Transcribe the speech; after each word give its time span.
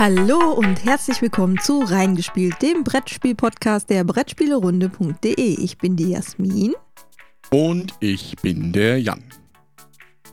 Hallo 0.00 0.54
und 0.56 0.82
herzlich 0.82 1.20
willkommen 1.20 1.58
zu 1.58 1.80
Reingespielt, 1.80 2.62
dem 2.62 2.84
Brettspiel-Podcast 2.84 3.90
der 3.90 4.02
Brettspielerunde.de. 4.02 5.62
Ich 5.62 5.76
bin 5.76 5.94
die 5.94 6.12
Jasmin. 6.12 6.72
Und 7.50 7.92
ich 8.00 8.34
bin 8.36 8.72
der 8.72 8.98
Jan. 8.98 9.22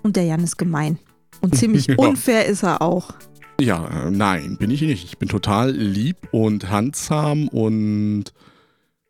Und 0.03 0.15
der 0.15 0.23
Jan 0.23 0.41
ist 0.41 0.55
gemein. 0.55 0.99
Und 1.41 1.57
ziemlich 1.57 1.87
ja. 1.87 1.95
unfair 1.97 2.45
ist 2.45 2.63
er 2.63 2.81
auch. 2.81 3.13
Ja, 3.59 4.07
äh, 4.07 4.09
nein, 4.09 4.55
bin 4.57 4.71
ich 4.71 4.79
nicht. 4.83 5.03
Ich 5.03 5.17
bin 5.17 5.27
total 5.27 5.71
lieb 5.71 6.29
und 6.31 6.69
handsam 6.69 7.49
und 7.49 8.31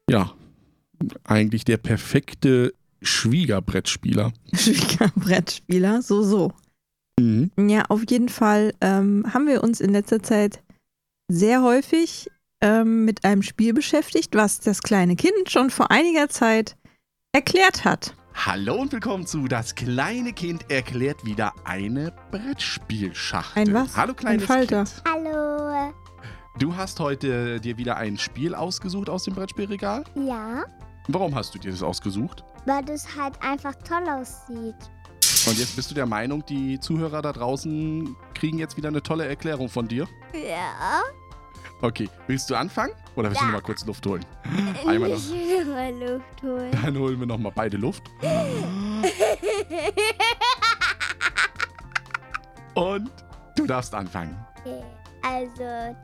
ja, 0.10 0.32
eigentlich 1.24 1.66
der 1.66 1.78
perfekte 1.78 2.74
Schwiegerbrettspieler. 3.04 4.34
Schwiegerbrettspieler, 4.56 6.02
so, 6.02 6.24
so. 6.24 6.52
Mhm. 7.20 7.52
Ja, 7.58 7.86
auf 7.90 8.04
jeden 8.10 8.30
Fall 8.30 8.74
ähm, 8.82 9.26
haben 9.34 9.48
wir 9.48 9.64
uns 9.64 9.82
in 9.82 9.92
letzter 9.92 10.22
Zeit 10.22 10.62
sehr 11.28 11.62
häufig 11.62 12.30
ähm, 12.62 13.06
mit 13.06 13.26
einem 13.26 13.42
Spiel 13.42 13.74
beschäftigt, 13.74 14.36
was 14.36 14.60
das 14.60 14.82
kleine 14.82 15.16
Kind 15.16 15.50
schon 15.50 15.70
vor 15.70 15.92
einiger 15.92 16.30
Zeit 16.30 16.78
erklärt 17.34 17.86
hat. 17.86 18.16
Hallo 18.46 18.76
und 18.76 18.92
willkommen 18.92 19.26
zu 19.26 19.48
Das 19.48 19.74
kleine 19.74 20.32
Kind 20.32 20.70
erklärt 20.70 21.26
wieder 21.26 21.54
eine 21.66 22.14
Brettspielschachtel. 22.30 23.64
Ein 23.64 23.74
was? 23.74 23.98
Hallo 23.98 24.14
kleines 24.14 24.44
ein 24.44 24.48
Falter. 24.48 24.84
Kind. 24.84 25.04
Hallo. 25.08 25.94
Du 26.60 26.76
hast 26.76 27.00
heute 27.00 27.60
dir 27.60 27.78
wieder 27.78 27.98
ein 27.98 28.18
Spiel 28.18 28.54
ausgesucht 28.54 29.10
aus 29.10 29.24
dem 29.24 29.34
Brettspielregal? 29.34 30.04
Ja. 30.16 30.66
Warum 31.08 31.34
hast 31.36 31.56
du 31.56 31.60
dir 31.60 31.72
das 31.72 31.82
ausgesucht? 31.82 32.44
Weil 32.66 32.84
das 32.84 33.08
halt 33.16 33.42
einfach 33.42 33.74
toll 33.88 34.04
aussieht. 34.10 34.76
Und 35.48 35.58
jetzt 35.58 35.78
bist 35.78 35.90
du 35.90 35.96
der 35.96 36.06
Meinung, 36.06 36.46
die 36.46 36.78
Zuhörer 36.78 37.22
da 37.22 37.32
draußen 37.32 38.18
kriegen 38.34 38.60
jetzt 38.60 38.76
wieder 38.76 38.90
eine 38.90 39.02
tolle 39.02 39.26
Erklärung 39.26 39.70
von 39.70 39.88
dir? 39.88 40.06
Ja. 40.34 41.02
Okay, 41.82 42.10
willst 42.28 42.50
du 42.50 42.56
anfangen? 42.56 42.92
Oder 43.16 43.30
willst 43.30 43.42
ja. 43.42 43.48
du 43.48 43.54
noch 43.54 43.60
mal 43.60 43.66
kurz 43.66 43.86
Luft 43.86 44.06
holen? 44.06 44.26
Einmal 44.86 45.10
noch. 45.10 45.18
Ich 45.18 45.32
will 45.32 45.64
mal 45.66 45.94
Luft 45.94 46.44
holen. 46.44 46.72
Dann 46.84 46.98
holen 46.98 47.18
wir 47.20 47.28
noch 47.28 47.38
mal 47.38 47.54
beide 47.56 47.78
Luft. 47.78 48.04
Und 52.74 53.10
du 53.56 53.66
darfst 53.66 53.96
anfangen. 53.96 54.36
Also, 55.22 55.96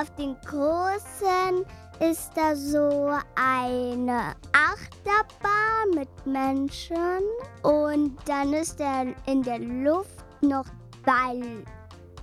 auf 0.00 0.12
den 0.16 0.34
großen 0.44 1.64
ist 2.00 2.32
da 2.34 2.56
so 2.56 3.12
eine 3.36 4.34
Achterbahn 4.52 5.94
mit 5.94 6.08
Menschen 6.26 7.22
und 7.62 8.16
dann 8.26 8.52
ist 8.52 8.80
da 8.80 9.04
in 9.26 9.42
der 9.42 9.58
Luft 9.58 10.24
noch 10.40 10.66
zwei 11.04 11.40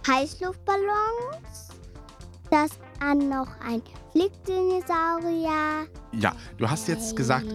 Heißluftballons. 0.07 1.69
Das 2.49 2.71
an 2.99 3.29
noch 3.29 3.47
ein 3.65 3.81
Fliegdinosaurier. 4.11 5.87
Ja, 6.11 6.35
du 6.57 6.69
hast 6.69 6.87
jetzt 6.89 7.15
gesagt 7.15 7.45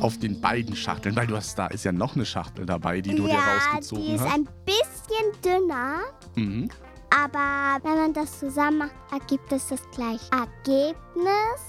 auf 0.00 0.18
den 0.18 0.40
beiden 0.40 0.76
Schachteln, 0.76 1.16
weil 1.16 1.26
du 1.26 1.36
hast 1.36 1.58
da 1.58 1.68
ist 1.68 1.84
ja 1.84 1.92
noch 1.92 2.14
eine 2.16 2.26
Schachtel 2.26 2.66
dabei, 2.66 3.00
die 3.00 3.14
du 3.14 3.26
ja, 3.26 3.34
dir 3.34 3.38
rausgezogen 3.38 4.04
hast. 4.04 4.10
die 4.10 4.14
ist 4.14 4.24
hast. 4.24 4.34
ein 4.34 4.48
bisschen 4.66 5.42
dünner. 5.42 6.00
Mhm. 6.36 6.68
Aber 7.12 7.78
wenn 7.82 7.98
man 7.98 8.12
das 8.14 8.38
zusammen 8.38 8.78
macht, 8.78 8.94
ergibt 9.12 9.52
es 9.52 9.68
das 9.68 9.82
gleiche 9.90 10.30
Ergebnis. 10.32 11.60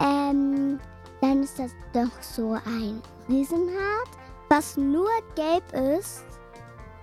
Ähm, 0.00 0.78
dann 1.20 1.42
ist 1.42 1.58
das 1.58 1.72
doch 1.92 2.22
so 2.22 2.52
ein 2.52 3.02
Riesenrad, 3.28 4.08
was 4.48 4.76
nur 4.76 5.10
gelb 5.34 5.64
ist. 5.98 6.24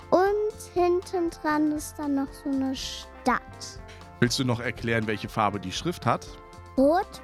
Und 0.10 0.74
hinten 0.74 1.32
dran 1.32 1.72
ist 1.74 1.96
dann 1.98 2.16
noch 2.16 2.32
so 2.32 2.50
eine 2.50 2.76
Stadt. 2.76 3.42
Willst 4.20 4.40
du 4.40 4.46
noch 4.46 4.60
erklären, 4.60 5.06
welche 5.08 5.28
Farbe 5.28 5.60
die 5.60 5.72
Schrift 5.72 6.06
hat? 6.06 6.26
Rot 6.78 7.22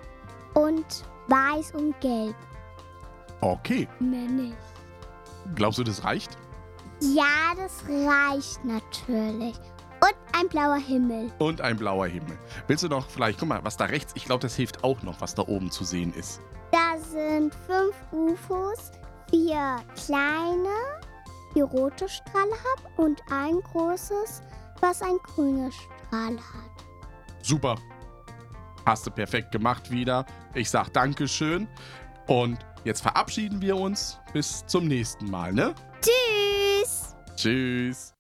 und 0.55 0.85
weiß 1.27 1.73
und 1.75 1.99
gelb. 2.01 2.35
Okay. 3.41 3.87
Mehr 3.99 4.27
nicht. 4.27 4.57
Glaubst 5.55 5.79
du, 5.79 5.83
das 5.83 6.03
reicht? 6.03 6.37
Ja, 6.99 7.53
das 7.55 7.83
reicht 7.87 8.65
natürlich. 8.65 9.55
Und 10.01 10.15
ein 10.39 10.47
blauer 10.47 10.77
Himmel. 10.77 11.31
Und 11.39 11.61
ein 11.61 11.77
blauer 11.77 12.07
Himmel. 12.07 12.37
Willst 12.67 12.83
du 12.83 12.87
noch 12.87 13.09
vielleicht, 13.09 13.39
guck 13.39 13.49
mal, 13.49 13.63
was 13.63 13.77
da 13.77 13.85
rechts, 13.85 14.13
ich 14.15 14.25
glaube, 14.25 14.41
das 14.41 14.55
hilft 14.55 14.83
auch 14.83 15.01
noch, 15.03 15.19
was 15.21 15.35
da 15.35 15.43
oben 15.43 15.71
zu 15.71 15.83
sehen 15.83 16.13
ist. 16.13 16.41
Da 16.71 16.97
sind 16.99 17.53
fünf 17.67 17.95
UFOs, 18.11 18.91
vier 19.29 19.77
kleine, 20.05 20.69
die 21.55 21.61
rote 21.61 22.07
Strahl 22.07 22.49
haben 22.49 22.93
und 22.97 23.21
ein 23.31 23.59
großes, 23.71 24.43
was 24.81 25.01
ein 25.01 25.17
grüner 25.23 25.71
Strahl 25.71 26.37
hat. 26.37 26.85
Super. 27.41 27.75
Hast 28.85 29.05
du 29.05 29.11
perfekt 29.11 29.51
gemacht 29.51 29.91
wieder. 29.91 30.25
Ich 30.53 30.69
sag 30.69 30.89
Dankeschön. 30.93 31.67
Und 32.27 32.59
jetzt 32.83 33.01
verabschieden 33.01 33.61
wir 33.61 33.75
uns. 33.75 34.19
Bis 34.33 34.65
zum 34.67 34.87
nächsten 34.87 35.29
Mal, 35.29 35.53
ne? 35.53 35.73
Tschüss. 36.01 37.15
Tschüss. 37.35 38.18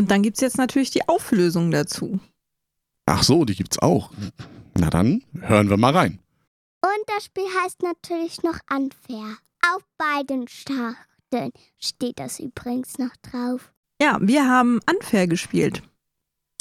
Und 0.00 0.10
dann 0.10 0.22
gibt 0.22 0.38
es 0.38 0.40
jetzt 0.40 0.56
natürlich 0.56 0.90
die 0.90 1.06
Auflösung 1.06 1.70
dazu. 1.70 2.20
Ach 3.04 3.22
so, 3.22 3.44
die 3.44 3.54
gibt's 3.54 3.78
auch. 3.80 4.10
Na 4.78 4.88
dann, 4.88 5.22
hören 5.40 5.68
wir 5.68 5.76
mal 5.76 5.94
rein. 5.94 6.18
Und 6.80 7.04
das 7.14 7.26
Spiel 7.26 7.44
heißt 7.62 7.82
natürlich 7.82 8.42
noch 8.42 8.58
Unfair. 8.74 9.36
Auf 9.74 9.82
beiden 9.98 10.48
Schachteln 10.48 11.52
steht 11.78 12.18
das 12.18 12.40
übrigens 12.40 12.96
noch 12.96 13.14
drauf. 13.20 13.74
Ja, 14.00 14.16
wir 14.22 14.48
haben 14.48 14.80
Unfair 14.90 15.26
gespielt. 15.26 15.82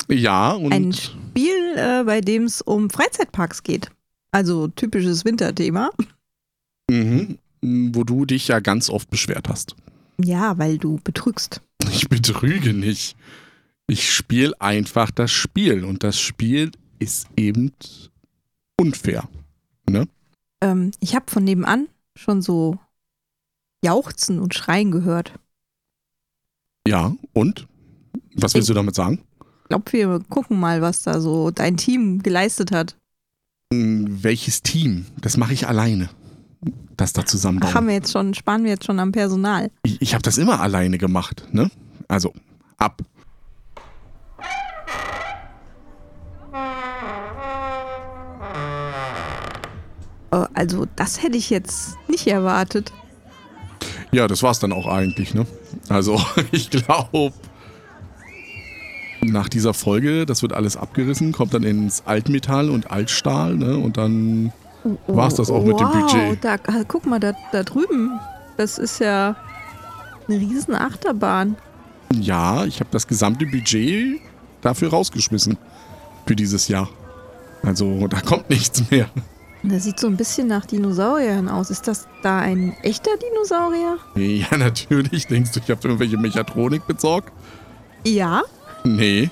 Ja, 0.09 0.51
und. 0.51 0.73
Ein 0.73 0.91
Spiel, 0.91 1.75
äh, 1.77 2.03
bei 2.03 2.19
dem 2.19 2.43
es 2.43 2.61
um 2.61 2.89
Freizeitparks 2.89 3.63
geht. 3.63 3.89
Also 4.33 4.67
typisches 4.67 5.23
Winterthema. 5.23 5.91
Mhm. 6.91 7.37
Wo 7.61 8.03
du 8.03 8.25
dich 8.25 8.49
ja 8.49 8.59
ganz 8.59 8.89
oft 8.89 9.09
beschwert 9.09 9.47
hast. 9.47 9.77
Ja, 10.17 10.57
weil 10.57 10.77
du 10.77 10.99
betrügst. 11.05 11.61
Ich 11.91 12.09
betrüge 12.09 12.73
nicht. 12.73 13.15
Ich 13.87 14.13
spiele 14.13 14.59
einfach 14.61 15.11
das 15.11 15.31
Spiel 15.31 15.83
und 15.83 16.03
das 16.03 16.19
Spiel 16.19 16.71
ist 16.99 17.27
eben 17.35 17.71
unfair. 18.79 19.27
Ne? 19.89 20.07
Ähm, 20.61 20.91
ich 20.99 21.15
habe 21.15 21.31
von 21.31 21.43
nebenan 21.43 21.87
schon 22.15 22.41
so 22.41 22.77
Jauchzen 23.83 24.39
und 24.39 24.53
Schreien 24.53 24.91
gehört. 24.91 25.33
Ja, 26.87 27.15
und? 27.33 27.67
Was 28.35 28.53
willst 28.53 28.69
ich 28.69 28.73
du 28.73 28.73
damit 28.73 28.95
sagen? 28.95 29.23
Ich 29.63 29.69
glaube, 29.69 29.91
wir 29.91 30.19
gucken 30.29 30.59
mal, 30.59 30.81
was 30.81 31.03
da 31.03 31.19
so 31.21 31.51
dein 31.51 31.77
Team 31.77 32.21
geleistet 32.23 32.71
hat. 32.71 32.95
Hm, 33.71 34.23
welches 34.23 34.63
Team? 34.63 35.05
Das 35.21 35.37
mache 35.37 35.53
ich 35.53 35.67
alleine. 35.67 36.09
Das 36.99 37.13
da 37.13 37.25
zusammenbauen. 37.25 37.73
Haben 37.73 37.87
wir 37.87 37.93
jetzt 37.93 38.11
schon, 38.11 38.33
sparen 38.33 38.65
wir 38.65 38.71
jetzt 38.71 38.83
schon 38.83 38.99
am 38.99 39.13
Personal. 39.13 39.71
Ich, 39.83 40.01
ich 40.01 40.13
habe 40.13 40.21
das 40.21 40.37
immer 40.37 40.59
alleine 40.59 40.97
gemacht, 40.97 41.47
ne? 41.53 41.71
Also, 42.09 42.33
ab. 42.77 43.01
Oh, 50.31 50.45
also, 50.53 50.87
das 50.97 51.23
hätte 51.23 51.37
ich 51.37 51.49
jetzt 51.49 51.95
nicht 52.09 52.27
erwartet. 52.27 52.91
Ja, 54.11 54.27
das 54.27 54.43
war's 54.43 54.59
dann 54.59 54.73
auch 54.73 54.87
eigentlich, 54.87 55.33
ne? 55.33 55.47
Also, 55.87 56.21
ich 56.51 56.69
glaube, 56.69 57.31
nach 59.21 59.47
dieser 59.47 59.73
Folge, 59.73 60.25
das 60.25 60.41
wird 60.41 60.51
alles 60.51 60.75
abgerissen, 60.75 61.31
kommt 61.31 61.53
dann 61.53 61.63
ins 61.63 62.05
Altmetall 62.05 62.69
und 62.69 62.91
Altstahl, 62.91 63.55
ne? 63.55 63.77
Und 63.77 63.95
dann 63.95 64.51
war's 65.07 65.35
das 65.35 65.49
auch 65.49 65.65
wow, 65.65 65.67
mit 65.67 65.79
dem 65.79 65.89
Budget. 65.89 66.43
Da, 66.43 66.57
guck 66.87 67.05
mal, 67.05 67.19
da, 67.19 67.33
da 67.51 67.63
drüben. 67.63 68.19
Das 68.57 68.77
ist 68.77 68.99
ja 68.99 69.35
eine 70.27 70.37
riesen 70.37 70.75
Achterbahn. 70.75 71.55
Ja, 72.13 72.65
ich 72.65 72.79
habe 72.79 72.89
das 72.91 73.07
gesamte 73.07 73.45
Budget 73.45 74.21
dafür 74.61 74.89
rausgeschmissen. 74.89 75.57
Für 76.25 76.35
dieses 76.35 76.67
Jahr. 76.67 76.89
Also, 77.63 78.07
da 78.07 78.21
kommt 78.21 78.49
nichts 78.49 78.89
mehr. 78.91 79.09
Das 79.63 79.83
sieht 79.83 79.99
so 79.99 80.07
ein 80.07 80.15
bisschen 80.15 80.47
nach 80.47 80.65
Dinosauriern 80.65 81.49
aus. 81.49 81.69
Ist 81.69 81.87
das 81.87 82.07
da 82.23 82.39
ein 82.39 82.75
echter 82.81 83.11
Dinosaurier? 83.17 83.97
Ja, 84.15 84.57
natürlich. 84.57 85.27
Denkst 85.27 85.51
du, 85.51 85.59
ich 85.59 85.69
habe 85.69 85.81
irgendwelche 85.83 86.17
Mechatronik 86.17 86.87
besorgt? 86.87 87.33
Ja. 88.05 88.43
Nee. 88.83 89.29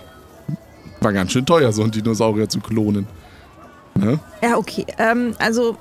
War 0.99 1.13
ganz 1.13 1.31
schön 1.31 1.45
teuer, 1.45 1.71
so 1.71 1.83
einen 1.83 1.91
Dinosaurier 1.91 2.49
zu 2.49 2.59
klonen. 2.59 3.07
Ne? 3.97 4.19
Ja, 4.41 4.57
okay. 4.57 4.85
Ähm, 4.97 5.33
also, 5.39 5.77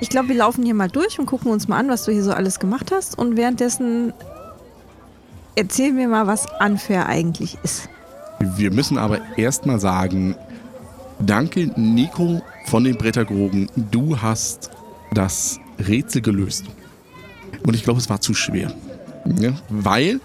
ich 0.00 0.08
glaube, 0.08 0.28
wir 0.28 0.36
laufen 0.36 0.64
hier 0.64 0.74
mal 0.74 0.88
durch 0.88 1.18
und 1.18 1.26
gucken 1.26 1.50
uns 1.50 1.68
mal 1.68 1.78
an, 1.78 1.88
was 1.88 2.04
du 2.04 2.12
hier 2.12 2.24
so 2.24 2.32
alles 2.32 2.58
gemacht 2.58 2.90
hast. 2.92 3.18
Und 3.18 3.36
währenddessen 3.36 4.12
erzähl 5.56 5.92
mir 5.92 6.08
mal, 6.08 6.26
was 6.26 6.46
unfair 6.60 7.06
eigentlich 7.06 7.58
ist. 7.62 7.88
Wir 8.40 8.72
müssen 8.72 8.96
aber 8.96 9.20
erstmal 9.36 9.78
sagen, 9.78 10.34
danke 11.18 11.70
Nico 11.76 12.42
von 12.66 12.84
den 12.84 12.96
Brettergroben. 12.96 13.68
Du 13.76 14.20
hast 14.20 14.70
das 15.12 15.58
Rätsel 15.78 16.22
gelöst. 16.22 16.64
Und 17.66 17.74
ich 17.74 17.82
glaube, 17.82 18.00
es 18.00 18.08
war 18.08 18.20
zu 18.20 18.32
schwer. 18.32 18.72
Ja, 19.38 19.52
weil 19.68 20.20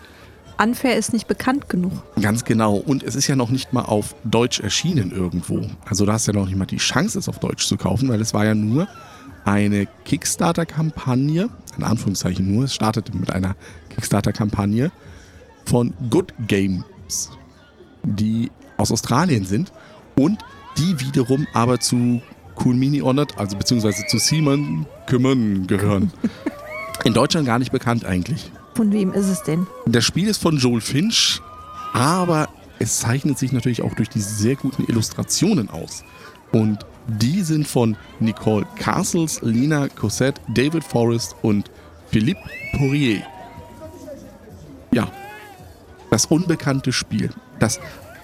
Unfair 0.58 0.98
ist 0.98 1.14
nicht 1.14 1.28
bekannt 1.28 1.70
genug. 1.70 1.92
Ganz 2.22 2.46
genau. 2.46 2.76
Und 2.76 3.04
es 3.04 3.16
ist 3.16 3.28
ja 3.28 3.36
noch 3.36 3.50
nicht 3.50 3.74
mal 3.74 3.84
auf 3.84 4.16
Deutsch 4.24 4.60
erschienen 4.60 5.12
irgendwo. 5.12 5.62
Also 5.86 6.06
da 6.06 6.14
hast 6.14 6.28
du 6.28 6.32
ja 6.32 6.40
noch 6.40 6.48
nicht 6.48 6.58
mal 6.58 6.66
die 6.66 6.78
Chance, 6.78 7.20
es 7.20 7.28
auf 7.30 7.40
Deutsch 7.40 7.68
zu 7.68 7.78
kaufen, 7.78 8.10
weil 8.10 8.22
es 8.22 8.34
war 8.34 8.46
ja 8.46 8.56
nur 8.56 8.88
eine 9.44 9.88
Kickstarter-Kampagne, 10.06 11.50
in 11.78 11.84
Anführungszeichen 11.84 12.52
nur, 12.52 12.66
es 12.66 12.74
startete 12.74 13.16
mit 13.16 13.32
einer 13.32 13.56
Kickstarter-Kampagne 13.90 14.92
von 15.66 15.94
Good 16.10 16.34
Games, 16.48 17.30
die 18.04 18.52
aus 18.78 18.92
Australien 18.92 19.46
sind 19.46 19.72
und 20.16 20.40
die 20.78 21.00
wiederum 21.00 21.48
aber 21.54 21.80
zu 21.80 22.22
Cool 22.64 22.76
Mini 22.76 23.00
Honored, 23.00 23.38
also 23.38 23.58
beziehungsweise 23.58 24.06
zu 24.08 24.18
Simon 24.18 24.86
Kümmern 25.08 25.68
gehören. 25.68 26.12
In 27.04 27.14
Deutschland 27.14 27.46
gar 27.46 27.60
nicht 27.60 27.72
bekannt 27.72 28.06
eigentlich. 28.06 28.52
Von 28.76 28.92
wem 28.92 29.14
ist 29.14 29.28
es 29.28 29.42
denn? 29.42 29.68
Das 29.86 30.04
Spiel 30.04 30.28
ist 30.28 30.42
von 30.42 30.58
Joel 30.58 30.82
Finch, 30.82 31.42
aber 31.94 32.50
es 32.78 33.00
zeichnet 33.00 33.40
sich 33.40 33.54
natürlich 33.54 33.82
auch 33.82 33.94
durch 33.94 34.10
die 34.10 34.20
sehr 34.20 34.58
guten 34.58 34.84
Illustrationen 34.84 35.70
aus. 35.70 36.04
Und 36.52 36.86
die 37.08 37.42
sind 37.42 37.68
von 37.68 37.96
Nicole 38.20 38.68
Castles, 38.76 39.42
Lina 39.42 39.88
Cosette, 39.88 40.42
David 40.54 40.84
Forrest 40.84 41.36
und 41.42 41.72
Philippe 42.08 42.42
Poirier. 42.78 43.24
Ja, 44.92 45.10
das 46.12 46.26
unbekannte 46.26 46.92
Spiel. 46.92 47.30
Das 47.60 47.80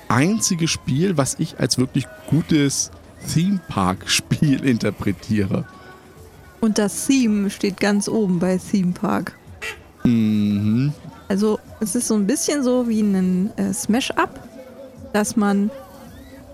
einzige 0.10 0.68
Spiel, 0.68 1.16
was 1.16 1.36
ich 1.40 1.60
als 1.60 1.78
wirklich 1.78 2.06
gutes 2.30 2.92
Theme 3.34 3.62
Park 3.70 4.10
Spiel 4.10 4.66
interpretiere. 4.66 5.66
Und 6.60 6.78
das 6.78 7.08
Theme 7.08 7.50
steht 7.50 7.80
ganz 7.80 8.10
oben 8.10 8.40
bei 8.40 8.58
Theme 8.58 8.92
Park. 8.92 9.38
Mhm. 10.04 10.94
Also 11.28 11.60
es 11.80 11.96
ist 11.96 12.08
so 12.08 12.16
ein 12.16 12.28
bisschen 12.28 12.64
so 12.64 12.88
wie 12.90 13.02
ein 13.02 13.52
äh, 13.58 13.74
Smash-Up, 13.74 14.48
dass 15.14 15.36
man, 15.36 15.72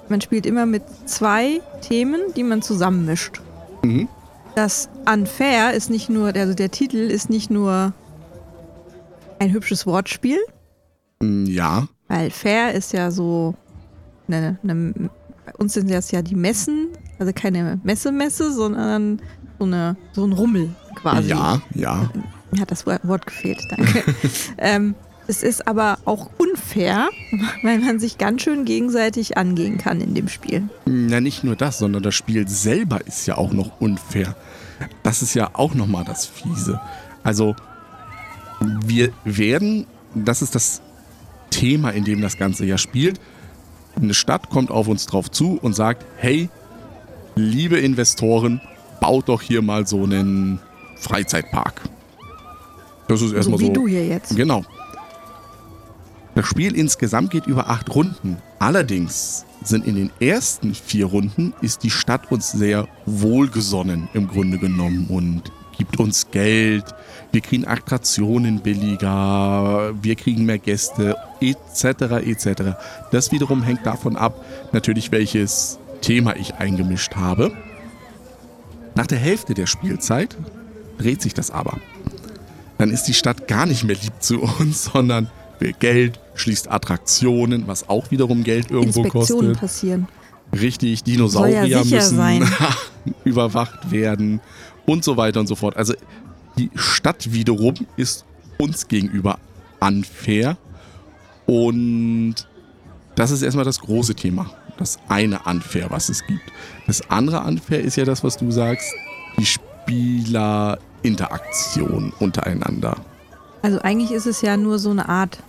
man 0.09 0.21
spielt 0.21 0.45
immer 0.45 0.65
mit 0.65 0.83
zwei 1.05 1.61
Themen, 1.81 2.21
die 2.35 2.43
man 2.43 2.61
zusammenmischt. 2.61 3.41
Mhm. 3.83 4.07
Das 4.55 4.89
Unfair 5.11 5.73
ist 5.73 5.89
nicht 5.89 6.09
nur, 6.09 6.35
also 6.35 6.53
der 6.53 6.71
Titel 6.71 6.97
ist 6.97 7.29
nicht 7.29 7.49
nur 7.51 7.93
ein 9.39 9.51
hübsches 9.51 9.85
Wortspiel, 9.85 10.39
Mm, 11.19 11.45
Ja. 11.45 11.87
weil 12.07 12.29
Fair 12.29 12.75
ist 12.75 12.93
ja 12.93 13.09
so, 13.09 13.55
eine, 14.27 14.59
eine, 14.61 14.93
bei 15.47 15.53
uns 15.57 15.73
sind 15.73 15.89
das 15.89 16.11
ja 16.11 16.21
die 16.21 16.35
Messen, 16.35 16.89
also 17.17 17.31
keine 17.33 17.79
Messe-Messe, 17.83 18.53
sondern 18.53 19.19
so, 19.57 19.65
eine, 19.65 19.97
so 20.11 20.25
ein 20.25 20.33
Rummel 20.33 20.69
quasi. 20.93 21.29
Ja, 21.29 21.59
ja. 21.73 22.11
Mir 22.57 22.61
hat 22.61 22.71
das 22.71 22.87
Wort 22.87 23.27
gefehlt, 23.27 23.59
danke. 23.69 24.03
ähm, 24.57 24.95
es 25.27 25.43
ist 25.43 25.67
aber 25.67 25.99
auch 26.05 26.31
unfair, 26.39 27.09
weil 27.61 27.77
man 27.77 27.99
sich 27.99 28.17
ganz 28.17 28.41
schön 28.41 28.65
gegenseitig 28.65 29.37
angehen 29.37 29.77
kann 29.77 30.01
in 30.01 30.15
dem 30.15 30.27
Spiel. 30.27 30.67
Na, 30.85 31.21
nicht 31.21 31.43
nur 31.43 31.55
das, 31.55 31.77
sondern 31.77 32.01
das 32.01 32.15
Spiel 32.15 32.47
selber 32.47 33.05
ist 33.05 33.27
ja 33.27 33.37
auch 33.37 33.53
noch 33.53 33.79
unfair. 33.79 34.35
Das 35.03 35.21
ist 35.21 35.35
ja 35.35 35.51
auch 35.53 35.75
nochmal 35.75 36.03
das 36.03 36.25
Fiese. 36.25 36.81
Also, 37.23 37.55
wir 38.83 39.11
werden, 39.23 39.85
das 40.15 40.41
ist 40.41 40.55
das 40.55 40.81
Thema, 41.51 41.91
in 41.91 42.05
dem 42.05 42.21
das 42.21 42.37
Ganze 42.37 42.65
ja 42.65 42.79
spielt. 42.79 43.19
Eine 43.95 44.15
Stadt 44.15 44.49
kommt 44.49 44.71
auf 44.71 44.87
uns 44.87 45.05
drauf 45.05 45.29
zu 45.29 45.59
und 45.61 45.73
sagt, 45.73 46.05
hey, 46.17 46.49
liebe 47.35 47.77
Investoren, 47.77 48.61
baut 48.99 49.29
doch 49.29 49.43
hier 49.43 49.61
mal 49.61 49.85
so 49.85 50.03
einen 50.03 50.59
Freizeitpark. 50.95 51.81
Das 53.07 53.21
ist 53.21 53.33
erstmal 53.33 53.59
so 53.59 53.63
wie 53.63 53.67
so. 53.67 53.73
du 53.73 53.87
hier 53.87 54.05
jetzt. 54.05 54.35
Genau. 54.35 54.63
Das 56.35 56.45
Spiel 56.45 56.75
insgesamt 56.75 57.31
geht 57.31 57.47
über 57.47 57.69
acht 57.69 57.93
Runden. 57.95 58.37
Allerdings 58.59 59.45
sind 59.63 59.87
in 59.87 59.95
den 59.95 60.11
ersten 60.19 60.75
vier 60.75 61.07
Runden 61.07 61.53
ist 61.61 61.83
die 61.83 61.89
Stadt 61.89 62.31
uns 62.31 62.51
sehr 62.51 62.87
wohlgesonnen 63.05 64.07
im 64.13 64.27
Grunde 64.27 64.59
genommen 64.59 65.07
und 65.09 65.51
gibt 65.77 65.99
uns 65.99 66.29
Geld. 66.31 66.85
Wir 67.31 67.41
kriegen 67.41 67.67
Attraktionen 67.67 68.59
billiger, 68.59 69.93
wir 70.01 70.15
kriegen 70.15 70.45
mehr 70.45 70.59
Gäste 70.59 71.15
etc. 71.41 72.23
etc. 72.25 72.77
Das 73.11 73.31
wiederum 73.31 73.63
hängt 73.63 73.85
davon 73.85 74.15
ab, 74.15 74.45
natürlich 74.71 75.11
welches 75.11 75.79
Thema 76.01 76.35
ich 76.35 76.55
eingemischt 76.55 77.15
habe. 77.15 77.51
Nach 78.95 79.07
der 79.07 79.17
Hälfte 79.17 79.53
der 79.53 79.65
Spielzeit 79.65 80.37
dreht 80.97 81.21
sich 81.21 81.33
das 81.33 81.51
aber 81.51 81.79
dann 82.77 82.91
ist 82.91 83.03
die 83.03 83.13
Stadt 83.13 83.47
gar 83.47 83.65
nicht 83.65 83.83
mehr 83.83 83.95
lieb 83.95 84.13
zu 84.19 84.41
uns, 84.41 84.85
sondern 84.93 85.29
will 85.59 85.73
Geld, 85.79 86.19
schließt 86.35 86.71
Attraktionen, 86.71 87.67
was 87.67 87.89
auch 87.89 88.11
wiederum 88.11 88.43
Geld 88.43 88.71
irgendwo 88.71 89.03
Inspektionen 89.03 89.53
kostet. 89.53 89.59
passieren. 89.59 90.07
Richtig, 90.57 91.03
Dinosaurier 91.03 91.65
ja 91.65 91.83
müssen 91.83 92.47
überwacht 93.25 93.91
werden 93.91 94.39
und 94.85 95.03
so 95.03 95.17
weiter 95.17 95.39
und 95.39 95.47
so 95.47 95.55
fort. 95.55 95.75
Also 95.75 95.93
die 96.57 96.71
Stadt 96.75 97.33
wiederum 97.33 97.75
ist 97.97 98.25
uns 98.57 98.87
gegenüber 98.87 99.39
unfair 99.79 100.57
und 101.45 102.35
das 103.15 103.31
ist 103.31 103.41
erstmal 103.41 103.65
das 103.65 103.79
große 103.79 104.15
Thema. 104.15 104.51
Das 104.77 104.99
eine 105.09 105.39
Unfair, 105.45 105.89
was 105.89 106.09
es 106.09 106.25
gibt. 106.27 106.43
Das 106.85 107.09
andere 107.09 107.41
Unfair 107.41 107.81
ist 107.81 107.97
ja 107.97 108.05
das, 108.05 108.23
was 108.23 108.37
du 108.37 108.51
sagst, 108.51 108.87
die 109.39 109.45
Spielerinteraktion 109.87 112.13
untereinander. 112.19 112.97
Also 113.61 113.79
eigentlich 113.81 114.11
ist 114.11 114.25
es 114.25 114.41
ja 114.41 114.57
nur 114.57 114.79
so 114.79 114.89
eine 114.89 115.09
Art 115.09 115.39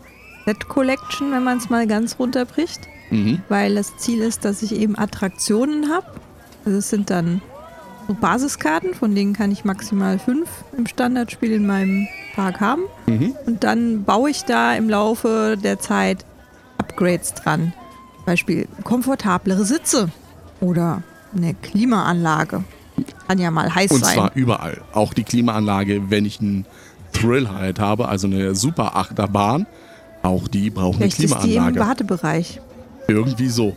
Set-Collection, 0.47 1.33
wenn 1.33 1.45
man 1.45 1.59
es 1.59 1.69
mal 1.69 1.87
ganz 1.87 2.19
runterbricht. 2.19 2.81
Mhm. 3.11 3.41
weil 3.49 3.75
das 3.75 3.97
Ziel 3.97 4.21
ist, 4.21 4.45
dass 4.45 4.63
ich 4.63 4.75
eben 4.75 4.99
Attraktionen 4.99 5.91
habe. 5.91 6.07
Also 6.65 6.79
es 6.79 6.91
sind 6.91 7.09
dann 7.09 7.41
so 8.07 8.15
Basiskarten, 8.15 8.95
von 8.95 9.15
denen 9.15 9.33
kann 9.33 9.51
ich 9.51 9.65
maximal 9.65 10.19
fünf 10.19 10.49
im 10.77 10.87
Standardspiel 10.87 11.53
in 11.53 11.67
meinem 11.67 12.07
Park 12.35 12.61
haben. 12.61 12.83
Mhm. 13.07 13.35
Und 13.47 13.65
dann 13.65 14.05
baue 14.05 14.31
ich 14.31 14.45
da 14.45 14.75
im 14.75 14.91
Laufe 14.91 15.57
der 15.63 15.79
Zeit 15.79 16.25
Upgrades 16.77 17.35
dran. 17.35 17.73
Zum 18.17 18.25
Beispiel 18.27 18.69
komfortablere 18.85 19.65
Sitze 19.65 20.11
oder 20.61 21.03
eine 21.35 21.55
Klimaanlage. 21.55 22.63
Kann 23.27 23.39
ja 23.39 23.51
mal 23.51 23.75
heiß 23.75 23.91
Und 23.91 24.05
sein. 24.05 24.15
zwar 24.15 24.33
überall. 24.35 24.81
Auch 24.93 25.15
die 25.15 25.25
Klimaanlage, 25.25 26.11
wenn 26.11 26.25
ich 26.25 26.41
einen 26.41 26.67
Thrill 27.13 27.49
halt 27.49 27.79
habe, 27.79 28.09
also 28.09 28.27
eine 28.27 28.55
super 28.55 28.97
Achterbahn, 28.97 29.67
auch 30.23 30.49
die 30.49 30.71
braucht 30.71 31.01
eine 31.01 31.11
Vielleicht 31.11 31.19
ist 31.21 31.31
die 31.31 31.35
im 31.35 31.41
Klimaanlage. 31.41 31.81
Wartebereich. 31.89 32.61
Irgendwie 33.07 33.49
so. 33.49 33.77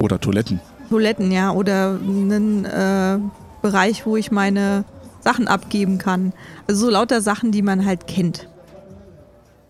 Oder 0.00 0.20
Toiletten. 0.20 0.60
Toiletten, 0.88 1.30
ja, 1.32 1.50
oder 1.50 1.98
einen 2.00 2.64
äh, 2.64 3.18
Bereich, 3.62 4.06
wo 4.06 4.16
ich 4.16 4.30
meine 4.30 4.84
Sachen 5.20 5.48
abgeben 5.48 5.98
kann. 5.98 6.32
Also 6.66 6.86
so 6.86 6.90
lauter 6.92 7.20
Sachen, 7.20 7.52
die 7.52 7.62
man 7.62 7.84
halt 7.84 8.06
kennt. 8.06 8.48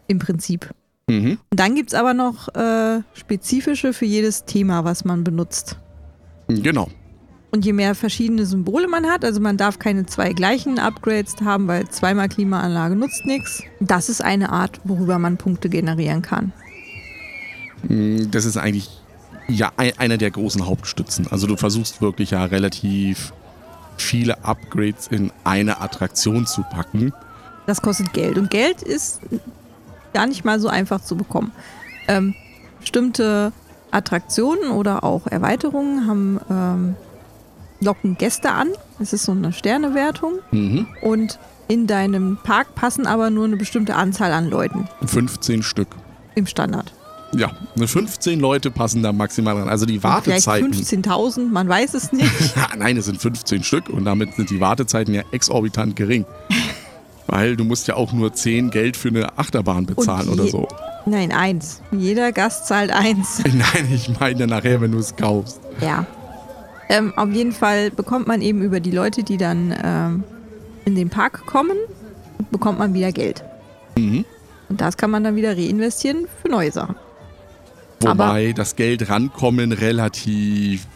Im 0.07 0.19
Prinzip. 0.19 0.71
Mhm. 1.09 1.38
Und 1.50 1.61
dann 1.61 1.75
gibt 1.75 1.92
es 1.92 1.99
aber 1.99 2.14
noch 2.14 2.54
äh, 2.54 3.00
spezifische 3.14 3.92
für 3.92 4.04
jedes 4.04 4.45
Thema, 4.45 4.85
was 4.85 5.04
man 5.04 5.25
benutzt. 5.25 5.78
Genau. 6.49 6.88
Und 7.50 7.64
je 7.64 7.73
mehr 7.73 7.95
verschiedene 7.95 8.45
Symbole 8.45 8.88
man 8.88 9.07
hat, 9.07 9.25
also 9.25 9.40
man 9.40 9.57
darf 9.57 9.78
keine 9.78 10.05
zwei 10.05 10.33
gleichen 10.35 10.78
Upgrades 10.78 11.37
haben, 11.43 11.67
weil 11.67 11.88
zweimal 11.88 12.28
Klimaanlage 12.28 12.95
nutzt 12.95 13.25
nichts. 13.25 13.62
Das 13.81 14.11
ist 14.11 14.21
eine 14.23 14.50
Art, 14.50 14.81
worüber 14.85 15.19
man 15.19 15.38
Punkte 15.38 15.69
generieren 15.71 16.21
kann. 16.21 16.52
Mm, 17.85 18.31
Das 18.31 18.45
ist 18.45 18.57
eigentlich 18.59 18.90
ja 19.49 19.73
ein- 19.78 19.99
einer 19.99 20.19
der 20.19 20.31
großen 20.31 20.67
Hauptstützen. 20.67 21.26
Also 21.31 21.47
du 21.47 21.57
versuchst 21.57 22.02
wirklich 22.02 22.33
ja 22.33 22.45
relativ 22.45 23.33
viele 23.97 24.45
Upgrades 24.45 25.07
in 25.09 25.33
eine 25.45 25.81
Attraktion 25.81 26.47
zu 26.47 26.62
packen. 26.62 27.14
Das 27.67 27.81
kostet 27.81 28.12
Geld. 28.12 28.37
Und 28.37 28.50
Geld 28.50 28.83
ist 28.83 29.21
gar 30.12 30.26
nicht 30.26 30.45
mal 30.45 30.61
so 30.61 30.69
einfach 30.69 31.00
zu 31.02 31.17
bekommen. 31.17 31.52
Ähm, 32.09 32.35
bestimmte 32.81 33.52
Attraktionen 33.90 34.71
oder 34.71 35.02
auch 35.02 35.26
Erweiterungen 35.26 36.07
haben, 36.07 36.40
ähm, 36.50 36.97
locken 37.80 38.16
Gäste 38.18 38.50
an. 38.50 38.68
Es 39.00 39.12
ist 39.12 39.25
so 39.25 39.32
eine 39.32 39.52
Sternewertung. 39.52 40.35
Mhm. 40.50 40.87
Und 41.02 41.38
in 41.68 41.87
deinem 41.87 42.38
Park 42.42 42.75
passen 42.75 43.06
aber 43.06 43.30
nur 43.30 43.44
eine 43.44 43.56
bestimmte 43.56 43.94
Anzahl 43.94 44.32
an 44.32 44.49
Leuten 44.49 44.88
15 45.04 45.62
Stück. 45.62 45.88
im 46.35 46.47
Standard. 46.47 46.92
Ja, 47.37 47.50
eine 47.76 47.87
15 47.87 48.40
Leute 48.40 48.70
passen 48.70 49.02
da 49.02 49.12
maximal 49.12 49.54
dran. 49.54 49.68
Also 49.68 49.85
die 49.85 49.99
Vielleicht 50.00 50.26
Wartezeiten. 50.26 50.73
15.000, 50.73 51.50
man 51.50 51.68
weiß 51.68 51.92
es 51.92 52.11
nicht. 52.12 52.30
Nein, 52.78 52.97
es 52.97 53.04
sind 53.04 53.20
15 53.20 53.62
Stück 53.64 53.90
und 53.90 54.06
damit 54.06 54.35
sind 54.35 54.49
die 54.49 54.61
Wartezeiten 54.61 55.12
ja 55.12 55.23
exorbitant 55.30 55.94
gering. 55.94 56.25
Weil 57.26 57.56
du 57.56 57.64
musst 57.64 57.87
ja 57.87 57.97
auch 57.97 58.14
nur 58.14 58.32
10 58.32 58.70
Geld 58.70 58.97
für 58.97 59.08
eine 59.08 59.37
Achterbahn 59.38 59.85
bezahlen 59.85 60.30
oder 60.30 60.47
so. 60.47 60.66
Nein, 61.04 61.30
eins. 61.30 61.82
Jeder 61.92 62.32
Gast 62.32 62.66
zahlt 62.66 62.90
eins. 62.90 63.42
Nein, 63.44 63.92
ich 63.92 64.18
meine 64.18 64.47
nachher, 64.47 64.80
wenn 64.80 64.92
du 64.92 64.99
es 64.99 65.14
kaufst. 65.14 65.61
Ja. 65.82 66.06
Ähm, 66.88 67.12
auf 67.16 67.30
jeden 67.30 67.52
Fall 67.52 67.90
bekommt 67.90 68.26
man 68.26 68.40
eben 68.40 68.62
über 68.62 68.80
die 68.80 68.90
Leute, 68.90 69.23
die 69.23 69.37
dann 69.37 69.75
ähm, 69.83 70.25
in 70.85 70.95
den 70.95 71.11
Park 71.11 71.45
kommen, 71.47 71.76
bekommt 72.50 72.78
man 72.78 72.95
wieder 72.95 73.12
Geld. 73.12 73.45
Mhm. 73.97 74.25
Und 74.68 74.80
das 74.80 74.97
kann 74.97 75.11
man 75.11 75.25
dann 75.25 75.37
wieder 75.37 75.57
reinvestieren 75.57 76.26
für 76.40 76.49
neue 76.49 76.73
Sachen. 76.73 76.97
Wobei 78.00 78.49
Aber 78.49 78.52
das 78.54 78.76
Geld 78.76 79.11
rankommen 79.11 79.73
relativ 79.73 80.87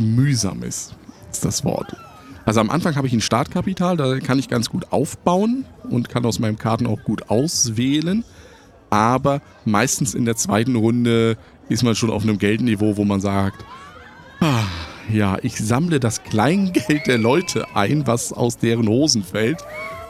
mühsam 0.00 0.62
ist, 0.62 0.94
ist 1.30 1.44
das 1.44 1.64
Wort. 1.64 1.94
Also 2.44 2.60
am 2.60 2.70
Anfang 2.70 2.96
habe 2.96 3.06
ich 3.06 3.12
ein 3.12 3.20
Startkapital, 3.20 3.96
da 3.98 4.18
kann 4.20 4.38
ich 4.38 4.48
ganz 4.48 4.70
gut 4.70 4.90
aufbauen 4.90 5.66
und 5.90 6.08
kann 6.08 6.24
aus 6.24 6.38
meinen 6.38 6.56
Karten 6.56 6.86
auch 6.86 7.02
gut 7.04 7.28
auswählen. 7.28 8.24
Aber 8.88 9.42
meistens 9.66 10.14
in 10.14 10.24
der 10.24 10.36
zweiten 10.36 10.76
Runde 10.76 11.36
ist 11.68 11.82
man 11.82 11.94
schon 11.94 12.10
auf 12.10 12.22
einem 12.22 12.38
Geldniveau, 12.38 12.96
wo 12.96 13.04
man 13.04 13.20
sagt, 13.20 13.64
ja, 15.10 15.38
ich 15.42 15.56
sammle 15.56 16.00
das 16.00 16.22
Kleingeld 16.22 17.06
der 17.06 17.18
Leute 17.18 17.66
ein, 17.74 18.06
was 18.06 18.32
aus 18.32 18.58
deren 18.58 18.88
Hosen 18.88 19.22
fällt, 19.22 19.58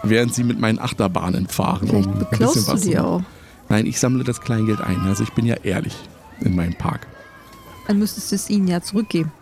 während 0.02 0.35
sie 0.35 0.45
mit 0.45 0.59
meinen 0.59 0.78
Achterbahnen 0.78 1.47
fahren. 1.49 1.88
Vielleicht 1.88 2.07
um 2.07 2.19
beklaust 2.19 2.69
du 2.69 2.76
die 2.76 2.99
auch. 2.99 3.23
Nein, 3.69 3.87
ich 3.87 4.00
sammle 4.00 4.25
das 4.25 4.40
Kleingeld 4.40 4.81
ein. 4.81 5.00
Also 5.02 5.23
ich 5.23 5.33
bin 5.33 5.47
ja 5.47 5.57
ehrlich 5.62 5.95
in 6.40 6.55
meinem 6.55 6.75
Park. 6.75 7.07
Dann 7.87 7.99
müsstest 7.99 8.33
du 8.33 8.37
es 8.37 8.50
ihnen 8.50 8.69
ja 8.69 8.81
zurückgeben. 8.81 9.33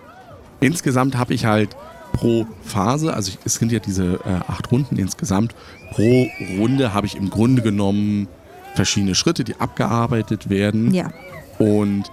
Insgesamt 0.60 1.16
habe 1.16 1.34
ich 1.34 1.44
halt 1.44 1.76
pro 2.12 2.46
Phase, 2.62 3.12
also 3.12 3.32
es 3.44 3.54
sind 3.54 3.72
ja 3.72 3.78
diese 3.78 4.20
äh, 4.24 4.40
acht 4.48 4.70
Runden 4.72 4.96
insgesamt, 4.96 5.54
pro 5.90 6.26
Runde 6.58 6.94
habe 6.94 7.06
ich 7.06 7.16
im 7.16 7.28
Grunde 7.28 7.62
genommen 7.62 8.28
verschiedene 8.74 9.14
Schritte, 9.14 9.44
die 9.44 9.56
abgearbeitet 9.56 10.48
werden. 10.48 10.92
Ja. 10.94 11.10
Und 11.58 12.04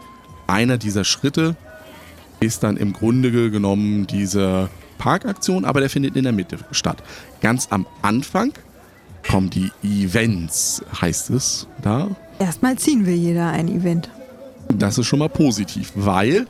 einer 0.47 0.77
dieser 0.77 1.03
Schritte 1.03 1.55
ist 2.45 2.63
dann 2.63 2.77
im 2.77 2.93
Grunde 2.93 3.49
genommen 3.51 4.07
diese 4.07 4.69
Parkaktion, 4.97 5.65
aber 5.65 5.79
der 5.79 5.89
findet 5.89 6.15
in 6.15 6.23
der 6.23 6.33
Mitte 6.33 6.57
statt. 6.71 7.03
Ganz 7.41 7.67
am 7.71 7.85
Anfang 8.01 8.53
kommen 9.27 9.49
die 9.49 9.71
Events, 9.83 10.83
heißt 11.01 11.29
es 11.31 11.67
da. 11.81 12.09
Erstmal 12.39 12.77
ziehen 12.77 13.05
wir 13.05 13.15
jeder 13.15 13.49
ein 13.49 13.67
Event. 13.67 14.09
Das 14.69 14.97
ist 14.97 15.07
schon 15.07 15.19
mal 15.19 15.29
positiv, 15.29 15.91
weil 15.95 16.47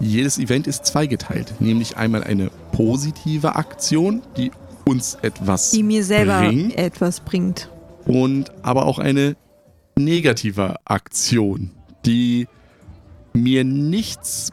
jedes 0.00 0.38
Event 0.38 0.66
ist 0.66 0.86
zweigeteilt. 0.86 1.54
Nämlich 1.60 1.96
einmal 1.96 2.24
eine 2.24 2.50
positive 2.72 3.54
Aktion, 3.56 4.22
die 4.36 4.50
uns 4.86 5.18
etwas 5.22 5.70
Die 5.70 5.82
mir 5.82 6.04
selber 6.04 6.40
bringt, 6.40 6.76
etwas 6.76 7.20
bringt. 7.20 7.70
Und 8.06 8.50
aber 8.62 8.86
auch 8.86 8.98
eine 8.98 9.36
negative 9.96 10.76
Aktion, 10.84 11.70
die 12.06 12.48
mir 13.34 13.64
nichts 13.64 14.52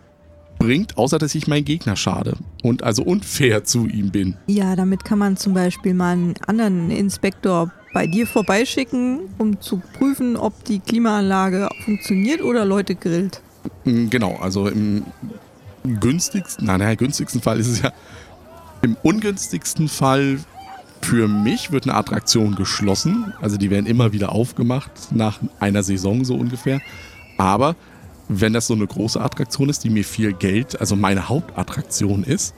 bringt, 0.57 0.97
außer 0.97 1.17
dass 1.17 1.35
ich 1.35 1.47
meinen 1.47 1.65
Gegner 1.65 1.95
schade 1.95 2.37
und 2.63 2.83
also 2.83 3.03
unfair 3.03 3.63
zu 3.63 3.87
ihm 3.87 4.11
bin. 4.11 4.35
Ja, 4.47 4.75
damit 4.75 5.05
kann 5.05 5.19
man 5.19 5.37
zum 5.37 5.53
Beispiel 5.53 5.93
mal 5.93 6.13
einen 6.13 6.35
anderen 6.45 6.91
Inspektor 6.91 7.71
bei 7.93 8.07
dir 8.07 8.27
vorbeischicken, 8.27 9.21
um 9.37 9.59
zu 9.61 9.81
prüfen, 9.97 10.37
ob 10.37 10.63
die 10.65 10.79
Klimaanlage 10.79 11.69
funktioniert 11.83 12.41
oder 12.41 12.65
Leute 12.65 12.95
grillt. 12.95 13.41
Mm, 13.85 14.09
genau, 14.09 14.35
also 14.35 14.67
im 14.67 15.03
günstigsten, 15.99 16.65
nein, 16.65 16.79
nein, 16.79 16.97
günstigsten 16.97 17.41
Fall 17.41 17.59
ist 17.59 17.67
es 17.67 17.81
ja, 17.81 17.91
im 18.81 18.95
ungünstigsten 19.01 19.87
Fall 19.87 20.39
für 21.01 21.27
mich 21.27 21.71
wird 21.71 21.85
eine 21.85 21.95
Attraktion 21.95 22.55
geschlossen. 22.55 23.33
Also 23.41 23.57
die 23.57 23.69
werden 23.69 23.85
immer 23.85 24.13
wieder 24.13 24.31
aufgemacht 24.31 24.91
nach 25.11 25.39
einer 25.59 25.83
Saison 25.83 26.25
so 26.25 26.35
ungefähr. 26.35 26.81
Aber 27.37 27.75
wenn 28.29 28.53
das 28.53 28.67
so 28.67 28.73
eine 28.73 28.87
große 28.87 29.19
Attraktion 29.19 29.69
ist, 29.69 29.83
die 29.83 29.89
mir 29.89 30.03
viel 30.03 30.33
Geld, 30.33 30.79
also 30.79 30.95
meine 30.95 31.29
Hauptattraktion 31.29 32.23
ist, 32.23 32.53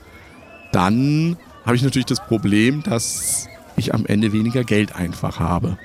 dann 0.71 1.37
habe 1.65 1.75
ich 1.75 1.83
natürlich 1.83 2.05
das 2.05 2.19
Problem, 2.25 2.83
dass 2.83 3.47
ich 3.75 3.93
am 3.93 4.05
Ende 4.05 4.33
weniger 4.33 4.63
Geld 4.63 4.95
einfach 4.95 5.39
habe. 5.39 5.77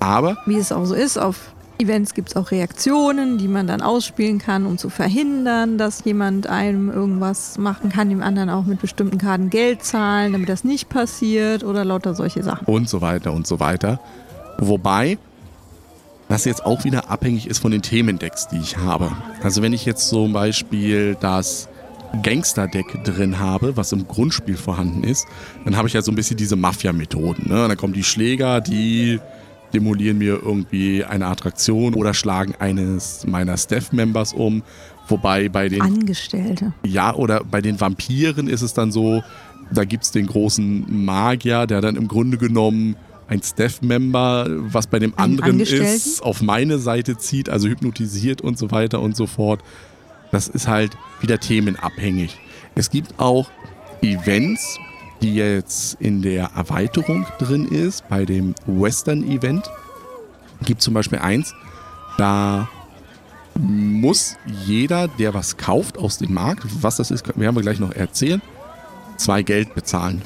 Aber. 0.00 0.36
Wie 0.46 0.56
es 0.56 0.72
auch 0.72 0.84
so 0.84 0.94
ist, 0.94 1.18
auf 1.18 1.54
Events 1.78 2.14
gibt 2.14 2.30
es 2.30 2.36
auch 2.36 2.50
Reaktionen, 2.50 3.38
die 3.38 3.48
man 3.48 3.66
dann 3.66 3.82
ausspielen 3.82 4.38
kann, 4.38 4.64
um 4.66 4.78
zu 4.78 4.90
verhindern, 4.90 5.76
dass 5.76 6.04
jemand 6.04 6.46
einem 6.46 6.90
irgendwas 6.90 7.58
machen 7.58 7.90
kann, 7.90 8.10
dem 8.10 8.22
anderen 8.22 8.48
auch 8.48 8.64
mit 8.64 8.80
bestimmten 8.80 9.18
Karten 9.18 9.50
Geld 9.50 9.82
zahlen, 9.82 10.32
damit 10.32 10.48
das 10.48 10.62
nicht 10.62 10.88
passiert 10.88 11.64
oder 11.64 11.84
lauter 11.84 12.14
solche 12.14 12.42
Sachen. 12.42 12.66
Und 12.66 12.88
so 12.88 13.00
weiter 13.00 13.32
und 13.32 13.46
so 13.46 13.58
weiter. 13.58 13.98
Wobei 14.58 15.18
das 16.28 16.44
jetzt 16.44 16.64
auch 16.64 16.84
wieder 16.84 17.10
abhängig 17.10 17.46
ist 17.46 17.58
von 17.58 17.70
den 17.70 17.82
Themendecks, 17.82 18.48
die 18.48 18.58
ich 18.58 18.76
habe. 18.76 19.12
Also 19.42 19.62
wenn 19.62 19.72
ich 19.72 19.84
jetzt 19.84 20.08
zum 20.08 20.32
Beispiel 20.32 21.16
das 21.20 21.68
Gangster-Deck 22.22 23.04
drin 23.04 23.38
habe, 23.38 23.76
was 23.76 23.92
im 23.92 24.06
Grundspiel 24.06 24.56
vorhanden 24.56 25.04
ist, 25.04 25.26
dann 25.64 25.76
habe 25.76 25.88
ich 25.88 25.94
ja 25.94 26.02
so 26.02 26.12
ein 26.12 26.14
bisschen 26.14 26.36
diese 26.36 26.56
Mafia-Methoden. 26.56 27.48
Ne? 27.48 27.68
Dann 27.68 27.76
kommen 27.76 27.92
die 27.92 28.04
Schläger, 28.04 28.60
die 28.60 29.20
demolieren 29.72 30.18
mir 30.18 30.40
irgendwie 30.42 31.04
eine 31.04 31.26
Attraktion 31.26 31.94
oder 31.94 32.14
schlagen 32.14 32.54
eines 32.58 33.26
meiner 33.26 33.56
Staff-Members 33.56 34.32
um. 34.32 34.62
Wobei 35.08 35.48
bei 35.48 35.68
den. 35.68 35.82
Angestellte. 35.82 36.72
Ja, 36.84 37.14
oder 37.14 37.42
bei 37.44 37.60
den 37.60 37.78
Vampiren 37.78 38.48
ist 38.48 38.62
es 38.62 38.72
dann 38.72 38.90
so, 38.90 39.22
da 39.70 39.84
gibt 39.84 40.04
es 40.04 40.12
den 40.12 40.26
großen 40.26 41.04
Magier, 41.04 41.66
der 41.66 41.80
dann 41.80 41.96
im 41.96 42.08
Grunde 42.08 42.38
genommen 42.38 42.96
ein 43.26 43.42
Staff-Member, 43.42 44.46
was 44.48 44.86
bei 44.86 44.98
dem 44.98 45.14
anderen 45.18 45.60
ist, 45.60 46.22
auf 46.22 46.42
meine 46.42 46.78
Seite 46.78 47.16
zieht, 47.16 47.48
also 47.48 47.68
hypnotisiert 47.68 48.40
und 48.40 48.58
so 48.58 48.70
weiter 48.70 49.00
und 49.00 49.16
so 49.16 49.26
fort. 49.26 49.60
Das 50.30 50.48
ist 50.48 50.68
halt 50.68 50.96
wieder 51.20 51.38
themenabhängig. 51.38 52.38
Es 52.74 52.90
gibt 52.90 53.18
auch 53.18 53.48
Events, 54.02 54.78
die 55.22 55.34
jetzt 55.34 55.96
in 56.00 56.22
der 56.22 56.50
Erweiterung 56.54 57.26
drin 57.38 57.66
ist, 57.66 58.08
bei 58.08 58.24
dem 58.24 58.54
Western-Event, 58.66 59.70
gibt 60.64 60.82
zum 60.82 60.94
Beispiel 60.94 61.18
eins, 61.18 61.54
da 62.18 62.68
muss 63.56 64.36
jeder, 64.66 65.08
der 65.08 65.32
was 65.34 65.56
kauft 65.56 65.98
aus 65.98 66.18
dem 66.18 66.34
Markt, 66.34 66.64
was 66.82 66.96
das 66.96 67.10
ist, 67.10 67.26
werden 67.38 67.54
wir 67.54 67.62
gleich 67.62 67.78
noch 67.78 67.92
erzählen, 67.92 68.42
zwei 69.16 69.42
Geld 69.42 69.74
bezahlen. 69.74 70.22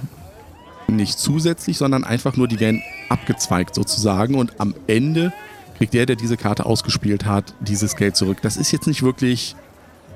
Nicht 0.90 1.18
zusätzlich, 1.18 1.76
sondern 1.76 2.04
einfach 2.04 2.36
nur 2.36 2.48
die 2.48 2.60
werden 2.60 2.82
abgezweigt 3.08 3.74
sozusagen 3.74 4.34
und 4.34 4.58
am 4.58 4.74
Ende 4.86 5.32
kriegt 5.76 5.94
der, 5.94 6.06
der 6.06 6.16
diese 6.16 6.36
Karte 6.36 6.66
ausgespielt 6.66 7.24
hat, 7.24 7.54
dieses 7.60 7.94
Geld 7.94 8.16
zurück. 8.16 8.38
Das 8.42 8.56
ist 8.56 8.72
jetzt 8.72 8.86
nicht 8.86 9.02
wirklich 9.02 9.54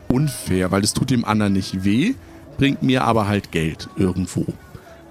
unfair, 0.09 0.71
weil 0.71 0.83
es 0.83 0.93
tut 0.93 1.11
dem 1.11 1.25
anderen 1.25 1.53
nicht 1.53 1.85
weh, 1.85 2.15
bringt 2.59 2.83
mir 2.83 3.05
aber 3.05 3.29
halt 3.29 3.53
Geld 3.53 3.89
irgendwo. 3.97 4.47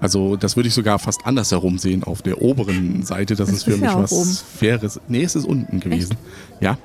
Also 0.00 0.34
das 0.34 0.56
würde 0.56 0.68
ich 0.68 0.74
sogar 0.74 0.98
fast 0.98 1.26
andersherum 1.26 1.78
sehen 1.78 2.02
auf 2.02 2.22
der 2.22 2.42
oberen 2.42 3.04
Seite. 3.04 3.36
Das, 3.36 3.48
das 3.48 3.58
ist 3.58 3.64
für 3.64 3.76
mich 3.76 3.94
was 3.94 4.10
oben. 4.12 4.36
Faires. 4.58 5.00
Nee, 5.06 5.22
es 5.22 5.36
ist 5.36 5.46
unten 5.46 5.78
gewesen. 5.78 6.16
Echt? 6.54 6.62
Ja. 6.62 6.76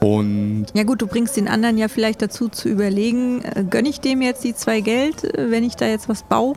Und 0.00 0.66
ja 0.72 0.84
gut, 0.84 1.02
du 1.02 1.06
bringst 1.06 1.36
den 1.36 1.48
anderen 1.48 1.78
ja 1.78 1.88
vielleicht 1.88 2.22
dazu 2.22 2.48
zu 2.48 2.68
überlegen, 2.68 3.42
äh, 3.42 3.64
gönne 3.68 3.88
ich 3.88 4.00
dem 4.00 4.22
jetzt 4.22 4.44
die 4.44 4.54
zwei 4.54 4.82
Geld, 4.82 5.24
äh, 5.24 5.50
wenn 5.50 5.64
ich 5.64 5.74
da 5.74 5.86
jetzt 5.86 6.08
was 6.08 6.22
baue? 6.22 6.54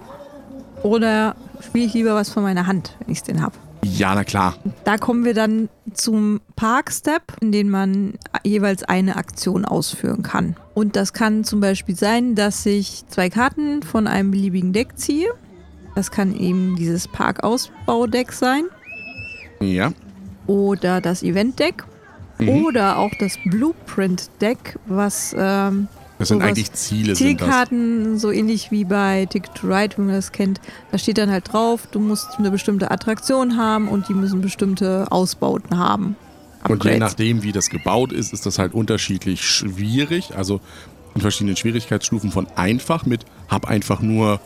Oder 0.83 1.35
spiele 1.65 1.85
ich 1.85 1.93
lieber 1.93 2.15
was 2.15 2.29
von 2.29 2.43
meiner 2.43 2.67
Hand, 2.67 2.95
wenn 2.99 3.11
ich 3.11 3.19
es 3.19 3.23
denn 3.23 3.41
habe? 3.41 3.55
Ja, 3.83 4.15
na 4.15 4.23
klar. 4.23 4.55
Da 4.83 4.97
kommen 4.97 5.23
wir 5.23 5.33
dann 5.33 5.69
zum 5.93 6.41
Park-Step, 6.55 7.23
in 7.41 7.51
dem 7.51 7.69
man 7.69 8.13
jeweils 8.43 8.83
eine 8.83 9.15
Aktion 9.15 9.65
ausführen 9.65 10.23
kann. 10.23 10.55
Und 10.73 10.95
das 10.95 11.13
kann 11.13 11.43
zum 11.43 11.59
Beispiel 11.59 11.95
sein, 11.95 12.35
dass 12.35 12.65
ich 12.65 13.03
zwei 13.07 13.29
Karten 13.29 13.83
von 13.83 14.07
einem 14.07 14.31
beliebigen 14.31 14.73
Deck 14.73 14.97
ziehe 14.97 15.29
das 15.97 16.11
kann 16.11 16.35
eben 16.35 16.75
dieses 16.75 17.07
Parkausbaudeck 17.07 18.31
sein. 18.31 18.65
Ja. 19.59 19.93
Oder 20.45 21.01
das 21.01 21.23
Event-Deck. 21.23 21.83
Mhm. 22.37 22.49
Oder 22.49 22.99
auch 22.99 23.09
das 23.17 23.39
Blueprint-Deck, 23.43 24.77
was. 24.85 25.35
Ähm, 25.35 25.87
das 26.19 26.29
sind 26.29 26.41
eigentlich 26.41 26.71
Ziele. 26.73 27.13
Zielkarten, 27.13 28.17
so 28.17 28.31
ähnlich 28.31 28.71
wie 28.71 28.85
bei 28.85 29.27
Ticket 29.27 29.53
to 29.55 29.67
Ride, 29.67 29.97
wenn 29.97 30.07
man 30.07 30.15
das 30.15 30.31
kennt. 30.31 30.59
Da 30.91 30.97
steht 30.97 31.17
dann 31.17 31.29
halt 31.29 31.51
drauf, 31.51 31.87
du 31.91 31.99
musst 31.99 32.37
eine 32.37 32.49
bestimmte 32.49 32.89
Attraktion 32.89 33.57
haben 33.57 33.87
und 33.87 34.09
die 34.09 34.13
müssen 34.13 34.41
bestimmte 34.41 35.11
Ausbauten 35.11 35.77
haben. 35.77 36.15
Upgrades. 36.61 36.85
Und 36.85 36.91
je 36.91 36.99
nachdem, 36.99 37.43
wie 37.43 37.51
das 37.51 37.69
gebaut 37.69 38.11
ist, 38.11 38.33
ist 38.33 38.45
das 38.45 38.57
halt 38.57 38.73
unterschiedlich 38.73 39.47
schwierig. 39.47 40.35
Also 40.35 40.59
in 41.13 41.21
verschiedenen 41.21 41.55
Schwierigkeitsstufen 41.55 42.31
von 42.31 42.47
einfach 42.55 43.05
mit, 43.05 43.25
hab 43.47 43.67
einfach 43.67 44.01
nur 44.01 44.39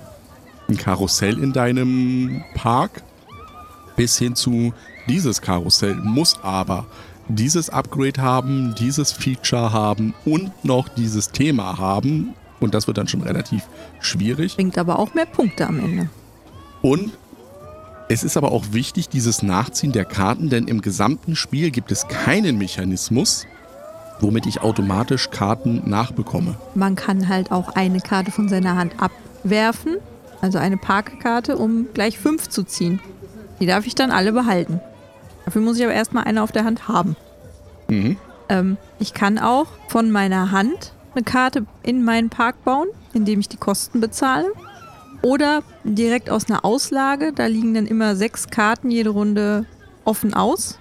ein 0.70 0.78
Karussell 0.78 1.38
in 1.42 1.54
deinem 1.54 2.44
Park 2.54 3.04
bis 3.96 4.18
hin 4.18 4.36
zu 4.36 4.74
dieses 5.08 5.42
Karussell 5.42 5.96
muss 5.96 6.40
aber 6.44 6.86
dieses 7.36 7.70
Upgrade 7.70 8.22
haben, 8.22 8.76
dieses 8.78 9.12
Feature 9.12 9.74
haben 9.74 10.14
und 10.26 10.52
noch 10.64 10.90
dieses 10.90 11.32
Thema 11.32 11.78
haben. 11.78 12.34
Und 12.60 12.74
das 12.74 12.88
wird 12.88 12.98
dann 12.98 13.08
schon 13.08 13.22
relativ 13.22 13.64
schwierig. 14.00 14.56
Bringt 14.56 14.78
aber 14.78 15.00
auch 15.00 15.14
mehr 15.14 15.26
Punkte 15.26 15.68
am 15.68 15.80
Ende. 15.80 16.10
Und 16.82 17.12
es 18.10 18.24
ist 18.24 18.38
aber 18.38 18.52
auch 18.52 18.66
wichtig, 18.72 19.10
dieses 19.10 19.42
Nachziehen 19.42 19.92
der 19.92 20.06
Karten, 20.06 20.50
denn 20.50 20.68
im 20.68 20.82
gesamten 20.82 21.36
Spiel 21.36 21.72
gibt 21.72 21.92
es 21.92 22.08
keinen 22.08 22.58
Mechanismus, 22.58 23.46
womit 24.20 24.46
ich 24.46 24.62
automatisch 24.62 25.30
Karten 25.32 25.90
nachbekomme. 25.90 26.56
Man 26.76 26.96
kann 26.96 27.30
halt 27.30 27.52
auch 27.52 27.70
eine 27.70 28.02
Karte 28.02 28.32
von 28.32 28.50
seiner 28.50 28.76
Hand 28.76 28.94
abwerfen 29.00 29.98
also 30.42 30.58
eine 30.58 30.78
Parkkarte, 30.78 31.58
um 31.58 31.88
gleich 31.94 32.18
fünf 32.18 32.50
zu 32.50 32.64
ziehen. 32.64 33.00
Die 33.60 33.68
darf 33.68 33.86
ich 33.86 33.96
dann 33.96 34.12
alle 34.12 34.34
behalten. 34.34 34.82
Dafür 35.51 35.63
muss 35.63 35.77
ich 35.77 35.84
aber 35.84 35.93
erstmal 35.93 36.24
eine 36.24 36.43
auf 36.43 36.53
der 36.53 36.63
Hand 36.63 36.88
haben. 36.88 37.17
Mhm. 37.89 38.15
Ähm, 38.48 38.77
ich 39.00 39.13
kann 39.13 39.38
auch 39.38 39.67
von 39.89 40.10
meiner 40.10 40.51
Hand 40.51 40.93
eine 41.13 41.25
Karte 41.25 41.65
in 41.84 42.05
meinen 42.05 42.29
Park 42.29 42.63
bauen, 42.63 42.88
indem 43.12 43.41
ich 43.41 43.50
die 43.50 43.58
Kosten 43.58 44.00
bezahle. 44.00 44.53
Oder 45.22 45.62
direkt 45.84 46.29
aus 46.29 46.50
einer 46.50 46.63
Auslage, 46.63 47.34
da 47.34 47.48
liegen 47.48 47.74
dann 47.74 47.86
immer 47.86 48.15
sechs 48.15 48.48
Karten 48.48 48.91
jede 48.91 49.10
Runde 49.10 49.65
offen 50.05 50.34
aus. 50.34 50.79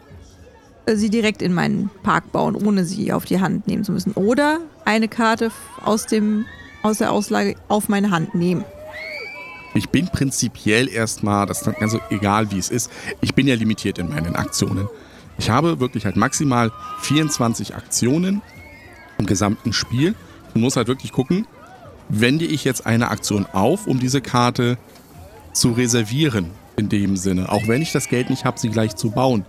Äh, 0.86 0.94
sie 0.94 1.10
direkt 1.10 1.42
in 1.42 1.52
meinen 1.52 1.90
Park 2.04 2.30
bauen, 2.30 2.54
ohne 2.54 2.84
sie 2.84 3.12
auf 3.12 3.24
die 3.24 3.40
Hand 3.40 3.66
nehmen 3.66 3.82
zu 3.82 3.90
müssen. 3.90 4.12
Oder 4.12 4.58
eine 4.84 5.08
Karte 5.08 5.50
aus, 5.84 6.06
dem, 6.06 6.46
aus 6.84 6.98
der 6.98 7.10
Auslage 7.10 7.56
auf 7.66 7.88
meine 7.88 8.12
Hand 8.12 8.36
nehmen. 8.36 8.64
Ich 9.74 9.88
bin 9.88 10.08
prinzipiell 10.08 10.88
erstmal, 10.88 11.46
das 11.46 11.62
ist 11.62 11.78
ganz 11.78 11.96
egal 12.10 12.50
wie 12.50 12.58
es 12.58 12.70
ist, 12.70 12.90
ich 13.20 13.34
bin 13.34 13.46
ja 13.46 13.54
limitiert 13.54 13.98
in 13.98 14.08
meinen 14.08 14.34
Aktionen. 14.34 14.88
Ich 15.38 15.48
habe 15.48 15.80
wirklich 15.80 16.04
halt 16.04 16.16
maximal 16.16 16.72
24 17.02 17.74
Aktionen 17.74 18.42
im 19.18 19.26
gesamten 19.26 19.72
Spiel 19.72 20.14
und 20.54 20.60
muss 20.60 20.76
halt 20.76 20.88
wirklich 20.88 21.12
gucken, 21.12 21.46
wende 22.08 22.44
ich 22.44 22.64
jetzt 22.64 22.84
eine 22.86 23.10
Aktion 23.10 23.46
auf, 23.52 23.86
um 23.86 24.00
diese 24.00 24.20
Karte 24.20 24.76
zu 25.52 25.72
reservieren 25.72 26.50
in 26.76 26.88
dem 26.88 27.16
Sinne. 27.16 27.50
Auch 27.50 27.68
wenn 27.68 27.82
ich 27.82 27.92
das 27.92 28.08
Geld 28.08 28.30
nicht 28.30 28.44
habe, 28.44 28.58
sie 28.58 28.70
gleich 28.70 28.96
zu 28.96 29.10
bauen. 29.10 29.44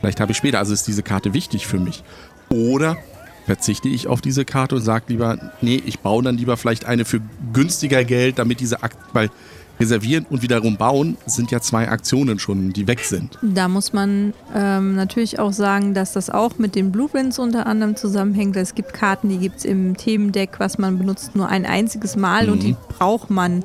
Vielleicht 0.00 0.20
habe 0.20 0.32
ich 0.32 0.38
später, 0.38 0.58
also 0.58 0.72
ist 0.72 0.86
diese 0.86 1.02
Karte 1.02 1.34
wichtig 1.34 1.66
für 1.66 1.78
mich. 1.78 2.02
Oder 2.48 2.96
verzichte 3.44 3.88
ich 3.88 4.08
auf 4.08 4.20
diese 4.20 4.44
Karte 4.44 4.76
und 4.76 4.82
sage 4.82 5.04
lieber, 5.08 5.52
nee, 5.60 5.80
ich 5.84 6.00
baue 6.00 6.22
dann 6.22 6.36
lieber 6.36 6.56
vielleicht 6.56 6.84
eine 6.84 7.04
für 7.04 7.20
günstiger 7.52 8.04
Geld, 8.04 8.38
damit 8.38 8.60
diese 8.60 8.82
Akt, 8.82 8.96
weil 9.12 9.30
reservieren 9.78 10.26
und 10.30 10.42
wiederum 10.42 10.76
bauen 10.76 11.16
sind 11.26 11.50
ja 11.50 11.60
zwei 11.60 11.88
Aktionen 11.88 12.38
schon, 12.38 12.72
die 12.72 12.86
weg 12.86 13.00
sind. 13.00 13.38
Da 13.42 13.68
muss 13.68 13.92
man 13.92 14.32
ähm, 14.54 14.94
natürlich 14.94 15.38
auch 15.38 15.52
sagen, 15.52 15.94
dass 15.94 16.12
das 16.12 16.30
auch 16.30 16.58
mit 16.58 16.74
den 16.74 16.92
Blueprints 16.92 17.38
unter 17.38 17.66
anderem 17.66 17.96
zusammenhängt. 17.96 18.56
Es 18.56 18.74
gibt 18.74 18.92
Karten, 18.92 19.28
die 19.28 19.38
gibt 19.38 19.58
es 19.58 19.64
im 19.64 19.96
Themendeck, 19.96 20.58
was 20.58 20.78
man 20.78 20.98
benutzt 20.98 21.36
nur 21.36 21.48
ein 21.48 21.66
einziges 21.66 22.16
Mal 22.16 22.46
mhm. 22.46 22.52
und 22.52 22.62
die 22.62 22.76
braucht 22.88 23.30
man 23.30 23.64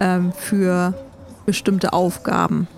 ähm, 0.00 0.32
für 0.32 0.94
bestimmte 1.46 1.92
Aufgaben. 1.92 2.68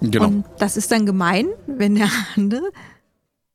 Genau. 0.00 0.26
Und 0.26 0.44
das 0.58 0.76
ist 0.76 0.90
dann 0.92 1.06
gemein, 1.06 1.46
wenn 1.66 1.94
der 1.94 2.08
andere. 2.36 2.62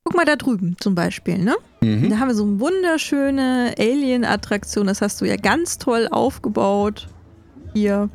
Guck 0.04 0.16
mal 0.16 0.26
da 0.26 0.36
drüben 0.36 0.76
zum 0.80 0.96
Beispiel, 0.96 1.38
ne? 1.38 1.56
Mhm. 1.82 2.10
Da 2.10 2.18
haben 2.18 2.30
wir 2.30 2.36
so 2.36 2.44
eine 2.44 2.60
wunderschöne 2.60 3.76
Alien-Attraktion. 3.78 4.88
Das 4.88 5.02
hast 5.02 5.22
du 5.22 5.26
ja 5.26 5.36
ganz 5.36 5.78
toll 5.78 6.08
aufgebaut. 6.10 7.08
Hier. 7.74 8.10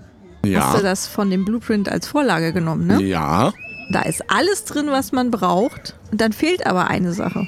Ja. 0.45 0.67
Hast 0.67 0.79
du 0.79 0.83
das 0.83 1.07
von 1.07 1.31
dem 1.31 1.45
Blueprint 1.45 1.89
als 1.89 2.07
Vorlage 2.07 2.53
genommen, 2.53 2.87
ne? 2.87 3.03
Ja. 3.03 3.53
Da 3.91 4.03
ist 4.03 4.23
alles 4.31 4.65
drin, 4.65 4.87
was 4.89 5.13
man 5.13 5.31
braucht. 5.31 5.97
Und 6.11 6.21
dann 6.21 6.33
fehlt 6.33 6.67
aber 6.67 6.89
eine 6.89 7.13
Sache. 7.13 7.47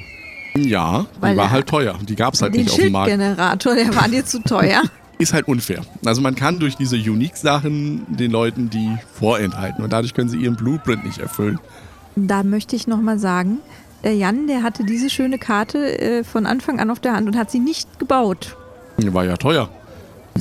Ja, 0.57 1.07
Weil 1.21 1.35
die 1.35 1.39
war 1.39 1.51
halt 1.51 1.67
teuer. 1.67 1.99
Die 2.09 2.17
gab 2.17 2.35
es 2.35 2.43
halt 2.43 2.55
nicht 2.55 2.71
auf 2.71 2.77
dem 2.77 2.93
Markt. 2.93 3.11
Den 3.11 3.21
Schildgenerator, 3.21 3.75
der 3.75 3.95
war 3.95 4.09
dir 4.09 4.25
zu 4.25 4.43
teuer. 4.43 4.83
ist 5.19 5.33
halt 5.33 5.49
unfair. 5.49 5.83
Also 6.05 6.21
man 6.21 6.35
kann 6.35 6.59
durch 6.59 6.77
diese 6.77 6.97
Unique-Sachen 6.97 8.07
den 8.17 8.31
Leuten 8.31 8.71
die 8.71 8.97
vorenthalten 9.15 9.83
und 9.83 9.93
dadurch 9.93 10.15
können 10.15 10.29
sie 10.29 10.39
ihren 10.39 10.57
Blueprint 10.57 11.05
nicht 11.05 11.19
erfüllen. 11.19 11.59
Da 12.17 12.43
möchte 12.43 12.77
ich 12.77 12.87
nochmal 12.87 13.19
sagen, 13.19 13.59
der 14.05 14.15
Jan, 14.15 14.47
der 14.47 14.63
hatte 14.63 14.85
diese 14.85 15.11
schöne 15.11 15.39
Karte 15.39 15.99
äh, 16.01 16.25
von 16.25 16.47
Anfang 16.47 16.81
an 16.81 16.91
auf 16.91 17.01
der 17.01 17.15
Hand 17.15 17.27
und 17.27 17.37
hat 17.37 17.51
sie 17.51 17.59
nicht 17.59 17.99
gebaut. 17.99 18.57
War 18.99 19.25
ja 19.25 19.37
teuer, 19.37 19.69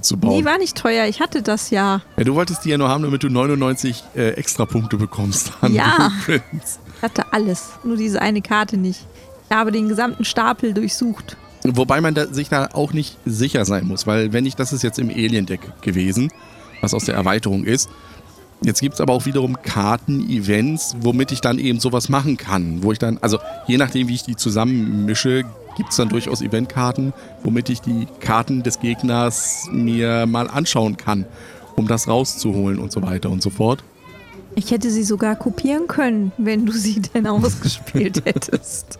zu 0.02 0.18
bauen. 0.18 0.38
Die 0.38 0.46
war 0.46 0.58
nicht 0.58 0.78
teuer, 0.78 1.06
ich 1.08 1.20
hatte 1.20 1.42
das 1.42 1.70
ja. 1.70 2.02
Ja, 2.18 2.24
du 2.24 2.36
wolltest 2.36 2.66
die 2.66 2.70
ja 2.70 2.78
nur 2.78 2.90
haben, 2.90 3.04
damit 3.04 3.24
du 3.24 3.30
99 3.30 4.04
äh, 4.16 4.30
Extrapunkte 4.32 4.98
bekommst. 4.98 5.52
ja, 5.70 6.12
Blueprints. 6.26 6.80
ich 6.96 7.02
hatte 7.02 7.26
alles, 7.32 7.70
nur 7.84 7.98
diese 7.98 8.22
eine 8.22 8.42
Karte 8.42 8.78
nicht. 8.78 9.06
Ich 9.50 9.56
habe 9.56 9.72
den 9.72 9.88
gesamten 9.88 10.26
Stapel 10.26 10.74
durchsucht. 10.74 11.38
Wobei 11.64 12.02
man 12.02 12.14
da, 12.14 12.28
sich 12.28 12.50
da 12.50 12.70
auch 12.74 12.94
nicht 12.94 13.18
sicher 13.26 13.66
sein 13.66 13.88
muss, 13.88 14.06
weil 14.06 14.34
wenn 14.34 14.46
ich, 14.46 14.56
das 14.56 14.74
ist 14.74 14.84
jetzt 14.84 15.00
im 15.00 15.10
Alien-Deck 15.10 15.82
gewesen, 15.82 16.32
was 16.82 16.94
aus 16.94 17.06
der 17.06 17.16
Erweiterung 17.16 17.64
ist. 17.64 17.90
Jetzt 18.62 18.82
gibt 18.82 18.96
es 18.96 19.02
aber 19.02 19.14
auch 19.14 19.26
wiederum 19.26 19.62
Karten-Events, 19.62 20.96
womit 21.02 21.32
ich 21.32 21.42
dann 21.42 21.60
eben 21.60 21.80
sowas 21.80 22.10
machen 22.10 22.38
kann. 22.38 22.84
Wo 22.84 22.92
ich 22.92 23.00
dann, 23.00 23.18
also 23.22 23.38
je 23.68 23.78
nachdem, 23.78 24.08
wie 24.08 24.16
ich 24.16 24.24
die 24.24 24.36
zusammenmische, 24.36 25.44
gibt 25.76 25.92
es 25.92 25.98
dann 25.98 26.10
durchaus 26.10 26.42
Eventkarten, 26.42 27.14
womit 27.44 27.70
ich 27.70 27.82
die 27.82 28.08
Karten 28.22 28.64
des 28.64 28.80
Gegners 28.80 29.68
mir 29.72 30.26
mal 30.26 30.50
anschauen 30.50 30.98
kann, 30.98 31.26
um 31.76 31.88
das 31.88 32.08
rauszuholen 32.08 32.80
und 32.80 32.92
so 32.92 33.02
weiter 33.02 33.30
und 33.30 33.42
so 33.44 33.50
fort. 33.50 33.84
Ich 34.56 34.72
hätte 34.72 34.90
sie 34.90 35.04
sogar 35.04 35.36
kopieren 35.36 35.88
können, 35.88 36.32
wenn 36.38 36.66
du 36.66 36.72
sie 36.72 37.02
denn 37.02 37.28
ausgespielt 37.28 38.24
hättest. 38.26 39.00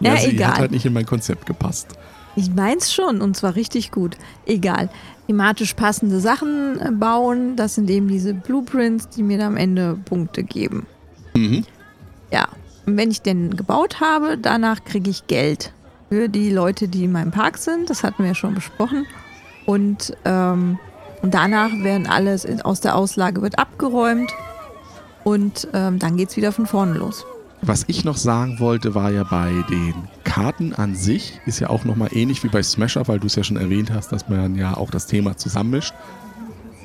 Ja, 0.00 0.14
ja 0.14 0.20
sie 0.20 0.30
egal. 0.30 0.50
hat 0.50 0.58
halt 0.58 0.70
nicht 0.72 0.84
in 0.84 0.92
mein 0.92 1.06
Konzept 1.06 1.46
gepasst. 1.46 1.86
Ich 2.36 2.50
mein's 2.54 2.92
schon 2.92 3.20
und 3.20 3.36
zwar 3.36 3.54
richtig 3.56 3.90
gut. 3.90 4.16
Egal. 4.46 4.88
Thematisch 5.26 5.74
passende 5.74 6.20
Sachen 6.20 6.80
äh, 6.80 6.90
bauen, 6.90 7.56
das 7.56 7.74
sind 7.74 7.90
eben 7.90 8.08
diese 8.08 8.34
Blueprints, 8.34 9.08
die 9.08 9.22
mir 9.22 9.38
dann 9.38 9.48
am 9.48 9.56
Ende 9.56 9.98
Punkte 10.04 10.42
geben. 10.42 10.86
Mhm. 11.34 11.64
Ja. 12.32 12.48
Und 12.86 12.96
wenn 12.96 13.10
ich 13.10 13.22
denn 13.22 13.56
gebaut 13.56 14.00
habe, 14.00 14.38
danach 14.38 14.84
kriege 14.84 15.10
ich 15.10 15.26
Geld 15.26 15.72
für 16.08 16.28
die 16.28 16.50
Leute, 16.50 16.88
die 16.88 17.04
in 17.04 17.12
meinem 17.12 17.30
Park 17.30 17.58
sind. 17.58 17.88
Das 17.88 18.02
hatten 18.02 18.22
wir 18.22 18.30
ja 18.30 18.34
schon 18.34 18.54
besprochen. 18.54 19.06
Und, 19.66 20.16
ähm, 20.24 20.78
und 21.22 21.34
danach 21.34 21.70
werden 21.82 22.06
alles 22.06 22.46
aus 22.64 22.80
der 22.80 22.96
Auslage 22.96 23.42
wird 23.42 23.58
abgeräumt 23.58 24.32
und 25.22 25.68
ähm, 25.72 25.98
dann 25.98 26.16
geht's 26.16 26.36
wieder 26.36 26.50
von 26.50 26.66
vorne 26.66 26.94
los. 26.94 27.24
Was 27.62 27.84
ich 27.88 28.04
noch 28.04 28.16
sagen 28.16 28.58
wollte, 28.58 28.94
war 28.94 29.10
ja 29.10 29.22
bei 29.24 29.52
den 29.68 29.94
Karten 30.24 30.72
an 30.72 30.94
sich, 30.94 31.40
ist 31.44 31.60
ja 31.60 31.68
auch 31.68 31.84
nochmal 31.84 32.08
ähnlich 32.12 32.42
wie 32.42 32.48
bei 32.48 32.62
Smasher, 32.62 33.06
weil 33.06 33.20
du 33.20 33.26
es 33.26 33.36
ja 33.36 33.44
schon 33.44 33.58
erwähnt 33.58 33.92
hast, 33.92 34.12
dass 34.12 34.28
man 34.28 34.56
ja 34.56 34.76
auch 34.76 34.90
das 34.90 35.06
Thema 35.06 35.36
zusammenmischt. 35.36 35.92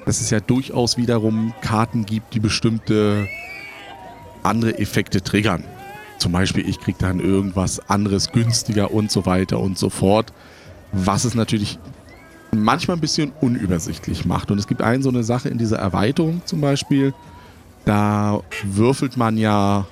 Dass 0.06 0.20
es 0.20 0.30
ja 0.30 0.40
durchaus 0.40 0.98
wiederum 0.98 1.54
Karten 1.62 2.06
gibt, 2.06 2.34
die 2.34 2.40
bestimmte 2.40 3.28
andere 4.44 4.78
Effekte 4.78 5.22
triggern. 5.22 5.64
Zum 6.18 6.34
Beispiel, 6.34 6.68
ich 6.68 6.80
kriege 6.80 6.98
dann 7.00 7.20
irgendwas 7.20 7.90
anderes 7.90 8.32
günstiger 8.32 8.92
und 8.92 9.12
so 9.12 9.26
weiter 9.26 9.60
und 9.60 9.78
so 9.78 9.90
fort. 9.90 10.34
Was 10.92 11.24
es 11.24 11.36
natürlich 11.36 11.80
manchmal 12.52 12.98
ein 12.98 13.02
bisschen 13.02 13.32
unübersichtlich 13.42 14.26
macht. 14.26 14.52
Und 14.52 14.58
es 14.58 14.68
gibt 14.68 14.82
eine 14.82 15.04
so 15.04 15.10
eine 15.10 15.24
Sache 15.24 15.50
in 15.50 15.58
dieser 15.58 15.78
Erweiterung 15.78 16.42
zum 16.46 16.62
Beispiel, 16.62 17.14
da 17.86 18.42
würfelt 18.64 19.16
man 19.18 19.38
ja 19.38 19.86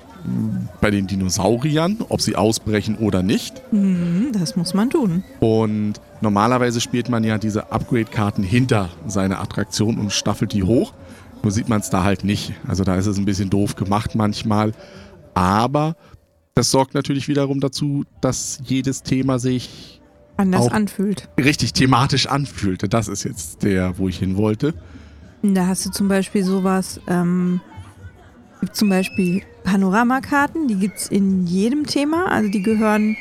bei 0.81 0.91
den 0.91 1.07
Dinosauriern, 1.07 1.97
ob 2.09 2.21
sie 2.21 2.35
ausbrechen 2.35 2.97
oder 2.97 3.23
nicht. 3.23 3.61
Mhm, 3.71 4.31
das 4.33 4.55
muss 4.55 4.73
man 4.73 4.89
tun. 4.89 5.23
Und 5.39 5.95
normalerweise 6.21 6.81
spielt 6.81 7.09
man 7.09 7.23
ja 7.23 7.37
diese 7.37 7.71
Upgrade-Karten 7.71 8.43
hinter 8.43 8.89
seine 9.07 9.39
Attraktion 9.39 9.97
und 9.97 10.11
staffelt 10.11 10.53
die 10.53 10.63
hoch. 10.63 10.93
Nur 11.41 11.51
sieht 11.51 11.67
man 11.67 11.81
es 11.81 11.89
da 11.89 12.03
halt 12.03 12.23
nicht. 12.23 12.53
Also 12.67 12.83
da 12.83 12.95
ist 12.95 13.05
es 13.05 13.17
ein 13.17 13.25
bisschen 13.25 13.49
doof 13.49 13.75
gemacht 13.75 14.15
manchmal. 14.15 14.73
Aber 15.33 15.95
das 16.55 16.71
sorgt 16.71 16.93
natürlich 16.93 17.27
wiederum 17.27 17.59
dazu, 17.59 18.05
dass 18.21 18.59
jedes 18.63 19.03
Thema 19.03 19.39
sich 19.39 20.01
anders 20.37 20.69
anfühlt. 20.69 21.29
Richtig 21.37 21.73
thematisch 21.73 22.27
anfühlte. 22.27 22.87
Das 22.87 23.07
ist 23.07 23.23
jetzt 23.23 23.63
der, 23.63 23.97
wo 23.97 24.07
ich 24.07 24.19
hin 24.19 24.37
wollte. 24.37 24.73
Da 25.41 25.67
hast 25.67 25.85
du 25.85 25.91
zum 25.91 26.07
Beispiel 26.07 26.43
sowas, 26.43 27.01
ähm, 27.07 27.59
zum 28.71 28.89
Beispiel 28.89 29.41
Panoramakarten, 29.63 30.67
die 30.67 30.75
gibt 30.75 30.97
es 30.97 31.07
in 31.07 31.45
jedem 31.45 31.85
Thema. 31.85 32.27
Also 32.27 32.49
die 32.49 32.61
gehören 32.61 33.17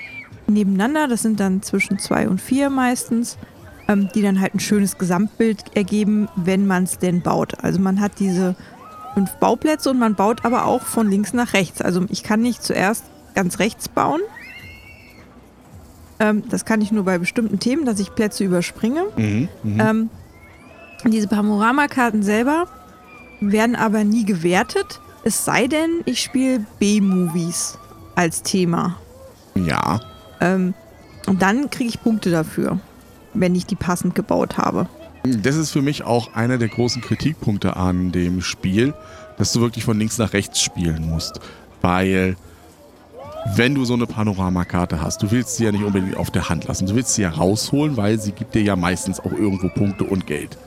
nebeneinander, 0.46 1.08
das 1.08 1.22
sind 1.22 1.40
dann 1.40 1.62
zwischen 1.62 1.98
zwei 1.98 2.28
und 2.28 2.40
vier 2.40 2.70
meistens, 2.70 3.38
ähm, 3.88 4.08
die 4.14 4.22
dann 4.22 4.40
halt 4.40 4.54
ein 4.54 4.60
schönes 4.60 4.98
Gesamtbild 4.98 5.76
ergeben, 5.76 6.28
wenn 6.36 6.66
man 6.66 6.84
es 6.84 6.98
denn 6.98 7.22
baut. 7.22 7.62
Also 7.62 7.80
man 7.80 8.00
hat 8.00 8.18
diese 8.18 8.56
fünf 9.14 9.32
Bauplätze 9.36 9.90
und 9.90 9.98
man 9.98 10.14
baut 10.14 10.44
aber 10.44 10.66
auch 10.66 10.82
von 10.82 11.08
links 11.08 11.32
nach 11.32 11.52
rechts. 11.52 11.80
Also 11.80 12.04
ich 12.08 12.22
kann 12.22 12.40
nicht 12.40 12.62
zuerst 12.62 13.04
ganz 13.34 13.58
rechts 13.58 13.88
bauen. 13.88 14.20
Ähm, 16.18 16.44
das 16.48 16.64
kann 16.64 16.80
ich 16.80 16.92
nur 16.92 17.04
bei 17.04 17.18
bestimmten 17.18 17.58
Themen, 17.58 17.84
dass 17.84 18.00
ich 18.00 18.14
Plätze 18.14 18.44
überspringe. 18.44 19.04
Mhm, 19.16 19.48
mh. 19.62 19.90
ähm, 19.90 20.10
diese 21.04 21.26
Panoramakarten 21.26 22.22
selber 22.22 22.66
werden 23.40 23.74
aber 23.74 24.04
nie 24.04 24.24
gewertet. 24.24 25.00
Es 25.24 25.44
sei 25.44 25.68
denn, 25.68 26.00
ich 26.04 26.20
spiele 26.20 26.66
B-Movies 26.78 27.78
als 28.14 28.42
Thema. 28.42 28.96
Ja. 29.54 30.00
Ähm, 30.40 30.74
und 31.26 31.42
dann 31.42 31.70
kriege 31.70 31.88
ich 31.88 32.02
Punkte 32.02 32.30
dafür, 32.30 32.80
wenn 33.32 33.54
ich 33.54 33.66
die 33.66 33.76
passend 33.76 34.14
gebaut 34.14 34.58
habe. 34.58 34.88
Das 35.24 35.54
ist 35.54 35.70
für 35.70 35.82
mich 35.82 36.02
auch 36.02 36.34
einer 36.34 36.58
der 36.58 36.68
großen 36.68 37.00
Kritikpunkte 37.00 37.76
an 37.76 38.10
dem 38.10 38.40
Spiel, 38.40 38.92
dass 39.38 39.52
du 39.52 39.60
wirklich 39.60 39.84
von 39.84 39.98
links 39.98 40.18
nach 40.18 40.32
rechts 40.32 40.60
spielen 40.60 41.08
musst. 41.08 41.38
Weil, 41.80 42.36
wenn 43.54 43.76
du 43.76 43.84
so 43.84 43.94
eine 43.94 44.06
Panoramakarte 44.06 45.00
hast, 45.00 45.22
du 45.22 45.30
willst 45.30 45.56
sie 45.56 45.64
ja 45.64 45.72
nicht 45.72 45.84
unbedingt 45.84 46.16
auf 46.16 46.32
der 46.32 46.48
Hand 46.48 46.66
lassen. 46.66 46.86
Du 46.86 46.96
willst 46.96 47.14
sie 47.14 47.22
ja 47.22 47.30
rausholen, 47.30 47.96
weil 47.96 48.18
sie 48.18 48.32
gibt 48.32 48.56
dir 48.56 48.62
ja 48.62 48.74
meistens 48.74 49.20
auch 49.20 49.32
irgendwo 49.32 49.68
Punkte 49.68 50.02
und 50.02 50.26
Geld. 50.26 50.58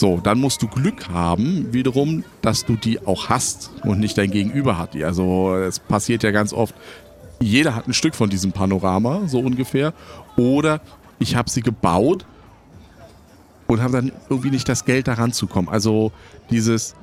So, 0.00 0.18
dann 0.18 0.40
musst 0.40 0.62
du 0.62 0.66
Glück 0.66 1.10
haben, 1.10 1.74
wiederum, 1.74 2.24
dass 2.40 2.64
du 2.64 2.74
die 2.74 3.06
auch 3.06 3.28
hast 3.28 3.70
und 3.84 4.00
nicht 4.00 4.16
dein 4.16 4.30
Gegenüber 4.30 4.78
hat 4.78 4.94
die. 4.94 5.04
Also 5.04 5.54
es 5.54 5.78
passiert 5.78 6.22
ja 6.22 6.30
ganz 6.30 6.54
oft, 6.54 6.74
jeder 7.38 7.76
hat 7.76 7.86
ein 7.86 7.92
Stück 7.92 8.14
von 8.14 8.30
diesem 8.30 8.52
Panorama, 8.52 9.28
so 9.28 9.40
ungefähr. 9.40 9.92
Oder 10.38 10.80
ich 11.18 11.36
habe 11.36 11.50
sie 11.50 11.60
gebaut 11.60 12.24
und 13.66 13.82
habe 13.82 13.92
dann 13.92 14.12
irgendwie 14.30 14.48
nicht 14.48 14.70
das 14.70 14.86
Geld 14.86 15.06
daran 15.06 15.34
zu 15.34 15.46
kommen. 15.46 15.68
Also 15.68 16.12
dieses 16.48 16.94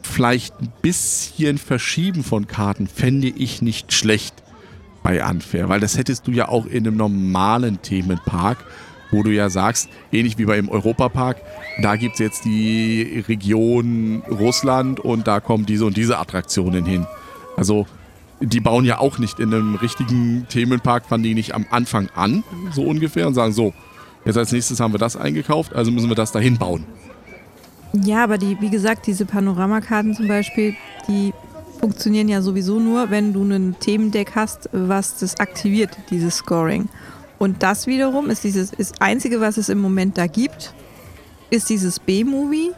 vielleicht 0.00 0.58
ein 0.62 0.72
bisschen 0.80 1.58
Verschieben 1.58 2.24
von 2.24 2.46
Karten 2.46 2.86
fände 2.86 3.28
ich 3.28 3.60
nicht 3.60 3.92
schlecht 3.92 4.34
bei 5.02 5.22
Unfair, 5.22 5.68
weil 5.68 5.80
das 5.80 5.98
hättest 5.98 6.26
du 6.26 6.30
ja 6.30 6.48
auch 6.48 6.64
in 6.64 6.86
einem 6.86 6.96
normalen 6.96 7.82
Themenpark 7.82 8.64
wo 9.10 9.22
du 9.22 9.30
ja 9.30 9.50
sagst, 9.50 9.88
ähnlich 10.12 10.38
wie 10.38 10.44
beim 10.44 10.68
Europapark, 10.68 11.38
da 11.82 11.96
gibt 11.96 12.14
es 12.14 12.20
jetzt 12.20 12.44
die 12.44 13.24
Region 13.28 14.22
Russland 14.30 15.00
und 15.00 15.26
da 15.26 15.40
kommen 15.40 15.66
diese 15.66 15.86
und 15.86 15.96
diese 15.96 16.18
Attraktionen 16.18 16.84
hin. 16.84 17.06
Also 17.56 17.86
die 18.40 18.60
bauen 18.60 18.84
ja 18.84 18.98
auch 18.98 19.18
nicht 19.18 19.40
in 19.40 19.52
einem 19.52 19.74
richtigen 19.74 20.46
Themenpark, 20.48 21.06
fangen 21.06 21.24
die 21.24 21.34
nicht 21.34 21.54
am 21.54 21.66
Anfang 21.70 22.08
an, 22.14 22.44
so 22.72 22.82
ungefähr, 22.82 23.26
und 23.26 23.34
sagen 23.34 23.52
so, 23.52 23.72
jetzt 24.24 24.36
als 24.36 24.52
nächstes 24.52 24.80
haben 24.80 24.94
wir 24.94 24.98
das 24.98 25.16
eingekauft, 25.16 25.74
also 25.74 25.90
müssen 25.90 26.08
wir 26.08 26.14
das 26.14 26.32
dahin 26.32 26.56
bauen. 26.56 26.84
Ja, 27.92 28.22
aber 28.22 28.38
die, 28.38 28.56
wie 28.60 28.70
gesagt, 28.70 29.06
diese 29.06 29.24
Panoramakarten 29.24 30.14
zum 30.14 30.28
Beispiel, 30.28 30.76
die 31.08 31.32
funktionieren 31.80 32.28
ja 32.28 32.42
sowieso 32.42 32.78
nur, 32.78 33.10
wenn 33.10 33.32
du 33.32 33.42
ein 33.42 33.76
Themendeck 33.80 34.32
hast, 34.34 34.68
was 34.72 35.18
das 35.18 35.40
aktiviert, 35.40 35.96
dieses 36.10 36.36
Scoring. 36.36 36.88
Und 37.38 37.62
das 37.62 37.86
wiederum 37.86 38.30
ist 38.30 38.44
dieses 38.44 38.72
ist 38.72 39.00
einzige, 39.00 39.40
was 39.40 39.56
es 39.56 39.68
im 39.68 39.78
Moment 39.78 40.18
da 40.18 40.26
gibt, 40.26 40.74
ist 41.50 41.70
dieses 41.70 42.00
B-Movie. 42.00 42.72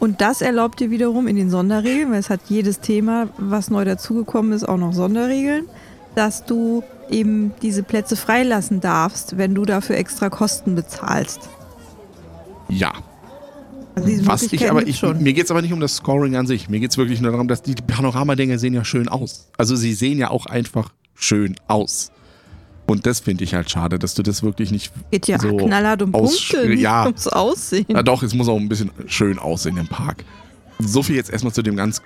Und 0.00 0.20
das 0.20 0.42
erlaubt 0.42 0.80
dir 0.80 0.90
wiederum 0.90 1.26
in 1.26 1.36
den 1.36 1.50
Sonderregeln, 1.50 2.10
weil 2.10 2.18
es 2.18 2.28
hat 2.28 2.40
jedes 2.48 2.80
Thema, 2.80 3.28
was 3.38 3.70
neu 3.70 3.84
dazugekommen 3.84 4.52
ist, 4.52 4.68
auch 4.68 4.76
noch 4.76 4.92
Sonderregeln, 4.92 5.66
dass 6.14 6.44
du 6.44 6.82
eben 7.10 7.52
diese 7.62 7.82
Plätze 7.82 8.16
freilassen 8.16 8.80
darfst, 8.80 9.38
wenn 9.38 9.54
du 9.54 9.64
dafür 9.64 9.96
extra 9.96 10.28
Kosten 10.28 10.74
bezahlst. 10.74 11.48
Ja. 12.68 12.92
Also 13.94 14.26
was 14.26 14.52
ich 14.52 14.68
aber, 14.68 14.86
ich, 14.86 15.02
mir 15.02 15.32
geht 15.32 15.44
es 15.44 15.50
aber 15.50 15.62
nicht 15.62 15.72
um 15.72 15.80
das 15.80 15.96
Scoring 15.96 16.36
an 16.36 16.46
sich. 16.46 16.68
Mir 16.68 16.80
geht 16.80 16.90
es 16.90 16.98
wirklich 16.98 17.20
nur 17.20 17.30
darum, 17.30 17.46
dass 17.46 17.62
die 17.62 17.74
Panoramadinger 17.74 18.58
sehen 18.58 18.74
ja 18.74 18.84
schön 18.84 19.08
aus. 19.08 19.48
Also 19.56 19.76
sie 19.76 19.94
sehen 19.94 20.18
ja 20.18 20.30
auch 20.30 20.46
einfach 20.46 20.92
schön 21.14 21.54
aus. 21.68 22.10
Und 22.86 23.06
das 23.06 23.20
finde 23.20 23.44
ich 23.44 23.54
halt 23.54 23.70
schade, 23.70 23.98
dass 23.98 24.14
du 24.14 24.22
das 24.22 24.42
wirklich 24.42 24.70
nicht 24.70 24.92
Geht 25.10 25.26
ja 25.26 25.38
so 25.38 25.56
knallhart 25.56 26.02
um 26.02 26.12
Punkte, 26.12 26.72
ja. 26.74 27.06
ums 27.06 27.28
Aussehen. 27.28 27.86
Ja 27.88 28.02
doch, 28.02 28.22
es 28.22 28.34
muss 28.34 28.48
auch 28.48 28.58
ein 28.58 28.68
bisschen 28.68 28.90
schön 29.06 29.38
aussehen 29.38 29.76
im 29.78 29.88
Park. 29.88 30.24
So 30.80 31.02
viel 31.02 31.16
jetzt 31.16 31.30
erstmal 31.30 31.52
zu 31.52 31.62
dem 31.62 31.76
ganz 31.76 32.02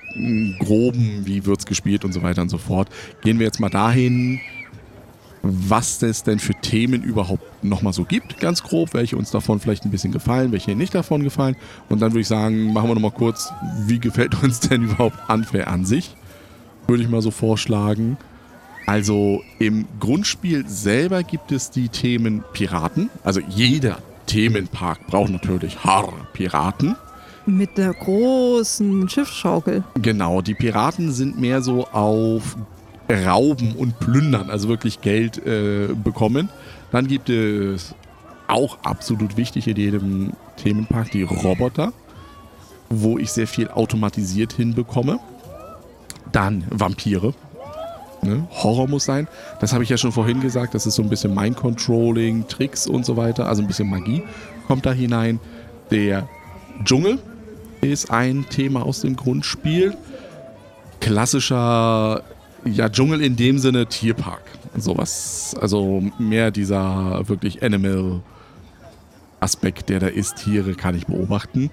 groben, 0.60 1.22
wie 1.24 1.44
wird 1.46 1.60
es 1.60 1.66
gespielt 1.66 2.04
und 2.04 2.12
so 2.12 2.22
weiter 2.22 2.42
und 2.42 2.48
so 2.48 2.58
fort. 2.58 2.88
Gehen 3.22 3.38
wir 3.38 3.46
jetzt 3.46 3.58
mal 3.58 3.70
dahin, 3.70 4.40
was 5.42 6.02
es 6.02 6.22
denn 6.22 6.38
für 6.38 6.54
Themen 6.54 7.02
überhaupt 7.02 7.64
nochmal 7.64 7.92
so 7.92 8.04
gibt, 8.04 8.38
ganz 8.38 8.62
grob, 8.62 8.94
welche 8.94 9.16
uns 9.16 9.30
davon 9.30 9.60
vielleicht 9.60 9.84
ein 9.84 9.90
bisschen 9.90 10.12
gefallen, 10.12 10.52
welche 10.52 10.74
nicht 10.74 10.94
davon 10.94 11.22
gefallen. 11.22 11.56
Und 11.88 12.00
dann 12.00 12.12
würde 12.12 12.20
ich 12.20 12.28
sagen, 12.28 12.72
machen 12.72 12.88
wir 12.88 12.94
nochmal 12.94 13.10
kurz, 13.10 13.50
wie 13.86 13.98
gefällt 13.98 14.40
uns 14.42 14.60
denn 14.60 14.82
überhaupt 14.84 15.16
Unfair 15.28 15.68
an 15.68 15.84
sich? 15.84 16.14
Würde 16.86 17.02
ich 17.02 17.08
mal 17.08 17.22
so 17.22 17.30
vorschlagen. 17.30 18.16
Also 18.88 19.44
im 19.58 19.84
Grundspiel 20.00 20.66
selber 20.66 21.22
gibt 21.22 21.52
es 21.52 21.70
die 21.70 21.90
Themen 21.90 22.42
Piraten. 22.54 23.10
Also 23.22 23.42
jeder 23.46 23.98
Themenpark 24.24 25.06
braucht 25.08 25.30
natürlich 25.30 25.84
Har 25.84 26.10
Piraten. 26.32 26.96
Mit 27.44 27.76
der 27.76 27.92
großen 27.92 29.06
Schiffsschaukel. 29.10 29.84
Genau, 30.00 30.40
die 30.40 30.54
Piraten 30.54 31.12
sind 31.12 31.38
mehr 31.38 31.60
so 31.60 31.86
auf 31.88 32.56
Rauben 33.10 33.74
und 33.74 34.00
Plündern, 34.00 34.48
also 34.48 34.70
wirklich 34.70 35.02
Geld 35.02 35.36
äh, 35.46 35.88
bekommen. 35.92 36.48
Dann 36.90 37.08
gibt 37.08 37.28
es 37.28 37.94
auch 38.46 38.78
absolut 38.84 39.36
wichtig 39.36 39.68
in 39.68 39.76
jedem 39.76 40.32
Themenpark 40.56 41.10
die 41.10 41.24
Roboter, 41.24 41.92
wo 42.88 43.18
ich 43.18 43.32
sehr 43.32 43.48
viel 43.48 43.68
automatisiert 43.68 44.54
hinbekomme. 44.54 45.18
Dann 46.32 46.64
Vampire, 46.70 47.34
Ne? 48.22 48.46
Horror 48.50 48.88
muss 48.88 49.04
sein. 49.04 49.28
Das 49.60 49.72
habe 49.72 49.84
ich 49.84 49.90
ja 49.90 49.96
schon 49.96 50.12
vorhin 50.12 50.40
gesagt. 50.40 50.74
Das 50.74 50.86
ist 50.86 50.96
so 50.96 51.02
ein 51.02 51.08
bisschen 51.08 51.34
Mind-Controlling, 51.34 52.48
Tricks 52.48 52.86
und 52.86 53.06
so 53.06 53.16
weiter. 53.16 53.46
Also 53.46 53.62
ein 53.62 53.68
bisschen 53.68 53.88
Magie 53.88 54.22
kommt 54.66 54.84
da 54.86 54.92
hinein. 54.92 55.40
Der 55.90 56.28
Dschungel 56.84 57.18
ist 57.80 58.10
ein 58.10 58.44
Thema 58.50 58.84
aus 58.84 59.00
dem 59.00 59.16
Grundspiel. 59.16 59.96
Klassischer 61.00 62.22
ja, 62.64 62.88
Dschungel 62.88 63.20
in 63.22 63.36
dem 63.36 63.58
Sinne 63.58 63.86
Tierpark. 63.86 64.42
Sowas. 64.76 65.54
Also 65.60 66.02
mehr 66.18 66.50
dieser 66.50 67.28
wirklich 67.28 67.62
Animal-Aspekt, 67.62 69.88
der 69.88 70.00
da 70.00 70.08
ist. 70.08 70.36
Tiere 70.36 70.74
kann 70.74 70.96
ich 70.96 71.06
beobachten. 71.06 71.70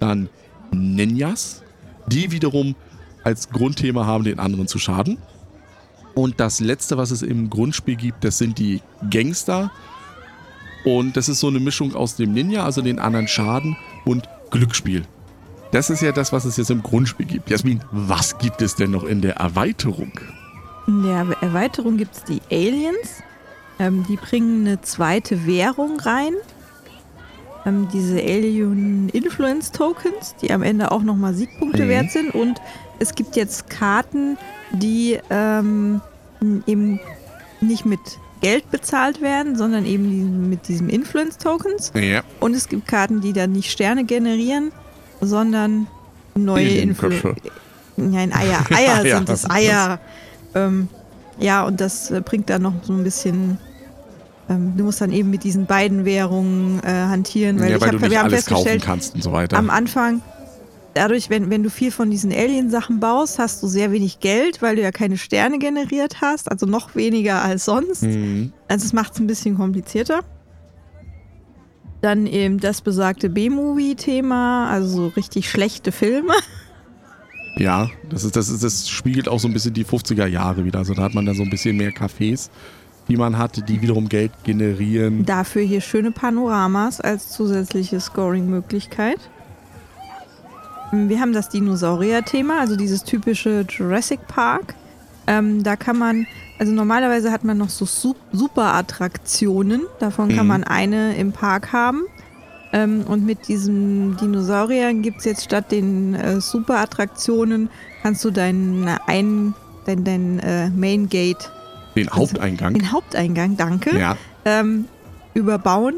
Dann 0.00 0.28
Ninjas, 0.72 1.62
die 2.08 2.32
wiederum 2.32 2.74
als 3.22 3.50
Grundthema 3.50 4.06
haben, 4.06 4.24
den 4.24 4.38
anderen 4.38 4.68
zu 4.68 4.78
schaden. 4.78 5.18
Und 6.14 6.38
das 6.38 6.60
letzte, 6.60 6.96
was 6.96 7.10
es 7.10 7.22
im 7.22 7.50
Grundspiel 7.50 7.96
gibt, 7.96 8.24
das 8.24 8.38
sind 8.38 8.58
die 8.58 8.80
Gangster. 9.10 9.70
Und 10.84 11.16
das 11.16 11.28
ist 11.28 11.40
so 11.40 11.48
eine 11.48 11.60
Mischung 11.60 11.94
aus 11.94 12.16
dem 12.16 12.32
Ninja, 12.32 12.64
also 12.64 12.82
den 12.82 12.98
anderen 12.98 13.26
Schaden 13.26 13.76
und 14.04 14.28
Glücksspiel. 14.50 15.04
Das 15.72 15.90
ist 15.90 16.02
ja 16.02 16.12
das, 16.12 16.32
was 16.32 16.44
es 16.44 16.56
jetzt 16.56 16.70
im 16.70 16.82
Grundspiel 16.82 17.26
gibt. 17.26 17.50
Jasmin, 17.50 17.80
was 17.90 18.38
gibt 18.38 18.62
es 18.62 18.76
denn 18.76 18.92
noch 18.92 19.02
in 19.02 19.20
der 19.20 19.36
Erweiterung? 19.36 20.12
In 20.86 21.02
der 21.02 21.26
Erweiterung 21.40 21.96
gibt 21.96 22.14
es 22.14 22.24
die 22.24 22.40
Aliens. 22.50 23.22
Ähm, 23.80 24.04
die 24.08 24.16
bringen 24.16 24.66
eine 24.66 24.80
zweite 24.82 25.46
Währung 25.46 25.98
rein. 25.98 26.34
Ähm, 27.66 27.88
diese 27.92 28.20
Alien 28.20 29.08
Influence 29.08 29.72
Tokens, 29.72 30.36
die 30.40 30.52
am 30.52 30.62
Ende 30.62 30.92
auch 30.92 31.02
nochmal 31.02 31.34
Siegpunkte 31.34 31.86
mhm. 31.86 31.88
wert 31.88 32.10
sind. 32.12 32.34
Und 32.34 32.60
es 33.04 33.14
gibt 33.14 33.36
jetzt 33.36 33.68
Karten, 33.68 34.38
die 34.72 35.18
ähm, 35.28 36.00
eben 36.66 36.98
nicht 37.60 37.84
mit 37.84 38.00
Geld 38.40 38.70
bezahlt 38.70 39.20
werden, 39.20 39.56
sondern 39.56 39.84
eben 39.84 40.48
mit 40.48 40.68
diesem 40.68 40.88
Influence-Tokens. 40.88 41.92
Ja. 41.94 42.22
Und 42.40 42.54
es 42.54 42.68
gibt 42.68 42.88
Karten, 42.88 43.20
die 43.20 43.34
dann 43.34 43.52
nicht 43.52 43.70
Sterne 43.70 44.04
generieren, 44.04 44.72
sondern 45.20 45.86
neue 46.34 46.66
Influence. 46.68 47.36
Nein, 47.96 48.32
Eier. 48.34 48.64
Eier 48.70 49.02
sind 49.02 49.28
es, 49.28 49.48
Eier. 49.50 50.00
Ähm, 50.54 50.88
ja, 51.38 51.64
und 51.64 51.80
das 51.80 52.10
äh, 52.10 52.22
bringt 52.22 52.48
dann 52.48 52.62
noch 52.62 52.74
so 52.82 52.94
ein 52.94 53.04
bisschen. 53.04 53.58
Ähm, 54.48 54.74
du 54.76 54.84
musst 54.84 55.00
dann 55.00 55.12
eben 55.12 55.30
mit 55.30 55.44
diesen 55.44 55.66
beiden 55.66 56.06
Währungen 56.06 56.80
äh, 56.84 56.88
hantieren, 56.88 57.60
weil, 57.60 57.70
ja, 57.70 57.80
weil 57.80 57.88
ich 57.88 57.94
hab, 57.94 58.00
du 58.00 58.08
nicht 58.08 58.18
alles 58.18 58.46
kaufen 58.46 58.80
kannst 58.80 59.14
und 59.14 59.22
so 59.22 59.32
weiter. 59.32 59.58
Am 59.58 59.68
Anfang 59.68 60.22
dadurch, 60.94 61.30
wenn, 61.30 61.50
wenn 61.50 61.62
du 61.62 61.70
viel 61.70 61.90
von 61.90 62.10
diesen 62.10 62.32
Alien-Sachen 62.32 63.00
baust, 63.00 63.38
hast 63.38 63.62
du 63.62 63.66
sehr 63.66 63.92
wenig 63.92 64.20
Geld, 64.20 64.62
weil 64.62 64.76
du 64.76 64.82
ja 64.82 64.92
keine 64.92 65.18
Sterne 65.18 65.58
generiert 65.58 66.20
hast, 66.20 66.50
also 66.50 66.66
noch 66.66 66.94
weniger 66.94 67.42
als 67.42 67.64
sonst. 67.66 68.02
Mhm. 68.02 68.52
Also 68.68 68.86
es 68.86 68.92
macht 68.92 69.14
es 69.14 69.20
ein 69.20 69.26
bisschen 69.26 69.56
komplizierter. 69.56 70.20
Dann 72.00 72.26
eben 72.26 72.58
das 72.60 72.80
besagte 72.80 73.30
B-Movie-Thema, 73.30 74.68
also 74.70 74.88
so 74.88 75.06
richtig 75.08 75.50
schlechte 75.50 75.92
Filme. 75.92 76.34
Ja, 77.56 77.88
das, 78.10 78.24
ist, 78.24 78.34
das, 78.34 78.48
ist, 78.48 78.64
das 78.64 78.88
spiegelt 78.88 79.28
auch 79.28 79.38
so 79.38 79.46
ein 79.46 79.54
bisschen 79.54 79.74
die 79.74 79.84
50er 79.84 80.26
Jahre 80.26 80.64
wieder. 80.64 80.80
Also 80.80 80.92
da 80.92 81.02
hat 81.02 81.14
man 81.14 81.24
dann 81.24 81.36
so 81.36 81.44
ein 81.44 81.50
bisschen 81.50 81.76
mehr 81.76 81.92
Cafés, 81.92 82.50
die 83.06 83.16
man 83.16 83.38
hat, 83.38 83.68
die 83.68 83.80
wiederum 83.80 84.08
Geld 84.08 84.32
generieren. 84.42 85.24
Dafür 85.24 85.62
hier 85.62 85.80
schöne 85.80 86.10
Panoramas 86.10 87.00
als 87.00 87.30
zusätzliche 87.30 88.00
Scoring-Möglichkeit. 88.00 89.18
Wir 91.08 91.20
haben 91.20 91.32
das 91.32 91.48
Dinosaurier-Thema, 91.48 92.60
also 92.60 92.76
dieses 92.76 93.04
typische 93.04 93.66
Jurassic 93.68 94.26
Park. 94.26 94.74
Ähm, 95.26 95.62
da 95.62 95.76
kann 95.76 95.98
man, 95.98 96.26
also 96.58 96.72
normalerweise 96.72 97.32
hat 97.32 97.44
man 97.44 97.58
noch 97.58 97.70
so 97.70 97.86
Super-Attraktionen. 98.32 99.82
Davon 99.98 100.28
mhm. 100.28 100.36
kann 100.36 100.46
man 100.46 100.64
eine 100.64 101.16
im 101.16 101.32
Park 101.32 101.72
haben. 101.72 102.04
Ähm, 102.72 103.04
und 103.06 103.24
mit 103.24 103.48
diesen 103.48 104.16
Dinosauriern 104.16 105.02
gibt 105.02 105.18
es 105.18 105.24
jetzt 105.24 105.44
statt 105.44 105.70
den 105.70 106.14
äh, 106.14 106.40
Super-Attraktionen, 106.40 107.70
kannst 108.02 108.24
du 108.24 108.30
deinen 108.30 108.88
ein, 109.06 109.54
dein, 109.86 110.04
dein 110.04 110.38
äh, 110.40 110.70
Main 110.70 111.08
Gate. 111.08 111.50
Den 111.94 112.08
also 112.08 112.22
Haupteingang. 112.22 112.74
Den 112.74 112.90
Haupteingang, 112.90 113.56
danke. 113.56 113.96
Ja. 113.96 114.16
Ähm, 114.44 114.86
überbauen 115.34 115.94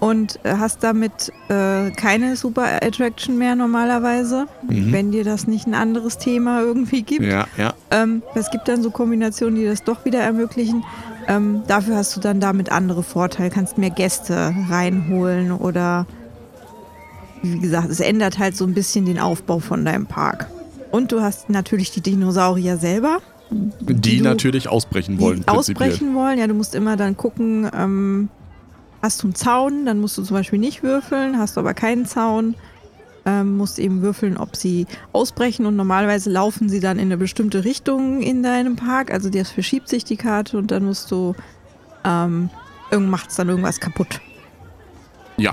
und 0.00 0.40
hast 0.44 0.82
damit 0.82 1.30
äh, 1.48 1.90
keine 1.90 2.34
Super 2.34 2.82
Attraction 2.82 3.36
mehr 3.36 3.54
normalerweise, 3.54 4.46
mhm. 4.68 4.92
wenn 4.92 5.12
dir 5.12 5.24
das 5.24 5.46
nicht 5.46 5.66
ein 5.66 5.74
anderes 5.74 6.18
Thema 6.18 6.62
irgendwie 6.62 7.02
gibt. 7.02 7.24
Ja, 7.24 7.46
ja. 7.56 7.74
Ähm, 7.90 8.22
es 8.34 8.50
gibt 8.50 8.66
dann 8.66 8.82
so 8.82 8.90
Kombinationen, 8.90 9.56
die 9.56 9.66
das 9.66 9.84
doch 9.84 10.04
wieder 10.06 10.20
ermöglichen. 10.20 10.84
Ähm, 11.28 11.62
dafür 11.68 11.96
hast 11.96 12.16
du 12.16 12.20
dann 12.20 12.40
damit 12.40 12.72
andere 12.72 13.02
Vorteile, 13.02 13.50
kannst 13.50 13.76
mehr 13.76 13.90
Gäste 13.90 14.54
reinholen 14.68 15.52
oder 15.52 16.06
wie 17.42 17.58
gesagt, 17.58 17.90
es 17.90 18.00
ändert 18.00 18.38
halt 18.38 18.56
so 18.56 18.64
ein 18.64 18.74
bisschen 18.74 19.04
den 19.04 19.18
Aufbau 19.18 19.60
von 19.60 19.84
deinem 19.84 20.06
Park. 20.06 20.46
Und 20.90 21.12
du 21.12 21.20
hast 21.20 21.48
natürlich 21.50 21.90
die 21.90 22.00
Dinosaurier 22.00 22.76
selber. 22.76 23.18
Die, 23.50 23.94
die 23.94 24.20
natürlich 24.20 24.68
ausbrechen 24.68 25.20
wollen. 25.20 25.46
Ausbrechen 25.46 26.14
wollen, 26.14 26.38
ja, 26.38 26.46
du 26.46 26.54
musst 26.54 26.74
immer 26.74 26.96
dann 26.96 27.16
gucken, 27.16 27.68
ähm, 27.76 28.28
hast 29.02 29.22
du 29.22 29.28
einen 29.28 29.34
Zaun, 29.34 29.86
dann 29.86 30.00
musst 30.00 30.18
du 30.18 30.22
zum 30.22 30.36
Beispiel 30.36 30.58
nicht 30.58 30.82
würfeln, 30.82 31.38
hast 31.38 31.56
du 31.56 31.60
aber 31.60 31.74
keinen 31.74 32.06
Zaun, 32.06 32.54
ähm, 33.26 33.56
musst 33.56 33.78
eben 33.78 34.02
würfeln, 34.02 34.36
ob 34.36 34.56
sie 34.56 34.86
ausbrechen 35.12 35.66
und 35.66 35.76
normalerweise 35.76 36.30
laufen 36.30 36.68
sie 36.68 36.80
dann 36.80 36.98
in 36.98 37.06
eine 37.06 37.16
bestimmte 37.16 37.64
Richtung 37.64 38.22
in 38.22 38.42
deinem 38.42 38.76
Park, 38.76 39.12
also 39.12 39.30
das 39.30 39.50
verschiebt 39.50 39.88
sich 39.88 40.04
die 40.04 40.16
Karte 40.16 40.58
und 40.58 40.70
dann 40.70 40.84
musst 40.84 41.10
du, 41.10 41.34
ähm, 42.04 42.50
macht 42.98 43.30
es 43.30 43.36
dann 43.36 43.48
irgendwas 43.48 43.80
kaputt. 43.80 44.20
Ja. 45.36 45.52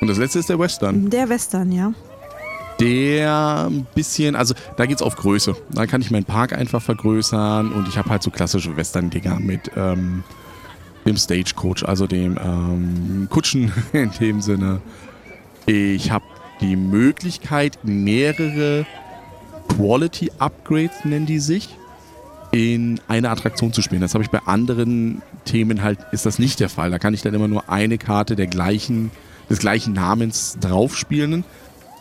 Und 0.00 0.08
das 0.08 0.18
letzte 0.18 0.38
ist 0.38 0.48
der 0.48 0.58
Western. 0.58 1.08
Der 1.10 1.28
Western, 1.28 1.72
ja 1.72 1.92
der 2.80 3.68
ein 3.70 3.86
bisschen, 3.94 4.36
also 4.36 4.54
da 4.76 4.86
geht 4.86 4.96
es 4.96 5.02
auf 5.02 5.16
Größe. 5.16 5.56
Da 5.70 5.86
kann 5.86 6.00
ich 6.00 6.10
meinen 6.10 6.24
Park 6.24 6.52
einfach 6.52 6.82
vergrößern 6.82 7.72
und 7.72 7.88
ich 7.88 7.96
habe 7.96 8.10
halt 8.10 8.22
so 8.22 8.30
klassische 8.30 8.76
Western-Dinger 8.76 9.40
mit 9.40 9.70
ähm, 9.76 10.24
dem 11.06 11.16
Stagecoach, 11.16 11.84
also 11.84 12.06
dem 12.06 12.38
ähm, 12.42 13.28
Kutschen 13.30 13.72
in 13.92 14.10
dem 14.20 14.40
Sinne. 14.40 14.80
Ich 15.66 16.10
habe 16.10 16.24
die 16.60 16.76
Möglichkeit, 16.76 17.78
mehrere 17.82 18.86
Quality 19.68 20.30
Upgrades, 20.38 21.04
nennen 21.04 21.26
die 21.26 21.38
sich, 21.38 21.76
in 22.52 23.00
eine 23.08 23.30
Attraktion 23.30 23.72
zu 23.72 23.82
spielen. 23.82 24.00
Das 24.00 24.14
habe 24.14 24.24
ich 24.24 24.30
bei 24.30 24.40
anderen 24.46 25.22
Themen 25.44 25.82
halt, 25.82 25.98
ist 26.12 26.26
das 26.26 26.38
nicht 26.38 26.60
der 26.60 26.68
Fall. 26.68 26.90
Da 26.90 26.98
kann 26.98 27.14
ich 27.14 27.22
dann 27.22 27.34
immer 27.34 27.48
nur 27.48 27.68
eine 27.68 27.98
Karte 27.98 28.36
der 28.36 28.46
gleichen, 28.46 29.10
des 29.50 29.58
gleichen 29.58 29.92
Namens 29.92 30.56
drauf 30.60 30.96
spielen 30.96 31.44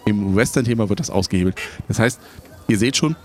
im 0.05 0.35
Western-Thema 0.35 0.87
wird 0.89 0.99
das 0.99 1.09
ausgehebelt. 1.09 1.55
Das 1.87 1.99
heißt, 1.99 2.19
ihr 2.67 2.77
seht 2.77 2.95
schon, 2.95 3.15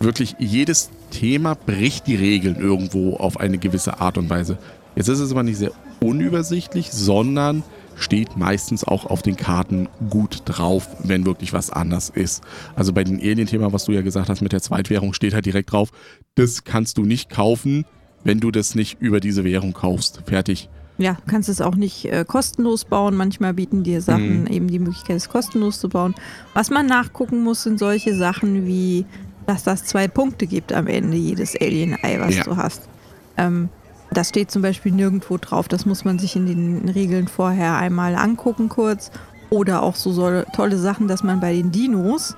wirklich 0.00 0.36
jedes 0.38 0.90
Thema 1.10 1.54
bricht 1.54 2.06
die 2.06 2.16
Regeln 2.16 2.56
irgendwo 2.56 3.16
auf 3.16 3.38
eine 3.38 3.58
gewisse 3.58 4.00
Art 4.00 4.18
und 4.18 4.30
Weise. 4.30 4.58
Jetzt 4.98 5.06
ist 5.06 5.20
es 5.20 5.30
aber 5.30 5.44
nicht 5.44 5.58
sehr 5.58 5.70
unübersichtlich, 6.00 6.90
sondern 6.90 7.62
steht 7.94 8.36
meistens 8.36 8.82
auch 8.82 9.06
auf 9.06 9.22
den 9.22 9.36
Karten 9.36 9.88
gut 10.10 10.42
drauf, 10.44 10.88
wenn 11.04 11.24
wirklich 11.24 11.52
was 11.52 11.70
anders 11.70 12.10
ist. 12.10 12.42
Also 12.74 12.92
bei 12.92 13.04
dem 13.04 13.20
Alien-Thema, 13.20 13.72
was 13.72 13.84
du 13.84 13.92
ja 13.92 14.02
gesagt 14.02 14.28
hast 14.28 14.40
mit 14.40 14.50
der 14.50 14.60
Zweitwährung, 14.60 15.14
steht 15.14 15.34
halt 15.34 15.46
direkt 15.46 15.70
drauf, 15.70 15.90
das 16.34 16.64
kannst 16.64 16.98
du 16.98 17.04
nicht 17.04 17.30
kaufen, 17.30 17.84
wenn 18.24 18.40
du 18.40 18.50
das 18.50 18.74
nicht 18.74 19.00
über 19.00 19.20
diese 19.20 19.44
Währung 19.44 19.72
kaufst. 19.72 20.22
Fertig. 20.26 20.68
Ja, 20.98 21.16
kannst 21.28 21.48
es 21.48 21.60
auch 21.60 21.76
nicht 21.76 22.06
äh, 22.06 22.24
kostenlos 22.26 22.84
bauen. 22.84 23.14
Manchmal 23.14 23.54
bieten 23.54 23.84
dir 23.84 24.02
Sachen 24.02 24.40
mhm. 24.40 24.46
eben 24.48 24.66
die 24.66 24.80
Möglichkeit, 24.80 25.14
es 25.14 25.28
kostenlos 25.28 25.78
zu 25.78 25.88
bauen. 25.88 26.16
Was 26.54 26.70
man 26.70 26.86
nachgucken 26.86 27.44
muss, 27.44 27.62
sind 27.62 27.78
solche 27.78 28.16
Sachen 28.16 28.66
wie, 28.66 29.06
dass 29.46 29.62
das 29.62 29.84
zwei 29.84 30.08
Punkte 30.08 30.48
gibt 30.48 30.72
am 30.72 30.88
Ende 30.88 31.16
jedes 31.16 31.54
Alien-Ei, 31.54 32.18
was 32.18 32.34
ja. 32.34 32.42
du 32.42 32.56
hast. 32.56 32.88
Ähm, 33.36 33.68
das 34.10 34.30
steht 34.30 34.50
zum 34.50 34.62
Beispiel 34.62 34.92
nirgendwo 34.92 35.36
drauf. 35.36 35.68
Das 35.68 35.86
muss 35.86 36.04
man 36.04 36.18
sich 36.18 36.36
in 36.36 36.46
den 36.46 36.88
Regeln 36.88 37.28
vorher 37.28 37.76
einmal 37.76 38.14
angucken 38.14 38.68
kurz. 38.68 39.10
Oder 39.50 39.82
auch 39.82 39.96
so, 39.96 40.42
tolle 40.54 40.76
Sachen, 40.76 41.08
dass 41.08 41.22
man 41.22 41.40
bei 41.40 41.54
den 41.54 41.72
Dinos 41.72 42.36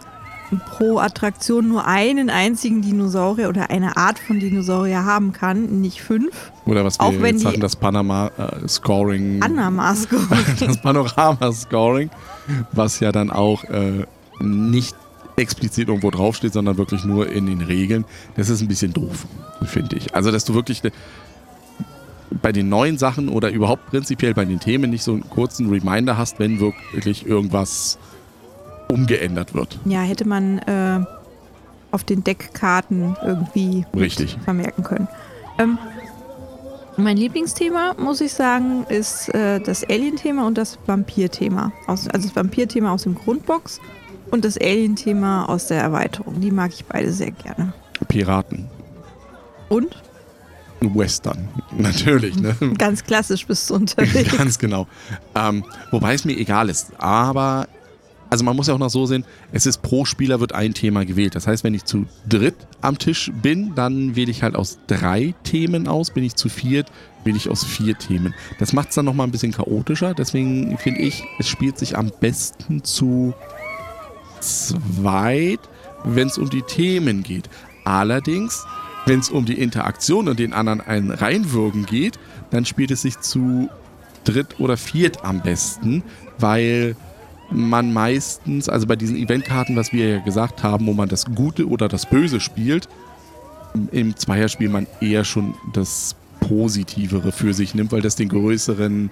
pro 0.59 0.99
Attraktion 0.99 1.69
nur 1.69 1.87
einen 1.87 2.31
einzigen 2.31 2.83
Dinosaurier 2.83 3.49
oder 3.49 3.71
eine 3.71 3.97
Art 3.97 4.19
von 4.19 4.41
Dinosaurier 4.41 5.05
haben 5.05 5.33
kann, 5.33 5.81
nicht 5.81 6.03
fünf. 6.03 6.51
Oder 6.67 6.85
was 6.85 6.99
wir 6.99 7.07
auch 7.07 7.13
jetzt 7.13 7.45
hatten, 7.45 7.61
das 7.61 7.77
Panama-Scoring. 7.77 9.37
Äh, 9.37 9.41
Panama-Scoring. 9.41 10.45
das 10.61 10.81
Panorama-Scoring, 10.81 12.11
was 12.73 13.01
ja 13.01 13.13
dann 13.13 13.31
auch 13.31 13.65
äh, 13.65 14.05
nicht 14.41 14.97
explizit 15.37 15.89
irgendwo 15.89 16.11
draufsteht, 16.11 16.53
sondern 16.53 16.77
wirklich 16.77 17.05
nur 17.05 17.31
in 17.31 17.47
den 17.47 17.63
Regeln. 17.63 18.05
Das 18.37 18.49
ist 18.49 18.61
ein 18.61 18.69
bisschen 18.69 18.93
doof, 18.93 19.27
finde 19.65 19.97
ich. 19.97 20.15
Also, 20.15 20.31
dass 20.31 20.45
du 20.45 20.55
wirklich 20.55 20.83
bei 22.43 22.53
den 22.53 22.69
neuen 22.69 22.99
Sachen 22.99 23.29
oder 23.29 23.51
überhaupt 23.51 23.87
prinzipiell 23.87 24.35
bei 24.35 24.45
den 24.45 24.61
Themen 24.61 24.91
nicht 24.91 25.03
so 25.03 25.13
einen 25.13 25.29
kurzen 25.29 25.69
Reminder 25.69 26.17
hast, 26.17 26.39
wenn 26.39 26.61
wirklich 26.61 27.27
irgendwas 27.27 27.99
umgeändert 28.89 29.55
wird. 29.55 29.79
Ja, 29.85 30.01
hätte 30.01 30.27
man 30.27 30.59
äh, 30.59 31.01
auf 31.91 32.05
den 32.05 32.25
Deckkarten 32.25 33.17
irgendwie 33.25 33.85
Richtig. 33.97 34.39
vermerken 34.45 34.85
können. 34.85 35.09
Ähm, 35.59 35.79
mein 36.97 37.17
Lieblingsthema, 37.17 37.95
muss 37.99 38.21
ich 38.21 38.33
sagen, 38.33 38.85
ist 38.89 39.33
äh, 39.35 39.61
das 39.61 39.89
Alien-Thema 39.89 40.47
und 40.47 40.59
das 40.59 40.79
Vampir-Thema. 40.87 41.73
Also 41.87 42.11
das 42.11 42.35
Vampir-Thema 42.35 42.93
aus 42.93 43.05
dem 43.05 43.15
Grundbox 43.15 43.81
und 44.31 44.45
das 44.45 44.59
Alien-Thema 44.59 45.49
aus 45.49 45.67
der 45.67 45.81
Erweiterung. 45.81 46.41
Die 46.41 46.51
mag 46.51 46.73
ich 46.75 46.85
beide 46.85 47.13
sehr 47.13 47.31
gerne. 47.31 47.73
Piraten. 48.09 48.69
Und? 49.69 49.97
Western, 50.81 51.49
natürlich. 51.79 52.37
Ne? 52.37 52.55
Ganz 52.79 53.05
klassisch 53.05 53.47
bist 53.47 53.69
du 53.71 53.75
unterwegs. 53.77 54.37
Ganz 54.37 54.59
genau. 54.59 54.87
Ähm, 55.35 55.65
wobei 55.91 56.15
es 56.15 56.25
mir 56.25 56.37
egal 56.37 56.69
ist. 56.69 56.93
Aber 56.99 57.67
also 58.31 58.45
man 58.45 58.55
muss 58.55 58.69
ja 58.69 58.75
auch 58.75 58.79
noch 58.79 58.91
so 58.91 59.07
sehen, 59.07 59.25
es 59.51 59.67
ist 59.67 59.83
pro 59.83 60.05
Spieler 60.05 60.39
wird 60.39 60.53
ein 60.53 60.73
Thema 60.73 61.05
gewählt. 61.05 61.35
Das 61.35 61.49
heißt, 61.49 61.65
wenn 61.65 61.75
ich 61.75 61.85
zu 61.85 62.07
dritt 62.29 62.55
am 62.81 62.97
Tisch 62.97 63.33
bin, 63.43 63.75
dann 63.75 64.15
wähle 64.15 64.31
ich 64.31 64.45
halt 64.45 64.55
aus 64.55 64.79
drei 64.87 65.35
Themen 65.43 65.89
aus. 65.89 66.11
Bin 66.11 66.23
ich 66.23 66.37
zu 66.37 66.49
viert, 66.49 66.91
wähle 67.25 67.37
ich 67.37 67.51
aus 67.51 67.65
vier 67.65 67.99
Themen. 67.99 68.33
Das 68.61 68.73
macht 68.73 68.91
es 68.91 68.95
dann 68.95 69.05
nochmal 69.05 69.27
ein 69.27 69.33
bisschen 69.33 69.53
chaotischer. 69.53 70.15
Deswegen 70.15 70.79
finde 70.79 71.01
ich, 71.01 71.25
es 71.41 71.49
spielt 71.49 71.77
sich 71.77 71.99
am 71.99 72.13
besten 72.21 72.85
zu 72.85 73.35
zweit, 74.41 75.61
wenn 76.05 76.29
es 76.29 76.39
um 76.39 76.49
die 76.49 76.63
Themen 76.63 77.25
geht. 77.25 77.51
Allerdings, 77.85 78.65
wenn 79.07 79.21
es 79.21 79.31
um 79.31 79.45
die 79.45 79.61
Interaktion 79.61 80.29
und 80.29 80.39
den 80.39 80.53
anderen 80.53 80.81
einen 80.81 81.11
reinwürgen 81.11 81.87
geht, 81.87 82.19
dann 82.51 82.65
spielt 82.65 82.91
es 82.91 83.03
sich 83.03 83.21
zu 83.21 83.69
dritt 84.25 84.61
oder 84.61 84.77
viert 84.77 85.25
am 85.25 85.41
besten, 85.41 86.03
weil 86.39 86.97
man 87.51 87.93
meistens, 87.93 88.69
also 88.69 88.87
bei 88.87 88.97
diesen 88.97 89.17
Eventkarten, 89.17 89.77
was 89.77 89.93
wir 89.93 90.09
ja 90.09 90.19
gesagt 90.21 90.63
haben, 90.63 90.87
wo 90.87 90.93
man 90.93 91.09
das 91.09 91.25
Gute 91.27 91.69
oder 91.69 91.89
das 91.89 92.07
Böse 92.07 92.41
spielt, 92.41 92.89
im 93.93 94.17
Zweierspiel 94.17 94.69
man 94.69 94.87
eher 95.01 95.25
schon 95.25 95.55
das 95.73 96.17
Positivere 96.41 97.33
für 97.33 97.55
sich 97.55 97.75
nimmt, 97.75 97.93
weil 97.93 98.03
das 98.03 98.17
den 98.17 98.29
größeren 98.29 99.11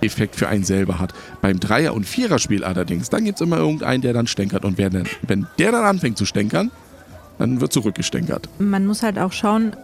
Effekt 0.00 0.36
für 0.36 0.48
einen 0.48 0.64
selber 0.64 0.98
hat. 0.98 1.12
Beim 1.40 1.58
Dreier- 1.58 1.94
und 1.94 2.06
Viererspiel 2.06 2.62
allerdings, 2.62 3.10
dann 3.10 3.24
gibt 3.24 3.40
es 3.40 3.46
immer 3.46 3.58
irgendeinen, 3.58 4.02
der 4.02 4.12
dann 4.12 4.26
stänkert. 4.26 4.64
Und 4.64 4.78
denn, 4.78 5.04
wenn 5.26 5.46
der 5.58 5.72
dann 5.72 5.84
anfängt 5.84 6.18
zu 6.18 6.24
stänkern, 6.24 6.70
dann 7.38 7.60
wird 7.60 7.72
zurückgestänkert. 7.72 8.48
Man 8.58 8.86
muss 8.86 9.02
halt 9.02 9.18
auch 9.18 9.32
schauen, 9.32 9.76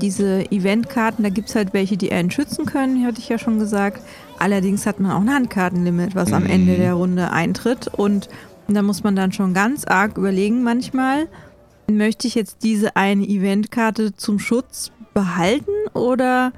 diese 0.00 0.50
Eventkarten, 0.50 1.24
da 1.24 1.30
gibt 1.30 1.48
es 1.48 1.54
halt 1.54 1.72
welche, 1.72 1.96
die 1.96 2.12
einen 2.12 2.30
schützen 2.30 2.66
können, 2.66 3.04
hatte 3.04 3.18
ich 3.18 3.28
ja 3.28 3.38
schon 3.38 3.58
gesagt. 3.58 4.02
Allerdings 4.38 4.86
hat 4.86 5.00
man 5.00 5.12
auch 5.12 5.20
ein 5.20 5.32
Handkartenlimit, 5.32 6.14
was 6.14 6.32
am 6.32 6.46
Ende 6.46 6.72
mhm. 6.72 6.76
der 6.76 6.94
Runde 6.94 7.30
eintritt. 7.30 7.88
Und 7.88 8.28
da 8.68 8.82
muss 8.82 9.02
man 9.02 9.16
dann 9.16 9.32
schon 9.32 9.54
ganz 9.54 9.84
arg 9.84 10.16
überlegen 10.16 10.62
manchmal, 10.62 11.28
möchte 11.90 12.26
ich 12.28 12.34
jetzt 12.34 12.62
diese 12.62 12.96
eine 12.96 13.24
Eventkarte 13.24 14.14
zum 14.14 14.38
Schutz 14.38 14.92
behalten 15.14 15.70
oder 15.94 16.52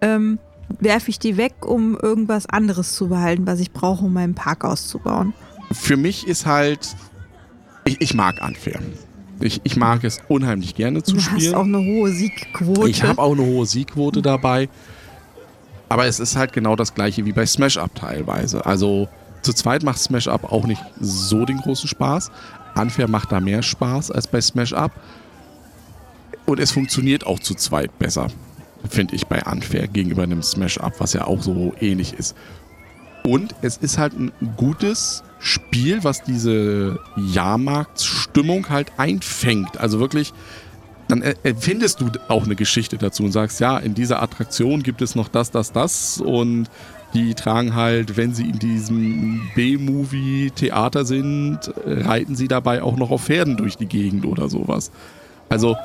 ähm, 0.00 0.38
werfe 0.78 1.10
ich 1.10 1.18
die 1.18 1.36
weg, 1.36 1.66
um 1.66 1.96
irgendwas 1.96 2.46
anderes 2.46 2.94
zu 2.94 3.08
behalten, 3.08 3.46
was 3.46 3.60
ich 3.60 3.72
brauche, 3.72 4.04
um 4.04 4.12
meinen 4.12 4.34
Park 4.34 4.64
auszubauen? 4.64 5.34
Für 5.72 5.96
mich 5.96 6.26
ist 6.26 6.46
halt, 6.46 6.94
ich, 7.84 8.00
ich 8.00 8.14
mag 8.14 8.40
Unfair. 8.42 8.80
Ich, 9.40 9.60
ich 9.64 9.76
mag 9.76 10.04
es 10.04 10.20
unheimlich 10.28 10.74
gerne 10.74 11.02
zu 11.02 11.14
du 11.14 11.20
spielen. 11.20 11.40
Du 11.40 11.46
hast 11.46 11.54
auch 11.54 11.64
eine 11.64 11.78
hohe 11.78 12.10
Siegquote. 12.10 12.88
Ich 12.88 13.02
habe 13.02 13.20
auch 13.20 13.32
eine 13.32 13.44
hohe 13.44 13.66
Siegquote 13.66 14.22
dabei. 14.22 14.68
Aber 15.88 16.06
es 16.06 16.20
ist 16.20 16.36
halt 16.36 16.52
genau 16.52 16.76
das 16.76 16.94
gleiche 16.94 17.24
wie 17.24 17.32
bei 17.32 17.46
Smash 17.46 17.78
Up 17.78 17.94
teilweise. 17.94 18.66
Also 18.66 19.08
zu 19.42 19.52
zweit 19.52 19.82
macht 19.82 19.98
Smash 19.98 20.28
Up 20.28 20.52
auch 20.52 20.66
nicht 20.66 20.82
so 21.00 21.44
den 21.44 21.58
großen 21.58 21.88
Spaß. 21.88 22.30
Unfair 22.74 23.08
macht 23.08 23.32
da 23.32 23.40
mehr 23.40 23.62
Spaß 23.62 24.10
als 24.10 24.26
bei 24.26 24.40
Smash 24.40 24.72
Up. 24.72 24.92
Und 26.46 26.60
es 26.60 26.70
funktioniert 26.70 27.26
auch 27.26 27.38
zu 27.38 27.54
zweit 27.54 27.98
besser, 27.98 28.28
finde 28.88 29.14
ich, 29.14 29.26
bei 29.26 29.42
Unfair 29.42 29.86
gegenüber 29.86 30.22
einem 30.22 30.42
Smash 30.42 30.78
Up, 30.78 30.94
was 30.98 31.12
ja 31.12 31.26
auch 31.26 31.42
so 31.42 31.74
ähnlich 31.80 32.14
ist. 32.14 32.36
Und 33.28 33.54
es 33.60 33.76
ist 33.76 33.98
halt 33.98 34.14
ein 34.18 34.32
gutes 34.56 35.22
Spiel, 35.38 36.02
was 36.02 36.22
diese 36.22 36.98
Jahrmarktsstimmung 37.14 38.70
halt 38.70 38.90
einfängt. 38.96 39.78
Also 39.78 40.00
wirklich, 40.00 40.32
dann 41.08 41.20
erfindest 41.20 42.00
du 42.00 42.06
auch 42.28 42.46
eine 42.46 42.56
Geschichte 42.56 42.96
dazu 42.96 43.24
und 43.24 43.32
sagst, 43.32 43.60
ja, 43.60 43.76
in 43.76 43.94
dieser 43.94 44.22
Attraktion 44.22 44.82
gibt 44.82 45.02
es 45.02 45.14
noch 45.14 45.28
das, 45.28 45.50
das, 45.50 45.72
das 45.72 46.22
und 46.22 46.70
die 47.12 47.34
tragen 47.34 47.74
halt, 47.74 48.16
wenn 48.16 48.32
sie 48.32 48.44
in 48.44 48.58
diesem 48.58 49.42
B-Movie-Theater 49.54 51.04
sind, 51.04 51.70
reiten 51.84 52.34
sie 52.34 52.48
dabei 52.48 52.82
auch 52.82 52.96
noch 52.96 53.10
auf 53.10 53.24
Pferden 53.24 53.58
durch 53.58 53.76
die 53.76 53.86
Gegend 53.86 54.24
oder 54.24 54.48
sowas. 54.48 54.90
Also 55.50 55.76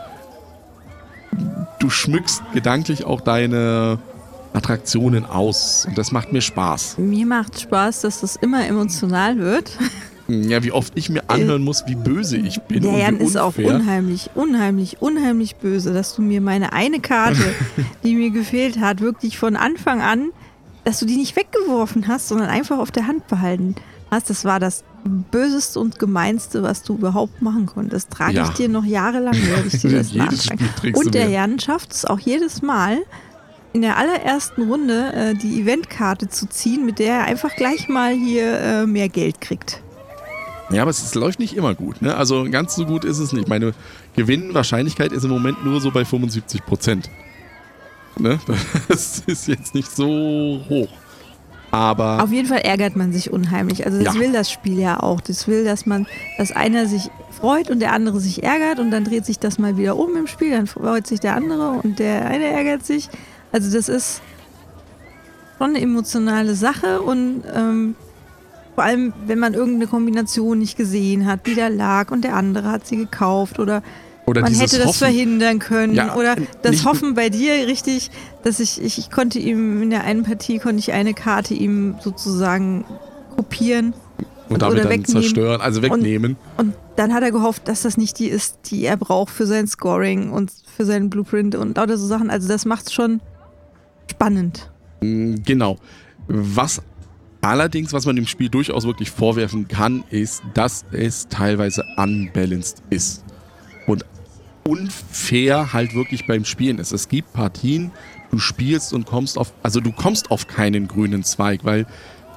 du 1.80 1.90
schmückst 1.90 2.42
gedanklich 2.54 3.04
auch 3.04 3.20
deine 3.20 4.00
Attraktionen 4.54 5.26
aus. 5.26 5.86
Und 5.88 5.98
das 5.98 6.12
macht 6.12 6.32
mir 6.32 6.42
Spaß. 6.42 6.98
Mir 6.98 7.26
macht 7.26 7.60
Spaß, 7.60 8.02
dass 8.02 8.22
das 8.22 8.36
immer 8.36 8.66
emotional 8.66 9.38
wird. 9.38 9.78
Ja, 10.28 10.64
wie 10.64 10.72
oft 10.72 10.94
ich 10.96 11.10
mir 11.10 11.30
anhören 11.30 11.64
muss, 11.64 11.84
wie 11.86 11.96
böse 11.96 12.38
ich 12.38 12.62
bin. 12.62 12.84
Der 12.84 12.98
Jan 12.98 13.18
ist 13.18 13.36
auch 13.36 13.58
unheimlich, 13.58 14.30
unheimlich, 14.36 15.02
unheimlich 15.02 15.58
böse, 15.58 15.94
dass 15.94 16.16
du 16.16 16.22
mir 16.22 16.40
meine 16.40 16.72
eine 16.72 17.02
Karte, 17.02 17.54
die 18.04 18.16
mir 18.16 18.30
gefehlt 18.30 18.80
hat, 18.80 19.02
wirklich 19.02 19.38
von 19.38 19.58
Anfang 19.58 20.02
an, 20.02 20.30
dass 20.86 21.00
du 21.00 21.06
die 21.06 21.18
nicht 21.18 21.36
weggeworfen 21.36 22.08
hast, 22.08 22.30
sondern 22.30 22.50
einfach 22.50 22.78
auf 22.78 22.92
der 22.92 23.08
Hand 23.08 23.28
behalten 23.28 23.76
hast. 24.12 24.30
Das 24.30 24.46
war 24.46 24.60
das 24.62 24.86
Böseste 25.32 25.80
und 25.80 26.00
Gemeinste, 26.00 26.64
was 26.64 26.84
du 26.84 26.96
überhaupt 26.96 27.42
machen 27.42 27.66
konntest. 27.66 28.10
Trage 28.12 28.36
ja. 28.36 28.46
ich 28.46 28.52
dir 28.52 28.70
noch 28.70 28.86
jahrelang, 28.86 29.36
werde 29.36 29.68
ich 29.68 29.82
dir 29.82 29.92
das 29.98 30.14
nachtragen. 30.14 30.96
Und 30.96 31.14
der 31.14 31.28
Jan 31.30 31.60
schafft 31.60 31.92
es 31.92 32.06
auch 32.06 32.20
jedes 32.20 32.62
Mal, 32.62 33.00
in 33.74 33.82
der 33.82 33.98
allerersten 33.98 34.70
Runde 34.70 35.14
äh, 35.14 35.34
die 35.34 35.62
Eventkarte 35.62 36.30
zu 36.30 36.48
ziehen, 36.48 36.86
mit 36.86 37.00
der 37.00 37.16
er 37.16 37.24
einfach 37.26 37.56
gleich 37.56 37.90
mal 37.90 38.14
hier 38.14 38.60
äh, 38.60 38.86
mehr 38.86 39.10
Geld 39.10 39.42
kriegt. 39.42 39.82
Ja, 40.70 40.84
aber 40.84 40.92
es, 40.92 41.04
es, 41.04 41.16
läuft 41.16 41.40
nicht 41.40 41.56
immer 41.56 41.74
gut. 41.76 42.02
Ne? 42.02 42.16
Also 42.16 42.48
ganz 42.50 42.76
so 42.76 42.86
gut 42.86 43.04
ist 43.04 43.20
es 43.20 43.34
nicht. 43.34 43.48
Meine 43.48 43.74
Gewinnwahrscheinlichkeit 44.16 45.12
ist 45.12 45.24
im 45.24 45.30
Moment 45.30 45.64
nur 45.66 45.82
so 45.82 45.92
bei 45.92 46.06
75 46.06 46.66
Prozent. 46.66 47.10
Ne? 48.18 48.40
Das 48.88 49.24
ist 49.26 49.48
jetzt 49.48 49.76
nicht 49.76 49.92
so 49.92 50.62
hoch. 50.70 50.90
Aber 51.72 52.22
Auf 52.24 52.32
jeden 52.32 52.48
Fall 52.48 52.60
ärgert 52.60 52.96
man 52.96 53.12
sich 53.12 53.32
unheimlich. 53.32 53.86
Also 53.88 54.04
das 54.04 54.14
ja. 54.14 54.22
will 54.22 54.32
das 54.32 54.52
Spiel 54.52 54.80
ja 54.80 55.00
auch. 55.00 55.22
Das 55.22 55.48
will, 55.48 55.64
dass 55.64 55.88
man, 55.88 56.06
dass 56.38 56.52
einer 56.52 56.86
sich 56.86 57.10
freut 57.32 57.72
und 57.72 57.80
der 57.80 57.94
andere 57.94 58.20
sich 58.20 58.44
ärgert 58.44 58.80
und 58.80 58.92
dann 58.92 59.04
dreht 59.04 59.26
sich 59.26 59.40
das 59.40 59.58
mal 59.58 59.76
wieder 59.76 59.98
um 59.98 60.16
im 60.16 60.28
Spiel, 60.28 60.52
dann 60.52 60.68
freut 60.68 61.08
sich 61.08 61.20
der 61.20 61.36
andere 61.36 61.82
und 61.84 61.98
der 61.98 62.28
eine 62.28 62.46
ärgert 62.46 62.86
sich. 62.86 63.10
Also 63.54 63.72
das 63.72 63.88
ist 63.88 64.22
schon 65.60 65.70
eine 65.70 65.82
emotionale 65.82 66.56
Sache 66.56 67.02
und 67.02 67.44
ähm, 67.56 67.96
vor 68.74 68.84
allem, 68.84 69.14
wenn 69.28 69.38
man 69.38 69.54
irgendeine 69.54 69.86
Kombination 69.86 70.58
nicht 70.58 70.76
gesehen 70.76 71.28
hat, 71.28 71.46
die 71.46 71.54
da 71.54 71.68
lag 71.68 72.10
und 72.10 72.24
der 72.24 72.36
andere 72.36 72.72
hat 72.72 72.88
sie 72.88 72.98
gekauft 72.98 73.60
oder, 73.60 73.84
oder 74.26 74.42
man 74.42 74.54
hätte 74.54 74.78
das 74.78 74.88
Hoffen. 74.88 74.98
verhindern 74.98 75.60
können. 75.60 75.94
Ja, 75.94 76.16
oder 76.16 76.36
das 76.64 76.84
Hoffen 76.84 77.14
bei 77.14 77.30
dir 77.30 77.68
richtig, 77.68 78.10
dass 78.44 78.60
ich, 78.60 78.82
ich, 78.82 78.98
ich 78.98 79.12
konnte 79.12 79.38
ihm 79.38 79.84
in 79.84 79.92
der 79.92 80.04
einen 80.04 80.24
Partie 80.24 80.58
konnte 80.58 80.80
ich 80.80 80.92
eine 80.92 81.14
Karte 81.14 81.54
ihm 81.54 81.96
sozusagen 82.02 82.86
kopieren. 83.36 83.94
Und, 84.50 84.56
und 84.56 84.62
damit 84.64 84.80
dann 84.80 84.90
wegnehmen. 84.90 85.06
zerstören, 85.06 85.62
also 85.62 85.84
wegnehmen. 85.84 86.38
Und, 86.58 86.70
und, 86.70 86.76
dann 86.96 87.14
hat 87.14 87.22
er 87.24 87.32
gehofft, 87.32 87.68
dass 87.68 87.84
das 87.84 87.98
nicht 87.98 88.18
die 88.18 88.28
ist, 88.28 88.58
die 88.72 88.86
er 88.86 88.98
braucht 88.98 89.32
für 89.32 89.46
sein 89.46 89.68
Scoring 89.68 90.32
und 90.32 90.52
für 90.76 90.86
seinen 90.86 91.12
Blueprint 91.12 91.56
und 91.56 91.78
lauter 91.78 91.98
so 91.98 92.08
Sachen. 92.08 92.32
Also 92.32 92.48
das 92.48 92.66
macht 92.66 92.88
es 92.88 92.94
schon 92.94 93.22
spannend. 94.10 94.72
Mm, 95.02 95.36
genau. 95.46 95.78
Was 96.28 96.82
Allerdings, 97.44 97.92
was 97.92 98.06
man 98.06 98.16
dem 98.16 98.26
Spiel 98.26 98.48
durchaus 98.48 98.86
wirklich 98.86 99.12
vorwerfen 99.12 99.68
kann, 99.68 100.06
ist, 100.10 100.42
dass 100.54 100.86
es 100.94 101.28
teilweise 101.28 101.84
unbalanced 101.98 102.82
ist. 102.90 103.26
Und 103.86 104.06
unfair 104.64 105.74
halt 105.74 105.94
wirklich 105.94 106.26
beim 106.26 106.46
Spielen 106.46 106.80
ist. 106.80 106.94
Es 106.94 107.10
gibt 107.10 107.34
Partien, 107.34 107.92
du 108.32 108.40
spielst 108.40 108.94
und 108.94 109.06
kommst 109.06 109.38
auf, 109.38 109.52
also 109.62 109.82
du 109.82 109.92
kommst 109.92 110.32
auf 110.32 110.48
keinen 110.48 110.88
grünen 110.88 111.26
Zweig, 111.26 111.66
weil 111.66 111.86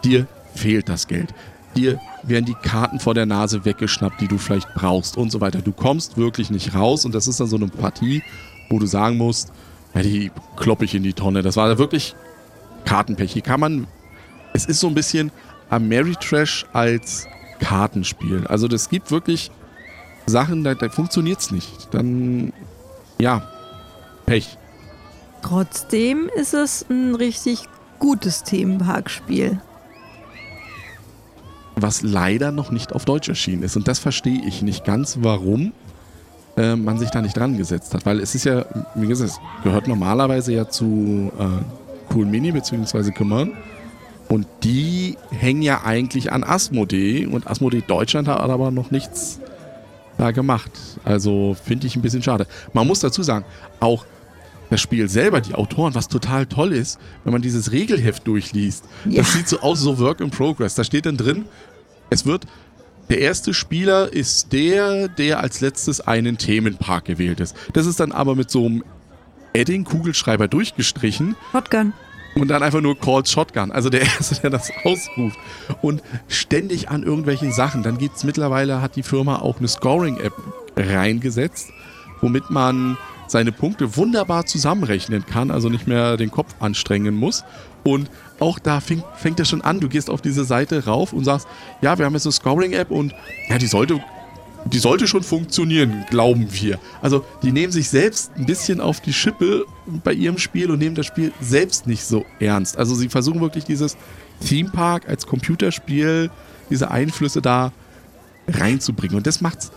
dir 0.02 0.26
fehlt 0.57 0.88
das 0.88 1.07
Geld. 1.07 1.33
Dir 1.76 2.00
werden 2.24 2.46
die 2.46 2.55
Karten 2.55 2.98
vor 2.98 3.14
der 3.14 3.26
Nase 3.26 3.64
weggeschnappt, 3.64 4.20
die 4.20 4.26
du 4.26 4.38
vielleicht 4.38 4.74
brauchst 4.74 5.16
und 5.16 5.31
so 5.31 5.40
weiter. 5.40 5.62
Du 5.62 5.70
kommst 5.70 6.16
wirklich 6.16 6.50
nicht 6.50 6.74
raus 6.74 7.05
und 7.05 7.14
das 7.14 7.29
ist 7.29 7.38
dann 7.38 7.46
so 7.46 7.57
eine 7.57 7.68
Partie, 7.68 8.24
wo 8.70 8.81
du 8.81 8.87
sagen 8.87 9.18
musst, 9.18 9.52
ja, 9.94 10.03
die 10.03 10.31
kloppe 10.57 10.85
ich 10.85 10.94
in 10.94 11.03
die 11.03 11.14
Tonne. 11.14 11.42
Das 11.42 11.57
war 11.57 11.79
wirklich 11.79 12.14
Kartenpech. 12.85 13.33
Hier 13.33 13.42
kann 13.42 13.61
man 13.61 13.87
es 14.57 14.64
ist 14.64 14.81
so 14.81 14.88
ein 14.88 14.94
bisschen 14.94 15.31
Ameritrash 15.68 16.64
als 16.72 17.27
Kartenspiel. 17.61 18.46
Also 18.46 18.68
das 18.68 18.88
gibt 18.88 19.11
wirklich 19.11 19.51
Sachen, 20.25 20.64
da, 20.64 20.75
da 20.75 20.88
funktioniert 20.88 21.40
es 21.40 21.51
nicht. 21.51 21.88
Dann, 21.92 22.53
ja, 23.18 23.46
Pech. 24.25 24.57
Trotzdem 25.42 26.31
ist 26.35 26.55
es 26.55 26.87
ein 26.88 27.14
richtig 27.14 27.64
gutes 27.99 28.44
Themenparkspiel. 28.44 29.61
Was 31.77 32.01
leider 32.01 32.51
noch 32.51 32.70
nicht 32.70 32.94
auf 32.94 33.05
Deutsch 33.05 33.29
erschienen 33.29 33.62
ist. 33.62 33.77
Und 33.77 33.87
das 33.87 33.99
verstehe 33.99 34.42
ich 34.46 34.62
nicht 34.62 34.85
ganz, 34.85 35.18
warum 35.20 35.72
äh, 36.57 36.77
man 36.77 36.99
sich 36.99 37.11
da 37.11 37.23
nicht 37.23 37.37
dran 37.37 37.57
gesetzt 37.57 37.95
hat. 37.95 38.07
Weil 38.07 38.21
es 38.21 38.35
ist 38.35 38.45
ja, 38.45 38.64
wie 38.95 39.07
gesagt, 39.07 39.31
es 39.31 39.40
gehört 39.62 39.88
normalerweise 39.88 40.53
ja 40.53 40.69
zu 40.69 41.33
äh, 41.38 42.14
Cool 42.14 42.27
Mini 42.27 42.53
bzw. 42.53 43.11
Command. 43.12 43.53
Und 44.29 44.47
die 44.64 45.16
hängen 45.31 45.62
ja 45.62 45.83
eigentlich 45.85 46.33
an 46.33 46.42
Asmodee 46.42 47.27
und 47.27 47.47
Asmodee 47.47 47.83
Deutschland 47.87 48.27
hat 48.27 48.40
aber 48.40 48.71
noch 48.71 48.90
nichts 48.90 49.40
da 50.19 50.33
gemacht. 50.33 50.71
Also 51.05 51.57
finde 51.62 51.87
ich 51.87 51.97
ein 51.97 52.03
bisschen 52.03 52.23
schade. 52.23 52.47
Man 52.73 52.87
muss 52.87 53.01
dazu 53.01 53.23
sagen, 53.23 53.45
auch 53.79 54.05
das 54.71 54.81
Spiel 54.81 55.09
selber, 55.09 55.40
die 55.40 55.55
Autoren, 55.55 55.95
was 55.95 56.09
total 56.09 56.47
toll 56.47 56.73
ist, 56.73 56.99
wenn 57.23 57.33
man 57.33 57.42
dieses 57.42 57.71
Regelheft 57.71 58.27
durchliest. 58.27 58.85
Ja. 59.05 59.19
Das 59.19 59.33
sieht 59.33 59.49
so 59.49 59.61
aus, 59.61 59.81
so 59.81 59.99
Work 59.99 60.21
in 60.21 60.31
Progress. 60.31 60.75
Da 60.75 60.83
steht 60.83 61.07
dann 61.07 61.16
drin, 61.16 61.45
es 62.11 62.27
wird, 62.27 62.47
der 63.09 63.21
erste 63.21 63.55
Spieler 63.55 64.12
ist 64.12 64.53
der, 64.53 65.09
der 65.09 65.40
als 65.40 65.61
letztes 65.61 66.01
einen 66.01 66.38
Themenpark 66.38 67.05
gewählt 67.05 67.40
ist. 67.40 67.57
Das 67.73 67.87
ist 67.87 68.01
dann 68.01 68.12
aber 68.12 68.35
mit 68.35 68.51
so 68.51 68.66
einem 68.66 68.85
Edding-Kugelschreiber 69.53 70.49
durchgestrichen. 70.49 71.37
Shotgun 71.53 71.92
und 72.37 72.49
dann 72.49 72.62
einfach 72.62 72.81
nur 72.81 72.99
Called 72.99 73.29
Shotgun. 73.29 73.73
Also 73.73 73.88
der 73.88 74.03
Erste, 74.03 74.37
der 74.37 74.51
das 74.51 74.71
ausruft. 74.85 75.38
Und 75.83 76.03
ständig 76.29 76.90
an 76.90 77.03
irgendwelchen 77.03 77.53
Sachen. 77.53 77.83
Dann 77.83 77.99
gibt 77.99 78.16
es 78.16 78.25
mittlerweile, 78.25 78.83
hat 78.83 78.97
die 78.97 79.03
Firma 79.03 79.37
auch 79.37 79.59
eine 79.59 79.69
Scoring-App 79.69 80.35
reingesetzt, 80.77 81.71
womit 82.21 82.51
man 82.51 82.99
seine 83.29 83.51
Punkte 83.51 83.97
wunderbar 83.97 84.47
zusammenrechnen 84.47 85.27
kann, 85.27 85.51
also 85.51 85.69
nicht 85.69 85.88
mehr 85.88 86.16
den 86.16 86.31
Kopf 86.31 86.55
anstrengen 86.61 87.14
muss. 87.14 87.45
Und 87.83 88.11
auch 88.40 88.59
da 88.59 88.81
fängt, 88.81 89.05
fängt 89.16 89.40
es 89.40 89.49
schon 89.49 89.62
an. 89.62 89.81
Du 89.81 89.88
gehst 89.88 90.11
auf 90.11 90.20
diese 90.20 90.44
Seite 90.44 90.85
rauf 90.85 91.12
und 91.12 91.25
sagst, 91.25 91.46
ja, 91.81 91.99
wir 91.99 92.05
haben 92.05 92.14
jetzt 92.14 92.27
eine 92.27 92.33
Scoring-App 92.33 92.90
und 92.90 93.14
ja, 93.49 93.59
die 93.59 93.66
sollte 93.66 94.01
die 94.72 94.79
sollte 94.79 95.07
schon 95.07 95.22
funktionieren, 95.22 96.05
glauben 96.11 96.49
wir. 96.51 96.79
Also 97.01 97.25
die 97.42 97.53
nehmen 97.53 97.72
sich 97.72 97.88
selbst 97.88 98.33
ein 98.37 98.46
bisschen 98.46 98.81
auf 98.81 99.01
die 99.01 99.12
Schippe 99.12 99.64
bei 100.03 100.12
ihrem 100.12 100.38
Spiel 100.38 100.70
und 100.70 100.79
nehmen 100.79 100.96
das 100.96 101.07
Spiel 101.07 101.33
selbst 101.40 101.87
nicht 101.87 102.05
so 102.05 102.25
ernst. 102.40 102.77
Also 102.77 102.94
sie 102.94 103.09
versuchen 103.09 103.40
wirklich 103.40 103.64
dieses 103.64 103.96
Theme 104.44 104.70
Park 104.70 105.09
als 105.09 105.27
Computerspiel, 105.27 106.31
diese 106.68 106.90
Einflüsse 106.90 107.40
da 107.40 107.72
reinzubringen. 108.49 109.16
Und 109.16 109.27
das 109.27 109.40
macht's 109.40 109.70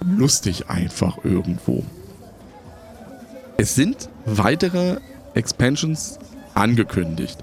lustig 0.00 0.68
einfach 0.68 1.24
irgendwo. 1.24 1.84
Es 3.58 3.76
sind 3.76 4.08
weitere 4.26 4.96
Expansions 5.34 6.18
angekündigt 6.54 7.38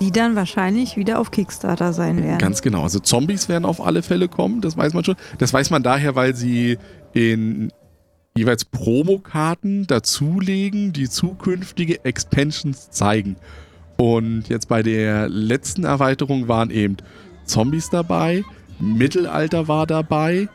die 0.00 0.10
dann 0.10 0.34
wahrscheinlich 0.34 0.96
wieder 0.96 1.18
auf 1.18 1.30
Kickstarter 1.30 1.92
sein 1.92 2.22
werden. 2.22 2.38
Ganz 2.38 2.62
genau. 2.62 2.82
Also 2.82 2.98
Zombies 3.00 3.48
werden 3.48 3.64
auf 3.64 3.84
alle 3.84 4.02
Fälle 4.02 4.28
kommen, 4.28 4.60
das 4.60 4.76
weiß 4.76 4.94
man 4.94 5.04
schon. 5.04 5.16
Das 5.38 5.52
weiß 5.52 5.70
man 5.70 5.82
daher, 5.82 6.14
weil 6.14 6.34
sie 6.34 6.78
in 7.12 7.70
jeweils 8.36 8.64
Promokarten 8.64 9.86
dazulegen, 9.86 10.92
die 10.92 11.08
zukünftige 11.08 12.04
Expansions 12.04 12.90
zeigen. 12.90 13.36
Und 13.96 14.48
jetzt 14.48 14.68
bei 14.68 14.82
der 14.82 15.28
letzten 15.28 15.84
Erweiterung 15.84 16.48
waren 16.48 16.70
eben 16.70 16.96
Zombies 17.44 17.90
dabei, 17.90 18.44
Mittelalter 18.78 19.68
war 19.68 19.86
dabei, 19.86 20.48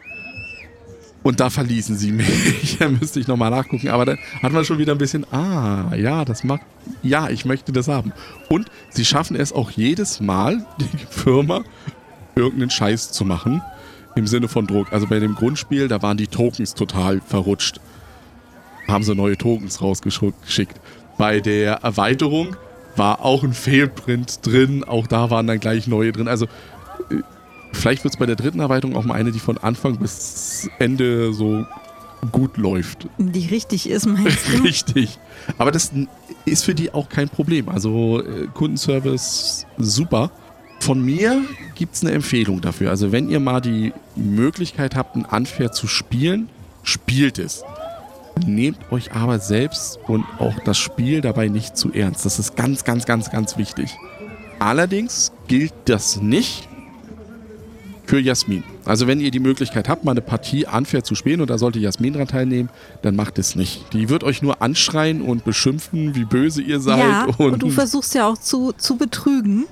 und 1.26 1.40
da 1.40 1.50
verließen 1.50 1.98
sie 1.98 2.12
mich. 2.12 2.78
da 2.80 2.88
müsste 2.88 3.20
ich 3.20 3.28
nochmal 3.28 3.50
nachgucken. 3.50 3.90
Aber 3.90 4.06
da 4.06 4.16
hat 4.44 4.54
man 4.54 4.64
schon 4.64 4.78
wieder 4.78 4.92
ein 4.92 5.00
bisschen, 5.00 5.26
ah, 5.34 5.92
ja, 5.96 6.24
das 6.24 6.44
macht, 6.44 6.62
ja, 7.02 7.32
ich 7.32 7.46
möchte 7.46 7.72
das 7.72 7.88
haben. 7.88 8.14
Und 8.48 8.70
sie 8.92 9.04
schaffen 9.04 9.36
es 9.36 9.52
auch 9.52 9.72
jedes 9.72 10.22
Mal, 10.22 10.64
die 10.80 10.98
Firma, 11.10 11.64
irgendeinen 12.36 12.70
Scheiß 12.70 13.12
zu 13.12 13.26
machen. 13.26 13.64
Im 14.14 14.28
Sinne 14.28 14.48
von 14.48 14.68
Druck. 14.68 14.94
Also 14.94 15.08
bei 15.08 15.18
dem 15.20 15.34
Grundspiel, 15.34 15.88
da 15.88 16.04
waren 16.04 16.16
die 16.16 16.28
Tokens 16.28 16.76
total 16.76 17.20
verrutscht. 17.22 17.82
Haben 18.88 19.04
sie 19.04 19.16
neue 19.16 19.36
Tokens 19.36 19.82
rausgeschickt. 19.82 20.80
Bei 21.18 21.40
der 21.40 21.78
Erweiterung 21.78 22.56
war 22.98 23.26
auch 23.26 23.44
ein 23.44 23.54
Fehlprint 23.54 24.46
drin. 24.46 24.84
Auch 24.84 25.08
da 25.08 25.32
waren 25.32 25.48
dann 25.48 25.60
gleich 25.60 25.88
neue 25.88 26.12
drin. 26.12 26.28
Also 26.28 26.46
äh, 27.10 27.24
Vielleicht 27.76 28.04
wird 28.04 28.14
es 28.14 28.20
bei 28.20 28.26
der 28.26 28.36
dritten 28.36 28.60
Erweiterung 28.60 28.96
auch 28.96 29.04
mal 29.04 29.16
eine, 29.16 29.32
die 29.32 29.40
von 29.40 29.58
Anfang 29.58 29.98
bis 29.98 30.70
Ende 30.80 31.34
so 31.34 31.66
gut 32.32 32.58
läuft. 32.58 33.08
Die 33.18 33.48
richtig 33.48 33.90
ist, 33.90 34.06
meinst 34.08 34.48
du? 34.54 34.64
richtig. 34.64 35.20
Aber 35.58 35.72
das 35.72 35.92
ist 36.46 36.66
für 36.66 36.74
die 36.76 36.94
auch 36.94 37.10
kein 37.10 37.30
Problem. 37.30 37.70
Also 37.70 38.22
äh, 38.22 38.48
Kundenservice 38.54 39.66
super. 39.78 40.32
Von 40.80 41.04
mir 41.04 41.42
gibt 41.76 41.96
es 41.96 42.04
eine 42.04 42.12
Empfehlung 42.12 42.62
dafür. 42.62 42.90
Also 42.90 43.12
wenn 43.12 43.30
ihr 43.30 43.40
mal 43.40 43.62
die 43.62 43.94
Möglichkeit 44.16 44.96
habt, 44.96 45.16
ein 45.16 45.26
Unfair 45.26 45.72
zu 45.72 45.88
spielen, 45.88 46.50
spielt 46.84 47.40
es. 47.40 47.64
Nehmt 48.46 48.92
euch 48.92 49.14
aber 49.14 49.40
selbst 49.40 50.00
und 50.08 50.26
auch 50.40 50.60
das 50.66 50.78
Spiel 50.78 51.22
dabei 51.22 51.48
nicht 51.48 51.78
zu 51.78 51.94
ernst. 51.94 52.26
Das 52.26 52.38
ist 52.38 52.56
ganz, 52.56 52.84
ganz, 52.84 53.06
ganz, 53.06 53.32
ganz 53.32 53.58
wichtig. 53.58 53.96
Allerdings 54.60 55.32
gilt 55.48 55.74
das 55.86 56.22
nicht 56.22 56.68
für 58.06 58.20
Jasmin. 58.20 58.64
Also 58.86 59.08
wenn 59.08 59.20
ihr 59.20 59.32
die 59.32 59.40
Möglichkeit 59.40 59.90
habt, 59.90 60.06
mal 60.06 60.12
eine 60.12 60.22
Partie 60.22 60.66
unfair 60.66 61.04
zu 61.04 61.16
spielen 61.16 61.42
und 61.42 61.50
da 61.50 61.58
sollte 61.58 61.80
Jasmin 61.80 62.14
dran 62.14 62.28
teilnehmen, 62.28 62.70
dann 63.02 63.16
macht 63.16 63.40
es 63.40 63.56
nicht. 63.56 63.94
Die 63.94 64.10
wird 64.10 64.24
euch 64.24 64.42
nur 64.42 64.62
anschreien 64.62 65.22
und 65.22 65.44
beschimpfen, 65.44 66.16
wie 66.16 66.26
böse 66.26 66.62
ihr 66.62 66.80
seid. 66.80 67.00
Ja, 67.00 67.26
und, 67.38 67.54
und 67.54 67.64
du 67.64 67.70
versuchst 67.70 68.16
ja 68.16 68.28
auch 68.28 68.38
zu, 68.38 68.74
zu 68.74 68.98
betrügen. 68.98 69.66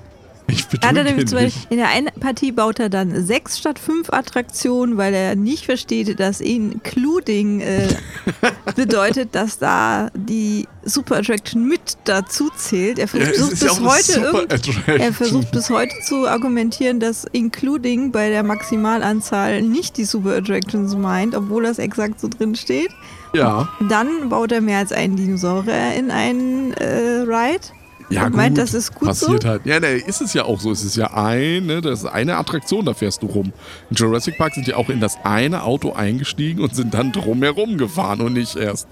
Ich 0.46 0.66
betrüge 0.66 1.04
nämlich 1.04 1.26
zum 1.26 1.38
Beispiel, 1.38 1.62
in 1.70 1.78
der 1.78 1.88
einen 1.88 2.10
Partie 2.20 2.52
baut 2.52 2.78
er 2.78 2.90
dann 2.90 3.24
sechs 3.24 3.58
statt 3.58 3.78
fünf 3.78 4.10
Attraktionen, 4.12 4.96
weil 4.96 5.14
er 5.14 5.36
nicht 5.36 5.64
versteht, 5.64 6.20
dass 6.20 6.40
Including 6.40 7.60
äh, 7.60 7.88
bedeutet, 8.76 9.34
dass 9.34 9.58
da 9.58 10.10
die 10.14 10.68
Super 10.84 11.16
Attraction 11.16 11.66
mit 11.66 11.96
dazu 12.04 12.50
zählt. 12.56 12.98
Er 12.98 13.08
versucht, 13.08 13.62
ja, 13.62 13.68
bis, 13.68 13.80
heute 13.80 14.74
er 14.98 15.12
versucht 15.12 15.50
bis 15.50 15.70
heute 15.70 15.94
zu 16.06 16.28
argumentieren, 16.28 17.00
dass 17.00 17.24
Including 17.32 18.12
bei 18.12 18.28
der 18.28 18.42
Maximalanzahl 18.42 19.62
nicht 19.62 19.96
die 19.96 20.04
Super 20.04 20.36
Attractions 20.36 20.94
meint, 20.94 21.34
obwohl 21.34 21.62
das 21.62 21.78
exakt 21.78 22.20
so 22.20 22.28
drin 22.28 22.54
steht. 22.54 22.90
Ja. 23.34 23.68
Dann 23.88 24.28
baut 24.28 24.52
er 24.52 24.60
mehr 24.60 24.78
als 24.78 24.92
einen 24.92 25.16
Dinosaurier 25.16 25.94
in 25.96 26.10
einen 26.10 26.72
äh, 26.74 27.22
Ride. 27.26 27.66
Ja, 28.10 28.26
und 28.26 28.36
meint, 28.36 28.58
das 28.58 28.74
ist 28.74 28.94
gut 28.94 29.08
passiert 29.08 29.42
so? 29.42 29.48
halt. 29.48 29.66
Ja, 29.66 29.80
ne, 29.80 29.88
ist 29.92 30.20
es 30.20 30.34
ja 30.34 30.44
auch 30.44 30.60
so. 30.60 30.70
Es 30.70 30.84
ist 30.84 30.96
ja 30.96 31.14
eine, 31.14 31.80
das 31.80 32.00
ist 32.00 32.06
eine 32.06 32.36
Attraktion, 32.36 32.84
da 32.84 32.94
fährst 32.94 33.22
du 33.22 33.26
rum. 33.26 33.52
In 33.90 33.96
Jurassic 33.96 34.36
Park 34.36 34.54
sind 34.54 34.66
die 34.66 34.74
auch 34.74 34.90
in 34.90 35.00
das 35.00 35.16
eine 35.24 35.62
Auto 35.62 35.92
eingestiegen 35.92 36.62
und 36.62 36.74
sind 36.74 36.92
dann 36.94 37.12
drumherum 37.12 37.78
gefahren 37.78 38.20
und 38.20 38.34
nicht 38.34 38.56
erst. 38.56 38.88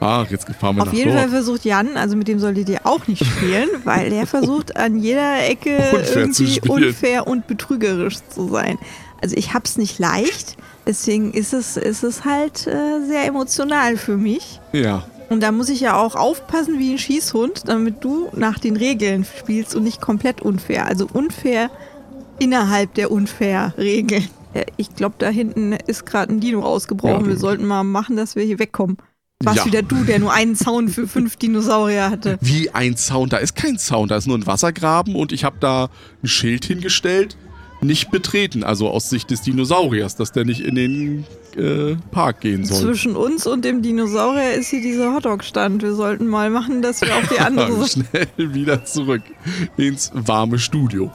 Ach, 0.00 0.28
jetzt 0.30 0.46
fahren 0.58 0.76
wir 0.76 0.82
Auf 0.82 0.88
nach 0.88 0.94
jeden 0.94 1.10
dort. 1.10 1.20
Fall 1.20 1.28
versucht 1.28 1.64
Jan, 1.64 1.96
also 1.96 2.16
mit 2.16 2.26
dem 2.26 2.40
solltet 2.40 2.68
ihr 2.68 2.80
auch 2.84 3.06
nicht 3.06 3.24
spielen, 3.24 3.68
weil 3.84 4.10
der 4.10 4.26
versucht 4.26 4.76
an 4.76 4.98
jeder 4.98 5.48
Ecke 5.48 5.76
Unfair 5.92 6.16
irgendwie 6.16 6.60
unfair 6.68 7.26
und 7.28 7.46
betrügerisch 7.46 8.16
zu 8.28 8.48
sein. 8.48 8.78
Also 9.20 9.36
ich 9.36 9.54
hab's 9.54 9.76
nicht 9.76 10.00
leicht, 10.00 10.56
deswegen 10.86 11.32
ist 11.32 11.52
es, 11.52 11.76
ist 11.76 12.02
es 12.02 12.24
halt 12.24 12.66
äh, 12.66 13.06
sehr 13.06 13.26
emotional 13.26 13.96
für 13.96 14.16
mich. 14.16 14.60
Ja. 14.72 15.04
Und 15.32 15.40
da 15.40 15.50
muss 15.50 15.70
ich 15.70 15.80
ja 15.80 15.96
auch 15.96 16.14
aufpassen 16.14 16.78
wie 16.78 16.92
ein 16.92 16.98
Schießhund, 16.98 17.66
damit 17.66 18.04
du 18.04 18.28
nach 18.36 18.58
den 18.58 18.76
Regeln 18.76 19.24
spielst 19.24 19.74
und 19.74 19.82
nicht 19.82 20.00
komplett 20.00 20.42
unfair. 20.42 20.86
Also 20.86 21.08
unfair 21.10 21.70
innerhalb 22.38 22.92
der 22.94 23.10
unfair 23.10 23.72
Regeln. 23.78 24.28
Ich 24.76 24.94
glaube, 24.94 25.14
da 25.18 25.30
hinten 25.30 25.72
ist 25.72 26.04
gerade 26.04 26.30
ein 26.30 26.40
Dino 26.40 26.62
ausgebrochen. 26.62 27.24
Ja, 27.24 27.26
wir 27.26 27.38
sollten 27.38 27.64
mal 27.64 27.82
machen, 27.82 28.16
dass 28.16 28.36
wir 28.36 28.42
hier 28.42 28.58
wegkommen. 28.58 28.98
Warst 29.42 29.60
ja. 29.60 29.64
wieder 29.64 29.82
du, 29.82 30.04
der 30.04 30.18
nur 30.18 30.32
einen 30.34 30.54
Zaun 30.54 30.88
für 30.88 31.08
fünf 31.08 31.36
Dinosaurier 31.36 32.10
hatte. 32.10 32.36
Wie 32.42 32.68
ein 32.70 32.96
Zaun? 32.98 33.30
Da 33.30 33.38
ist 33.38 33.56
kein 33.56 33.78
Zaun, 33.78 34.08
da 34.08 34.16
ist 34.16 34.26
nur 34.26 34.36
ein 34.36 34.46
Wassergraben 34.46 35.16
und 35.16 35.32
ich 35.32 35.44
habe 35.44 35.56
da 35.60 35.88
ein 36.22 36.28
Schild 36.28 36.66
hingestellt. 36.66 37.38
Nicht 37.82 38.12
betreten, 38.12 38.62
also 38.62 38.88
aus 38.88 39.10
Sicht 39.10 39.32
des 39.32 39.42
Dinosauriers, 39.42 40.14
dass 40.14 40.30
der 40.30 40.44
nicht 40.44 40.60
in 40.60 40.76
den 40.76 41.24
äh, 41.56 41.96
Park 42.12 42.40
gehen 42.40 42.64
soll. 42.64 42.80
Zwischen 42.80 43.16
uns 43.16 43.44
und 43.44 43.64
dem 43.64 43.82
Dinosaurier 43.82 44.54
ist 44.54 44.68
hier 44.68 44.80
dieser 44.80 45.12
Hotdog-Stand. 45.12 45.82
Wir 45.82 45.94
sollten 45.94 46.28
mal 46.28 46.48
machen, 46.48 46.80
dass 46.80 47.00
wir 47.00 47.12
auf 47.16 47.28
die 47.28 47.40
andere 47.40 47.88
Schnell 47.88 48.28
wieder 48.36 48.84
zurück 48.84 49.22
ins 49.76 50.12
warme 50.14 50.60
Studio. 50.60 51.10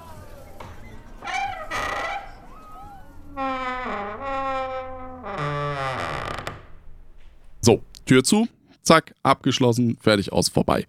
So, 7.62 7.82
Tür 8.06 8.26
zu, 8.26 8.50
zack, 8.84 9.16
abgeschlossen, 9.24 9.98
fertig 10.02 10.34
aus, 10.34 10.50
vorbei. 10.50 10.86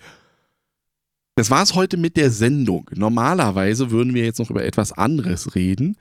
Das 1.38 1.52
war 1.52 1.62
es 1.62 1.76
heute 1.76 1.96
mit 1.98 2.16
der 2.16 2.32
Sendung. 2.32 2.90
Normalerweise 2.96 3.92
würden 3.92 4.12
wir 4.12 4.24
jetzt 4.24 4.40
noch 4.40 4.50
über 4.50 4.64
etwas 4.64 4.90
anderes 4.90 5.54
reden. 5.54 5.96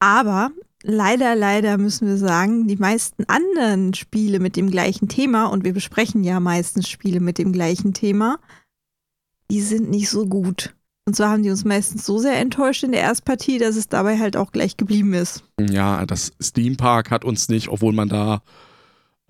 Aber 0.00 0.50
leider, 0.82 1.34
leider 1.34 1.78
müssen 1.78 2.06
wir 2.06 2.18
sagen, 2.18 2.68
die 2.68 2.76
meisten 2.76 3.24
anderen 3.24 3.94
Spiele 3.94 4.38
mit 4.38 4.54
dem 4.54 4.70
gleichen 4.70 5.08
Thema, 5.08 5.46
und 5.46 5.64
wir 5.64 5.72
besprechen 5.72 6.24
ja 6.24 6.40
meistens 6.40 6.90
Spiele 6.90 7.20
mit 7.20 7.38
dem 7.38 7.52
gleichen 7.52 7.94
Thema, 7.94 8.38
die 9.50 9.62
sind 9.62 9.88
nicht 9.88 10.10
so 10.10 10.26
gut. 10.26 10.74
Und 11.06 11.16
zwar 11.16 11.30
haben 11.30 11.42
die 11.42 11.50
uns 11.50 11.64
meistens 11.64 12.04
so 12.04 12.18
sehr 12.18 12.38
enttäuscht 12.38 12.82
in 12.82 12.92
der 12.92 13.00
Erstpartie, 13.00 13.56
dass 13.56 13.76
es 13.76 13.88
dabei 13.88 14.18
halt 14.18 14.36
auch 14.36 14.52
gleich 14.52 14.76
geblieben 14.76 15.14
ist. 15.14 15.42
Ja, 15.58 16.04
das 16.04 16.32
Steam 16.42 16.76
Park 16.76 17.10
hat 17.10 17.24
uns 17.24 17.48
nicht, 17.48 17.68
obwohl 17.68 17.94
man 17.94 18.10
da 18.10 18.42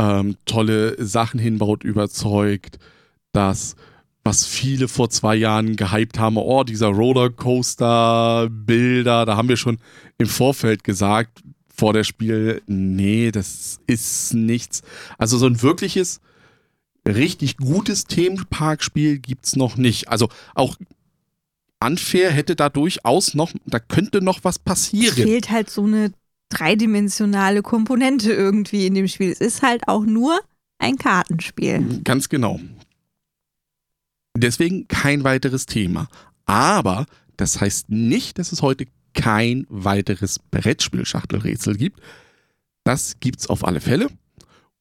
ähm, 0.00 0.38
tolle 0.44 0.96
Sachen 1.06 1.38
hinbaut, 1.38 1.84
überzeugt. 1.84 2.80
Das, 3.32 3.76
was 4.26 4.44
viele 4.44 4.88
vor 4.88 5.08
zwei 5.08 5.36
Jahren 5.36 5.76
gehypt 5.76 6.18
haben, 6.18 6.36
oh, 6.36 6.64
dieser 6.64 6.88
Rollercoaster-Bilder, 6.88 9.24
da 9.24 9.36
haben 9.36 9.48
wir 9.48 9.56
schon 9.56 9.78
im 10.18 10.26
Vorfeld 10.26 10.84
gesagt, 10.84 11.42
vor 11.74 11.94
der 11.94 12.04
Spiel, 12.04 12.60
nee, 12.66 13.30
das 13.30 13.78
ist 13.86 14.34
nichts. 14.34 14.82
Also 15.18 15.38
so 15.38 15.46
ein 15.46 15.62
wirkliches, 15.62 16.20
richtig 17.06 17.56
gutes 17.56 18.04
Themenparkspiel 18.04 19.18
gibt 19.18 19.46
es 19.46 19.56
noch 19.56 19.76
nicht. 19.76 20.08
Also 20.08 20.28
auch 20.54 20.76
Unfair 21.84 22.30
hätte 22.30 22.56
da 22.56 22.68
durchaus 22.68 23.34
noch, 23.34 23.52
da 23.66 23.78
könnte 23.78 24.22
noch 24.22 24.40
was 24.42 24.58
passieren. 24.58 25.14
Es 25.16 25.22
fehlt 25.22 25.50
halt 25.50 25.70
so 25.70 25.84
eine 25.84 26.12
dreidimensionale 26.48 27.62
Komponente 27.62 28.32
irgendwie 28.32 28.86
in 28.86 28.94
dem 28.94 29.08
Spiel. 29.08 29.30
Es 29.30 29.40
ist 29.40 29.62
halt 29.62 29.88
auch 29.88 30.04
nur 30.04 30.40
ein 30.78 30.96
Kartenspiel. 30.96 32.00
Ganz 32.04 32.28
genau. 32.28 32.60
Deswegen 34.36 34.88
kein 34.88 35.24
weiteres 35.24 35.66
Thema. 35.66 36.08
Aber 36.44 37.06
das 37.36 37.60
heißt 37.60 37.90
nicht, 37.90 38.38
dass 38.38 38.52
es 38.52 38.62
heute 38.62 38.86
kein 39.14 39.66
weiteres 39.68 40.38
Brettspiel-Schachtelrätsel 40.50 41.76
gibt. 41.76 42.00
Das 42.84 43.18
gibt's 43.18 43.48
auf 43.48 43.66
alle 43.66 43.80
Fälle. 43.80 44.08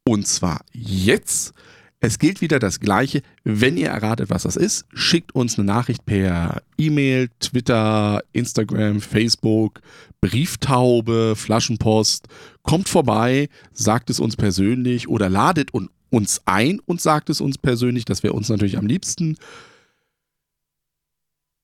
Und 0.07 0.27
zwar 0.27 0.61
jetzt. 0.71 1.53
Es 1.99 2.19
gilt 2.19 2.41
wieder 2.41 2.59
das 2.59 2.79
Gleiche. 2.79 3.23
Wenn 3.43 3.77
ihr 3.77 3.87
erratet, 3.87 4.29
was 4.29 4.43
das 4.43 4.57
ist, 4.57 4.85
schickt 4.93 5.33
uns 5.33 5.57
eine 5.57 5.65
Nachricht 5.65 6.05
per 6.05 6.61
E-Mail, 6.77 7.29
Twitter, 7.39 8.21
Instagram, 8.31 9.01
Facebook, 9.01 9.81
Brieftaube, 10.21 11.35
Flaschenpost. 11.35 12.27
Kommt 12.61 12.89
vorbei, 12.89 13.49
sagt 13.73 14.11
es 14.11 14.19
uns 14.19 14.35
persönlich 14.35 15.07
oder 15.07 15.29
ladet 15.29 15.73
uns 16.15 16.41
ein 16.45 16.79
und 16.85 17.01
sagt 17.01 17.29
es 17.29 17.41
uns 17.41 17.57
persönlich. 17.57 18.05
Das 18.05 18.23
wäre 18.23 18.31
uns 18.31 18.47
natürlich 18.47 18.77
am 18.77 18.87
liebsten. 18.87 19.37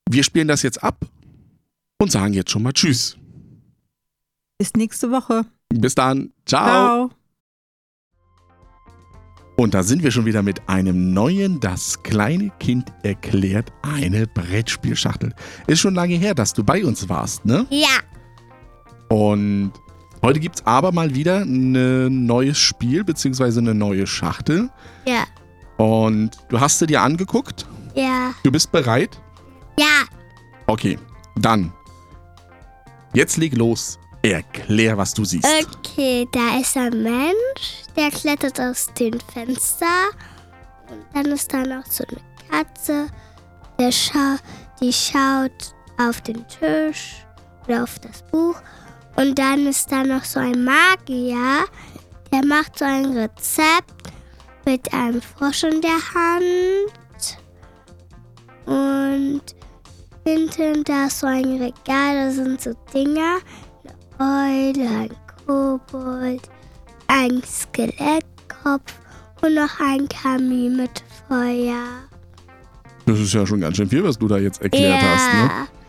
Wir 0.10 0.26
spielen 0.26 0.50
das 0.50 0.62
jetzt 0.62 0.84
ab 0.84 1.06
und 2.02 2.12
sagen 2.12 2.34
jetzt 2.34 2.52
schon 2.52 2.62
mal 2.62 2.74
Tschüss. 2.74 3.18
Bis 4.58 4.74
nächste 4.74 5.10
Woche. 5.10 5.46
Bis 5.70 5.96
dann. 5.96 6.34
Ciao. 6.46 7.08
Ciao. 7.08 7.12
Und 9.56 9.74
da 9.74 9.84
sind 9.84 10.04
wir 10.04 10.12
schon 10.12 10.26
wieder 10.26 10.42
mit 10.42 10.68
einem 10.68 11.14
neuen 11.14 11.62
Das 11.62 12.04
kleine 12.04 12.52
Kind 12.60 12.92
erklärt 13.04 13.72
eine 13.84 14.28
Brettspielschachtel. 14.28 15.34
Ist 15.68 15.80
schon 15.80 15.96
lange 15.96 16.16
her, 16.16 16.36
dass 16.36 16.54
du 16.54 16.64
bei 16.64 16.84
uns 16.84 17.08
warst, 17.08 17.46
ne? 17.46 17.66
Ja. 17.70 18.00
Und 19.08 19.72
heute 20.22 20.40
gibt 20.40 20.56
es 20.56 20.66
aber 20.66 20.92
mal 20.92 21.16
wieder 21.16 21.40
ein 21.40 22.26
neues 22.26 22.58
Spiel, 22.58 23.04
beziehungsweise 23.04 23.60
eine 23.60 23.74
neue 23.74 24.08
Schachtel. 24.08 24.70
Ja. 25.06 25.24
Und 25.78 26.38
du 26.50 26.60
hast 26.60 26.80
sie 26.80 26.88
dir 26.88 27.02
angeguckt? 27.02 27.66
Ja. 27.96 28.34
Du 28.44 28.52
bist 28.52 28.72
bereit? 28.72 29.20
Ja. 29.78 30.04
Okay, 30.68 30.98
dann. 31.36 31.74
Jetzt 33.14 33.38
leg 33.38 33.58
los. 33.58 33.98
Erklär, 34.24 34.98
was 34.98 35.14
du 35.14 35.26
siehst. 35.26 35.46
Okay, 35.46 36.28
da 36.32 36.60
ist 36.60 36.78
ein 36.78 37.02
Mensch, 37.02 37.84
der 37.96 38.12
klettert 38.12 38.60
aus 38.60 38.88
dem 39.00 39.20
Fenster. 39.34 39.88
Und 40.90 41.04
dann 41.14 41.26
ist 41.32 41.52
da 41.52 41.64
noch 41.64 41.86
so 41.86 42.04
eine 42.08 42.64
Katze, 42.64 43.08
der 43.80 43.92
scha 43.92 44.38
die 44.82 44.92
schaut 44.92 45.76
auf 45.98 46.22
den 46.22 46.46
Tisch 46.48 47.26
oder 47.68 47.84
auf 47.84 48.00
das 48.00 48.24
Buch. 48.32 48.56
Und 49.16 49.38
dann 49.38 49.68
ist 49.68 49.92
da 49.92 50.04
noch 50.04 50.24
so 50.24 50.40
ein 50.40 50.64
Magier, 50.64 51.66
der 52.32 52.46
macht 52.46 52.80
so 52.80 52.86
ein 52.86 53.18
Rezept 53.18 54.12
mit 54.66 54.94
einem 54.94 55.22
Frosch 55.22 55.64
in 55.64 55.82
der 55.82 56.00
Hand. 56.14 57.38
Und 58.66 59.42
hinten 60.26 60.84
da 60.84 61.06
ist 61.08 61.20
so 61.20 61.28
ein 61.28 61.46
Regal, 61.46 62.16
da 62.16 62.32
sind 62.32 62.62
so 62.62 62.74
Dinger. 62.94 63.40
Eine 64.18 64.74
Eule, 64.74 64.90
ein 64.90 65.10
Kobold, 65.46 66.50
ein 67.08 67.42
Skelettkopf 67.44 68.94
und 69.42 69.56
noch 69.56 69.80
ein 69.80 70.08
Kamin 70.08 70.78
mit 70.78 71.04
Feuer. 71.28 71.86
Das 73.06 73.20
ist 73.20 73.34
ja 73.34 73.46
schon 73.46 73.62
ganz 73.62 73.78
schön 73.78 73.90
viel, 73.90 74.04
was 74.04 74.18
du 74.18 74.28
da 74.28 74.38
jetzt 74.38 74.62
erklärt 74.62 75.02
ja. 75.02 75.10
hast, 75.10 75.34
ne? 75.34 75.81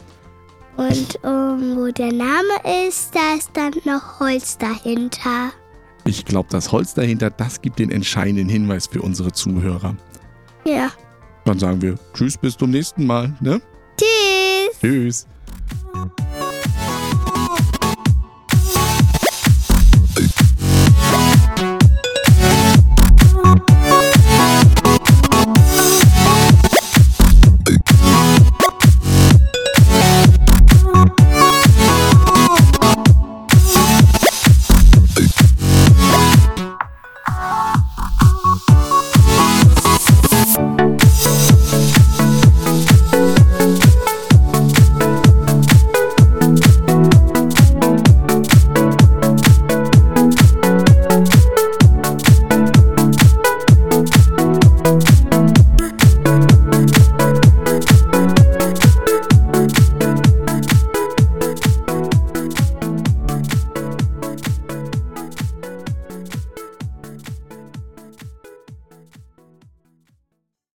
Und 0.76 1.22
um, 1.22 1.76
wo 1.76 1.90
der 1.90 2.12
Name 2.12 2.88
ist, 2.88 3.14
da 3.14 3.34
ist 3.36 3.50
dann 3.54 3.72
noch 3.84 4.20
Holz 4.20 4.56
dahinter. 4.58 5.52
Ich 6.04 6.24
glaube, 6.24 6.48
das 6.50 6.72
Holz 6.72 6.94
dahinter, 6.94 7.30
das 7.30 7.60
gibt 7.60 7.78
den 7.78 7.90
entscheidenden 7.90 8.48
Hinweis 8.48 8.86
für 8.86 9.02
unsere 9.02 9.32
Zuhörer. 9.32 9.94
Ja. 10.64 10.90
Dann 11.44 11.58
sagen 11.58 11.82
wir 11.82 11.96
Tschüss, 12.14 12.36
bis 12.36 12.56
zum 12.56 12.70
nächsten 12.70 13.06
Mal. 13.06 13.34
Ne? 13.40 13.60
Tschüss. 13.96 14.80
Tschüss. 14.80 15.26